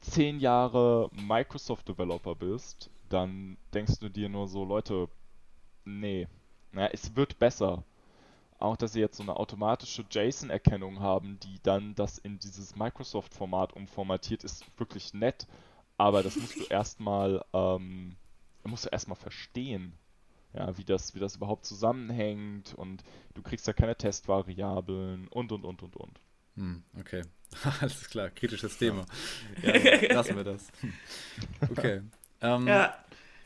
zehn 0.00 0.40
Jahre 0.40 1.10
Microsoft 1.12 1.88
Developer 1.88 2.34
bist, 2.34 2.90
dann 3.08 3.56
denkst 3.72 4.00
du 4.00 4.08
dir 4.08 4.28
nur 4.28 4.48
so, 4.48 4.64
Leute, 4.64 5.08
nee, 5.84 6.26
naja, 6.72 6.90
es 6.92 7.14
wird 7.14 7.38
besser 7.38 7.84
auch, 8.58 8.76
dass 8.76 8.92
sie 8.92 9.00
jetzt 9.00 9.16
so 9.16 9.22
eine 9.22 9.36
automatische 9.36 10.04
JSON-Erkennung 10.10 11.00
haben, 11.00 11.38
die 11.40 11.60
dann 11.62 11.94
das 11.94 12.18
in 12.18 12.38
dieses 12.38 12.76
Microsoft-Format 12.76 13.74
umformatiert, 13.74 14.44
ist 14.44 14.64
wirklich 14.78 15.14
nett. 15.14 15.46
Aber 15.96 16.22
das 16.22 16.36
musst 16.36 16.56
du 16.56 16.64
erstmal, 16.70 17.44
ähm, 17.52 18.16
musst 18.64 18.86
du 18.86 18.88
erstmal 18.90 19.16
verstehen, 19.16 19.92
ja, 20.54 20.76
wie 20.76 20.84
das, 20.84 21.14
wie 21.14 21.20
das 21.20 21.36
überhaupt 21.36 21.66
zusammenhängt 21.66 22.74
und 22.74 23.04
du 23.34 23.42
kriegst 23.42 23.66
ja 23.66 23.72
keine 23.72 23.96
Testvariablen 23.96 25.28
und 25.28 25.52
und 25.52 25.64
und 25.64 25.82
und 25.82 25.96
und. 25.96 26.20
Hm, 26.56 26.82
okay. 26.98 27.22
Alles 27.80 28.08
klar, 28.08 28.30
kritisches 28.30 28.76
Thema. 28.78 29.04
Ja, 29.62 29.76
ja 29.76 30.14
lassen 30.14 30.36
wir 30.36 30.44
das. 30.44 30.68
Okay. 31.70 32.02
Ähm, 32.40 32.66
ja 32.66 32.94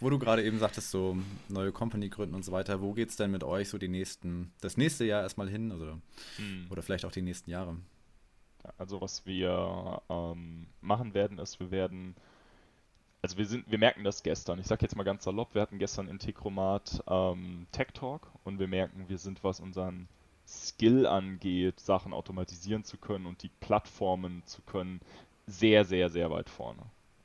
wo 0.02 0.10
du 0.10 0.18
gerade 0.18 0.42
eben 0.42 0.58
sagtest, 0.58 0.90
so 0.90 1.16
neue 1.48 1.72
Company 1.72 2.08
gründen 2.08 2.34
und 2.34 2.44
so 2.44 2.52
weiter, 2.52 2.80
wo 2.80 2.92
geht 2.92 3.10
es 3.10 3.16
denn 3.16 3.30
mit 3.30 3.44
euch 3.44 3.68
so 3.68 3.78
die 3.78 3.88
nächsten, 3.88 4.52
das 4.60 4.76
nächste 4.76 5.04
Jahr 5.04 5.22
erstmal 5.22 5.48
hin 5.48 5.70
oder, 5.70 5.98
hm. 6.36 6.66
oder 6.70 6.82
vielleicht 6.82 7.04
auch 7.04 7.12
die 7.12 7.22
nächsten 7.22 7.50
Jahre? 7.50 7.76
Also 8.78 9.00
was 9.00 9.26
wir 9.26 10.02
ähm, 10.08 10.66
machen 10.80 11.14
werden, 11.14 11.38
ist, 11.38 11.60
wir 11.60 11.70
werden, 11.70 12.16
also 13.22 13.38
wir 13.38 13.46
sind, 13.46 13.70
wir 13.70 13.78
merken 13.78 14.04
das 14.04 14.22
gestern. 14.22 14.58
Ich 14.58 14.66
sag 14.66 14.82
jetzt 14.82 14.96
mal 14.96 15.04
ganz 15.04 15.24
salopp, 15.24 15.54
wir 15.54 15.62
hatten 15.62 15.78
gestern 15.78 16.08
Integromat 16.08 17.02
ähm, 17.06 17.66
Tech 17.72 17.88
Talk 17.94 18.28
und 18.44 18.58
wir 18.58 18.68
merken, 18.68 19.08
wir 19.08 19.18
sind, 19.18 19.44
was 19.44 19.60
unseren 19.60 20.08
Skill 20.46 21.06
angeht, 21.06 21.78
Sachen 21.80 22.12
automatisieren 22.12 22.84
zu 22.84 22.96
können 22.96 23.26
und 23.26 23.42
die 23.42 23.50
Plattformen 23.60 24.42
zu 24.46 24.62
können, 24.62 25.00
sehr, 25.46 25.84
sehr, 25.84 26.08
sehr 26.08 26.30
weit 26.30 26.48
vorne. 26.48 26.82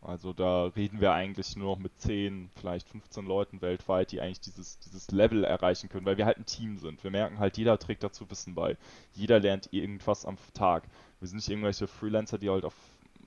Also 0.08 0.32
da 0.32 0.68
reden 0.68 1.02
wir 1.02 1.12
eigentlich 1.12 1.58
nur 1.58 1.76
noch 1.76 1.80
mit 1.80 2.00
10, 2.00 2.50
vielleicht 2.56 2.88
15 2.88 3.26
Leuten 3.26 3.62
weltweit, 3.62 4.14
die 4.14 4.22
eigentlich 4.22 4.40
dieses, 4.40 4.80
dieses 4.80 5.12
Level 5.12 5.44
erreichen 5.44 5.90
können, 5.90 6.06
weil 6.06 6.18
wir 6.18 6.26
halt 6.26 6.38
ein 6.38 6.46
Team 6.46 6.78
sind. 6.78 7.04
Wir 7.04 7.12
merken 7.12 7.40
halt, 7.40 7.58
jeder 7.58 7.78
trägt 7.78 8.04
dazu 8.04 8.30
Wissen 8.32 8.56
bei. 8.56 8.78
Jeder 9.14 9.42
lernt 9.42 9.74
irgendwas 9.74 10.26
am 10.26 10.38
Tag. 10.54 10.84
Wir 11.20 11.28
sind 11.28 11.36
nicht 11.36 11.50
irgendwelche 11.50 11.88
Freelancer, 11.88 12.38
die 12.38 12.50
halt 12.50 12.64
auf 12.64 12.74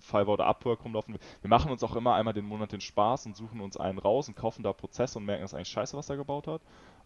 Fiverr 0.00 0.28
oder 0.28 0.46
Upwork 0.46 0.82
rumlaufen. 0.82 1.18
Wir 1.42 1.50
machen 1.50 1.70
uns 1.70 1.82
auch 1.82 1.96
immer 1.96 2.14
einmal 2.14 2.32
den 2.32 2.46
Monat 2.46 2.72
den 2.72 2.80
Spaß 2.80 3.26
und 3.26 3.36
suchen 3.36 3.60
uns 3.60 3.76
einen 3.76 3.98
raus 3.98 4.28
und 4.28 4.34
kaufen 4.34 4.62
da 4.62 4.72
Prozesse 4.72 5.18
und 5.18 5.26
merken, 5.26 5.42
das 5.42 5.52
ist 5.52 5.56
eigentlich 5.56 5.68
scheiße, 5.68 5.98
was 5.98 6.08
er 6.08 6.16
gebaut 6.16 6.46
hat. 6.46 6.62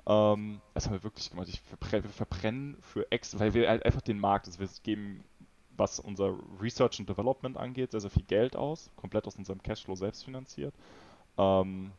Ähm, 0.07 0.61
das 0.75 0.87
haben 0.87 0.93
wir 0.93 1.03
wirklich 1.03 1.31
gemacht. 1.31 1.49
Ich 1.49 1.61
verbrennen 1.61 2.77
für 2.81 3.11
Ex, 3.11 3.37
weil 3.41 3.55
wir 3.55 3.69
halt 3.69 3.85
einfach 3.85 4.03
den 4.03 4.21
Markt, 4.21 4.47
also 4.47 4.61
wir 4.61 4.69
geben 4.85 5.25
was 5.77 6.01
unser 6.01 6.37
Research 6.61 7.01
und 7.01 7.09
Development 7.09 7.57
angeht, 7.57 7.91
sehr, 7.91 8.01
sehr 8.01 8.11
viel 8.11 8.25
Geld 8.25 8.57
aus, 8.57 8.91
komplett 8.97 9.27
aus 9.27 9.37
unserem 9.37 9.63
Cashflow 9.63 9.95
selbst 9.95 10.25
finanziert. 10.25 10.75
Ähm, 11.39 11.93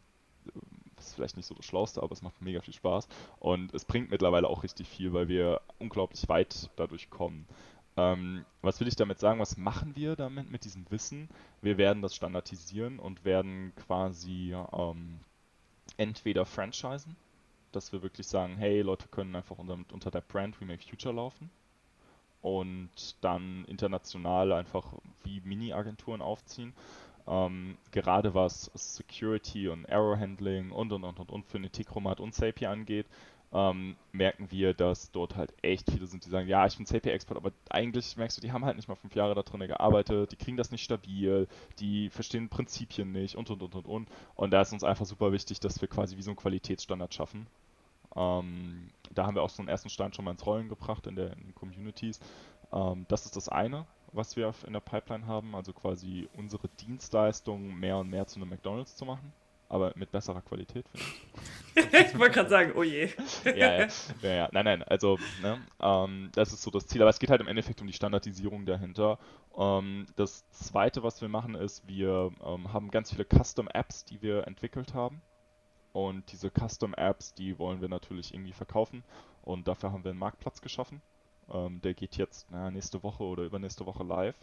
das 0.96 1.08
ist 1.08 1.16
vielleicht 1.16 1.38
nicht 1.38 1.46
so 1.46 1.56
das 1.56 1.66
Schlauste, 1.66 2.02
aber 2.02 2.14
es 2.14 2.22
macht 2.22 2.42
mega 2.42 2.62
viel 2.62 2.74
Spaß. 2.74 3.08
Und 3.40 3.74
es 3.74 3.86
bringt 3.86 4.12
mittlerweile 4.12 4.48
auch 4.48 4.64
richtig 4.64 4.88
viel, 4.88 5.14
weil 5.14 5.28
wir 5.28 5.62
unglaublich 5.80 6.28
weit 6.30 6.70
dadurch 6.78 7.10
kommen. 7.10 7.48
Ähm, 7.98 8.46
was 8.62 8.80
will 8.80 8.88
ich 8.88 8.96
damit 8.96 9.20
sagen? 9.20 9.40
Was 9.40 9.58
machen 9.58 9.96
wir 9.96 10.16
damit 10.16 10.50
mit 10.50 10.66
diesem 10.66 10.90
Wissen? 10.90 11.30
Wir 11.62 11.78
werden 11.78 12.02
das 12.02 12.16
standardisieren 12.16 13.00
und 13.00 13.26
werden 13.26 13.74
quasi 13.76 14.56
ähm, 14.74 15.20
entweder 15.98 16.46
franchisen, 16.46 17.16
dass 17.72 17.92
wir 17.92 18.02
wirklich 18.02 18.28
sagen, 18.28 18.58
hey, 18.58 18.82
Leute 18.82 19.08
können 19.10 19.36
einfach 19.36 19.58
unter, 19.58 19.78
unter 19.92 20.12
der 20.12 20.22
Brand 20.22 20.60
We 20.60 20.66
Make 20.66 20.84
Future 20.84 21.14
laufen 21.14 21.50
und 22.46 23.16
dann 23.22 23.66
international 23.66 24.54
einfach 24.54 24.94
wie 25.24 25.42
Mini-Agenturen 25.44 26.22
aufziehen. 26.22 26.74
Ähm, 27.28 27.76
gerade 27.90 28.36
was 28.36 28.70
Security 28.76 29.68
und 29.68 29.86
Error 29.86 30.20
Handling 30.20 30.70
und 30.70 30.94
und 30.94 31.04
und 31.04 31.20
und, 31.20 31.32
und 31.32 31.46
für 31.48 31.58
eine 31.58 31.72
T-Chromat 31.72 32.20
und 32.20 32.36
Zapier 32.36 32.70
angeht, 32.70 33.08
ähm, 33.52 33.96
merken 34.12 34.52
wir, 34.52 34.76
dass 34.76 35.10
dort 35.10 35.36
halt 35.36 35.56
echt 35.64 35.90
viele 35.90 36.06
sind, 36.06 36.24
die 36.24 36.30
sagen, 36.30 36.48
ja, 36.48 36.68
ich 36.68 36.78
bin 36.78 36.86
Zapier-Expert, 36.86 37.36
aber 37.36 37.52
eigentlich 37.68 38.16
merkst 38.16 38.38
du, 38.38 38.42
die 38.42 38.52
haben 38.52 38.64
halt 38.64 38.76
nicht 38.76 38.88
mal 38.88 38.96
fünf 38.96 39.16
Jahre 39.16 39.34
da 39.34 39.42
drin 39.42 39.62
gearbeitet, 39.62 40.32
die 40.32 40.36
kriegen 40.36 40.58
das 40.58 40.70
nicht 40.70 40.84
stabil, 40.84 41.48
die 41.80 42.12
verstehen 42.12 42.50
Prinzipien 42.50 43.12
nicht 43.12 43.36
und 43.36 43.50
und 43.50 43.64
und 43.64 43.74
und 43.74 43.88
und. 43.88 44.10
Und 44.36 44.52
da 44.52 44.62
ist 44.62 44.72
uns 44.72 44.84
einfach 44.84 45.08
super 45.08 45.32
wichtig, 45.32 45.60
dass 45.62 45.82
wir 45.82 45.88
quasi 45.88 46.16
wie 46.16 46.22
so 46.22 46.30
einen 46.30 46.38
Qualitätsstandard 46.38 47.12
schaffen. 47.12 47.48
Ähm, 48.16 48.90
da 49.14 49.26
haben 49.26 49.36
wir 49.36 49.44
auch 49.44 49.50
so 49.50 49.62
einen 49.62 49.70
ersten 49.70 49.90
Stein 49.90 50.14
schon 50.14 50.26
mal 50.26 50.32
ins 50.32 50.46
Rollen 50.46 50.70
gebracht 50.70 51.08
in, 51.08 51.16
der, 51.16 51.34
in 51.34 51.44
den 51.44 51.56
Communities. 51.56 52.20
Ähm, 52.72 53.06
das 53.08 53.26
ist 53.26 53.36
das 53.36 53.50
eine, 53.50 53.86
was 54.12 54.36
wir 54.36 54.54
in 54.66 54.74
der 54.74 54.80
Pipeline 54.80 55.28
haben, 55.28 55.56
also 55.56 55.74
quasi 55.74 56.28
unsere 56.34 56.68
Dienstleistung 56.70 57.76
mehr 57.76 57.98
und 57.98 58.10
mehr 58.10 58.28
zu 58.28 58.40
einem 58.40 58.50
McDonalds 58.50 58.96
zu 58.96 59.06
machen, 59.06 59.34
aber 59.70 59.94
mit 59.96 60.12
besserer 60.12 60.42
Qualität, 60.42 60.88
finde 60.90 61.06
ich. 61.76 61.94
ich 62.14 62.18
wollte 62.18 62.34
gerade 62.34 62.50
sagen, 62.50 62.74
oh 62.76 62.84
je. 62.84 63.10
ja, 63.46 63.54
ja, 63.54 63.88
ja, 64.22 64.30
ja, 64.30 64.50
nein, 64.52 64.66
nein, 64.66 64.84
also 64.84 65.18
ne, 65.42 65.60
ähm, 65.82 66.30
das 66.34 66.54
ist 66.54 66.62
so 66.62 66.72
das 66.72 66.88
Ziel, 66.88 67.02
aber 67.02 67.10
es 67.10 67.20
geht 67.20 67.30
halt 67.30 67.42
im 67.42 67.48
Endeffekt 67.48 67.82
um 67.82 67.88
die 67.88 67.94
Standardisierung 67.94 68.66
dahinter. 68.66 69.20
Ähm, 69.58 70.08
das 70.16 70.50
zweite, 70.52 71.04
was 71.04 71.22
wir 71.22 71.30
machen, 71.30 71.56
ist, 71.56 71.88
wir 71.88 72.32
ähm, 72.46 72.72
haben 72.72 72.92
ganz 72.92 73.12
viele 73.12 73.26
Custom-Apps, 73.26 74.06
die 74.06 74.22
wir 74.22 74.48
entwickelt 74.48 74.94
haben 74.94 75.22
und 75.96 76.30
diese 76.34 76.52
Custom-Apps, 76.52 77.36
die 77.36 77.58
wollen 77.58 77.80
wir 77.80 77.88
natürlich 77.88 78.34
irgendwie 78.34 78.52
verkaufen. 78.52 79.02
Und 79.44 79.66
dafür 79.70 79.94
haben 79.94 80.04
wir 80.04 80.12
einen 80.12 80.20
Marktplatz 80.20 80.60
geschaffen. 80.60 81.02
Ähm, 81.50 81.80
der 81.80 81.94
geht 81.94 82.18
jetzt 82.18 82.48
na, 82.50 82.70
nächste 82.70 83.02
Woche 83.02 83.24
oder 83.24 83.44
übernächste 83.44 83.86
Woche 83.86 84.04
live. 84.04 84.36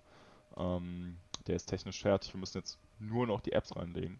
Ähm, 0.56 1.18
der 1.46 1.56
ist 1.56 1.66
technisch 1.66 2.00
fertig. 2.00 2.32
Wir 2.32 2.40
müssen 2.40 2.56
jetzt 2.56 2.78
nur 2.98 3.26
noch 3.26 3.42
die 3.42 3.52
Apps 3.52 3.76
reinlegen. 3.76 4.18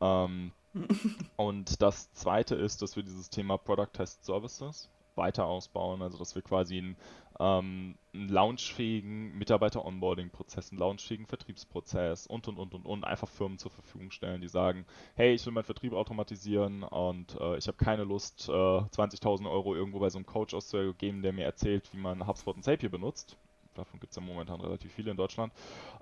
Ähm, 0.00 0.52
und 1.36 1.82
das 1.82 2.12
zweite 2.12 2.54
ist, 2.54 2.80
dass 2.80 2.94
wir 2.94 3.02
dieses 3.02 3.28
Thema 3.28 3.58
Product 3.58 3.92
Test 3.92 4.24
Services 4.24 4.88
weiter 5.16 5.46
ausbauen, 5.46 6.00
also 6.00 6.16
dass 6.16 6.36
wir 6.36 6.42
quasi 6.42 6.78
einen, 6.78 6.96
ähm, 7.40 7.96
einen 8.12 8.28
launchfähigen 8.28 9.36
Mitarbeiter-Onboarding-Prozess, 9.38 10.70
einen 10.70 10.80
launchfähigen 10.80 11.26
Vertriebsprozess 11.26 12.26
und 12.26 12.48
und 12.48 12.58
und 12.58 12.74
und 12.74 12.84
und 12.84 13.04
einfach 13.04 13.28
Firmen 13.28 13.58
zur 13.58 13.70
Verfügung 13.70 14.10
stellen, 14.10 14.40
die 14.40 14.48
sagen, 14.48 14.84
hey, 15.14 15.34
ich 15.34 15.46
will 15.46 15.52
meinen 15.52 15.64
Vertrieb 15.64 15.92
automatisieren 15.92 16.82
und 16.82 17.38
äh, 17.40 17.56
ich 17.56 17.68
habe 17.68 17.76
keine 17.76 18.04
Lust, 18.04 18.48
äh, 18.48 18.52
20.000 18.52 19.50
Euro 19.50 19.74
irgendwo 19.74 20.00
bei 20.00 20.10
so 20.10 20.18
einem 20.18 20.26
Coach 20.26 20.54
auszugeben, 20.54 21.22
der 21.22 21.32
mir 21.32 21.44
erzählt, 21.44 21.92
wie 21.92 21.98
man 21.98 22.26
HubSpot 22.26 22.56
und 22.56 22.62
Zapier 22.62 22.90
benutzt. 22.90 23.36
Davon 23.74 24.00
gibt 24.00 24.10
es 24.10 24.16
ja 24.16 24.22
momentan 24.22 24.60
relativ 24.60 24.92
viele 24.92 25.12
in 25.12 25.16
Deutschland. 25.16 25.52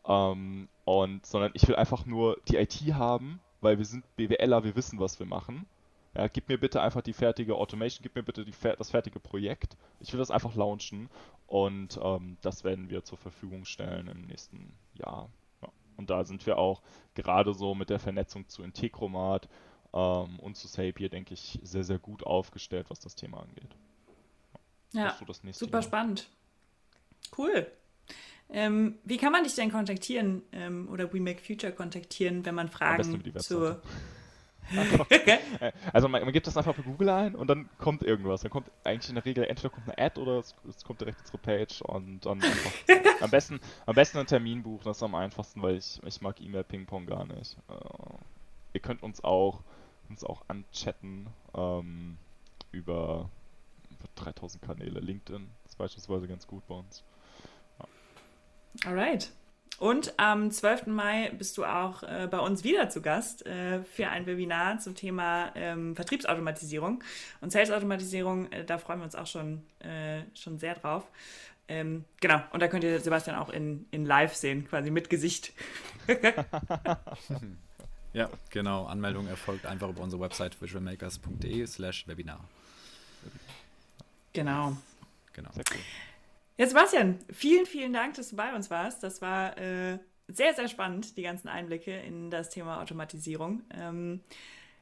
Ähm, 0.07 0.69
und, 0.85 1.27
sondern 1.27 1.51
ich 1.53 1.69
will 1.69 1.77
einfach 1.77 2.07
nur 2.07 2.39
die 2.49 2.57
IT 2.57 2.81
haben, 2.95 3.41
weil 3.61 3.77
wir 3.77 3.85
sind 3.85 4.05
BWLer, 4.17 4.65
wir 4.65 4.77
wissen, 4.77 4.99
was 4.99 5.19
wir 5.19 5.27
machen 5.27 5.67
ja, 6.17 6.29
gib 6.29 6.49
mir 6.49 6.59
bitte 6.59 6.81
einfach 6.81 7.03
die 7.03 7.13
fertige 7.13 7.57
Automation, 7.57 8.03
gib 8.03 8.15
mir 8.15 8.23
bitte 8.23 8.45
die, 8.45 8.55
das 8.79 8.91
fertige 8.91 9.21
Projekt. 9.21 9.77
Ich 10.01 10.13
will 10.13 10.19
das 10.19 10.31
einfach 10.31 10.55
launchen 10.55 11.11
und 11.47 11.99
ähm, 12.03 12.39
das 12.41 12.65
werden 12.65 12.89
wir 12.89 13.05
zur 13.05 13.19
Verfügung 13.19 13.67
stellen 13.67 14.09
im 14.09 14.23
nächsten 14.23 14.73
Jahr. 14.95 15.29
Ja. 15.61 15.69
Und 15.99 16.09
da 16.09 16.25
sind 16.25 16.47
wir 16.47 16.57
auch 16.57 16.81
gerade 17.15 17.53
so 17.53 17.75
mit 17.75 17.91
der 17.91 17.99
Vernetzung 17.99 18.49
zu 18.49 18.63
Integromat 18.63 19.47
ähm, 19.93 20.39
und 20.39 20.57
zu 20.57 20.69
Sapier, 20.69 21.11
denke 21.11 21.35
ich, 21.35 21.59
sehr, 21.63 21.85
sehr 21.85 21.99
gut 21.99 22.25
aufgestellt, 22.25 22.87
was 22.89 23.01
das 23.01 23.15
Thema 23.15 23.43
angeht. 23.43 23.77
Ja, 24.93 25.15
so 25.19 25.27
super 25.53 25.73
Jahr. 25.73 25.83
spannend. 25.83 26.31
Cool. 27.37 27.67
Ähm, 28.49 28.99
wie 29.05 29.19
kann 29.19 29.33
man 29.33 29.45
dich 29.45 29.55
denn 29.55 29.71
kontaktieren 29.71 30.43
ähm, 30.53 30.89
oder 30.89 31.13
We 31.13 31.21
Make 31.21 31.43
Future 31.43 31.73
kontaktieren, 31.73 32.47
wenn 32.47 32.55
man 32.55 32.69
Fragen 32.69 33.23
zur 33.39 33.83
also 35.93 36.09
man, 36.09 36.23
man, 36.23 36.33
gibt 36.33 36.47
das 36.47 36.57
einfach 36.57 36.75
bei 36.75 36.83
Google 36.83 37.09
ein 37.11 37.35
und 37.35 37.49
dann 37.49 37.69
kommt 37.79 38.03
irgendwas. 38.03 38.43
Dann 38.43 38.51
kommt 38.51 38.71
eigentlich 38.85 39.09
in 39.09 39.15
der 39.15 39.25
Regel 39.25 39.45
entweder 39.45 39.71
kommt 39.71 39.89
eine 39.89 39.99
Ad 39.99 40.21
oder 40.21 40.39
es, 40.39 40.55
es 40.69 40.85
kommt 40.85 41.01
direkt 41.01 41.21
unsere 41.21 41.39
Page 41.39 41.83
und 41.83 42.27
dann 42.27 42.43
einfach 42.43 42.73
am 43.21 43.31
besten 43.31 43.61
am 43.87 43.95
besten 43.95 44.19
einen 44.19 44.27
Termin 44.27 44.63
buchen, 44.63 44.85
das 44.85 44.99
ist 44.99 45.03
am 45.03 45.15
einfachsten, 45.15 45.63
weil 45.63 45.77
ich, 45.77 46.01
ich 46.05 46.21
mag 46.21 46.41
E-Mail-Ping-Pong 46.41 47.07
gar 47.07 47.25
nicht. 47.27 47.57
Uh, 47.69 48.19
ihr 48.73 48.81
könnt 48.81 49.03
uns 49.03 49.23
auch 49.23 49.63
uns 50.09 50.25
auch 50.25 50.43
anchatten 50.49 51.27
ähm, 51.55 52.19
über, 52.73 53.29
über 53.91 54.09
3000 54.15 54.63
Kanäle. 54.63 55.01
LinkedIn 55.01 55.49
ist 55.65 55.79
beispielsweise 55.79 56.29
ganz 56.29 56.47
gut 56.47 56.67
bei 56.67 56.75
uns. 56.75 57.05
Ja. 57.79 58.91
Alright. 58.91 59.33
Und 59.79 60.15
am 60.19 60.51
12. 60.51 60.87
Mai 60.87 61.31
bist 61.37 61.59
du 61.59 61.65
auch 61.65 62.03
äh, 62.03 62.29
bei 62.31 62.39
uns 62.39 62.65
wieder 62.65 62.89
zu 62.89 63.03
Gast 63.03 63.45
äh, 63.45 63.83
für 63.83 64.09
ein 64.09 64.25
Webinar 64.25 64.79
zum 64.79 64.95
Thema 64.95 65.53
ähm, 65.55 65.95
Vertriebsautomatisierung 65.95 67.05
und 67.43 67.53
Sales-Automatisierung. 67.53 68.51
Äh, 68.53 68.65
da 68.65 68.79
freuen 68.79 69.01
wir 69.01 69.05
uns 69.05 69.15
auch 69.15 69.27
schon, 69.27 69.63
äh, 69.81 70.23
schon 70.35 70.59
sehr 70.59 70.77
drauf. 70.77 71.05
Ähm, 71.69 72.05
genau, 72.21 72.41
und 72.53 72.61
da 72.61 72.69
könnt 72.69 72.85
ihr 72.85 73.01
Sebastian 73.01 73.37
auch 73.37 73.51
in, 73.51 73.87
in 73.91 74.07
live 74.07 74.35
sehen, 74.35 74.67
quasi 74.67 74.91
mit 74.91 75.11
Gesicht. 75.11 75.53
ja, 78.13 78.31
genau. 78.51 78.87
Anmeldung 78.87 79.27
erfolgt 79.27 79.67
einfach 79.67 79.91
über 79.91 80.03
unsere 80.03 80.23
Website 80.23 80.61
visualmakers.de 80.61 81.67
slash 81.67 82.07
Webinar. 82.07 82.41
Genau. 84.33 84.77
Genau. 85.33 85.51
Sehr 85.53 85.65
cool. 85.73 85.81
Ja, 86.59 86.67
Sebastian, 86.67 87.19
vielen, 87.31 87.67
vielen 87.67 87.93
Dank, 87.93 88.15
dass 88.15 88.31
du 88.31 88.37
bei 88.37 88.55
uns 88.55 88.71
warst. 88.71 89.03
Das 89.03 89.21
war 89.21 89.59
äh, 89.59 89.99
sehr, 90.29 90.55
sehr 90.55 90.69
spannend, 90.69 91.17
die 91.17 91.23
ganzen 91.23 91.49
Einblicke 91.49 91.95
in 91.95 92.31
das 92.31 92.49
Thema 92.49 92.81
Automatisierung. 92.81 93.63
Ähm, 93.75 94.21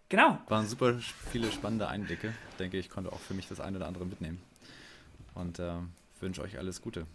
genau. 0.08 0.38
Waren 0.48 0.66
super 0.66 0.98
viele 1.32 1.50
spannende 1.50 1.88
Einblicke. 1.88 2.32
Ich 2.50 2.56
denke, 2.56 2.78
ich 2.78 2.88
konnte 2.88 3.12
auch 3.12 3.20
für 3.20 3.34
mich 3.34 3.48
das 3.48 3.60
eine 3.60 3.78
oder 3.78 3.88
andere 3.88 4.06
mitnehmen. 4.06 4.40
Und 5.34 5.58
äh, 5.58 5.74
wünsche 6.20 6.42
euch 6.42 6.58
alles 6.58 6.80
Gute. 6.80 7.06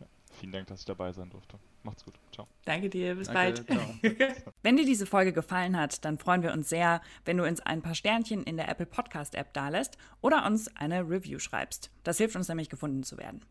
Ja, 0.00 0.06
vielen 0.40 0.52
Dank, 0.52 0.66
dass 0.66 0.80
ich 0.80 0.86
dabei 0.86 1.12
sein 1.12 1.30
durfte. 1.30 1.56
Macht's 1.84 2.04
gut. 2.04 2.14
Ciao. 2.32 2.48
Danke 2.64 2.88
dir. 2.88 3.14
Bis 3.14 3.28
Danke, 3.28 3.62
bald. 3.62 4.52
wenn 4.62 4.76
dir 4.76 4.86
diese 4.86 5.06
Folge 5.06 5.32
gefallen 5.32 5.78
hat, 5.78 6.04
dann 6.04 6.18
freuen 6.18 6.42
wir 6.42 6.52
uns 6.52 6.68
sehr, 6.68 7.00
wenn 7.26 7.36
du 7.36 7.46
uns 7.46 7.60
ein 7.60 7.80
paar 7.80 7.94
Sternchen 7.94 8.42
in 8.42 8.56
der 8.56 8.68
Apple 8.68 8.86
Podcast 8.86 9.36
App 9.36 9.52
dalässt 9.52 9.98
oder 10.20 10.44
uns 10.46 10.74
eine 10.76 11.02
Review 11.08 11.38
schreibst. 11.38 11.90
Das 12.02 12.18
hilft 12.18 12.34
uns 12.34 12.48
nämlich, 12.48 12.70
gefunden 12.70 13.04
zu 13.04 13.18
werden. 13.18 13.44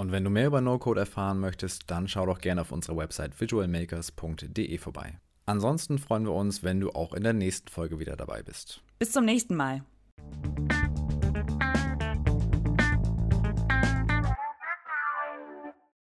Und 0.00 0.12
wenn 0.12 0.24
du 0.24 0.30
mehr 0.30 0.46
über 0.46 0.62
No-Code 0.62 1.00
erfahren 1.00 1.40
möchtest, 1.40 1.90
dann 1.90 2.08
schau 2.08 2.24
doch 2.24 2.38
gerne 2.38 2.62
auf 2.62 2.72
unserer 2.72 2.96
Website 2.96 3.38
visualmakers.de 3.38 4.78
vorbei. 4.78 5.18
Ansonsten 5.44 5.98
freuen 5.98 6.24
wir 6.24 6.32
uns, 6.32 6.62
wenn 6.62 6.80
du 6.80 6.88
auch 6.92 7.12
in 7.12 7.22
der 7.22 7.34
nächsten 7.34 7.68
Folge 7.68 7.98
wieder 7.98 8.16
dabei 8.16 8.42
bist. 8.42 8.80
Bis 8.98 9.12
zum 9.12 9.26
nächsten 9.26 9.56
Mal. 9.56 9.82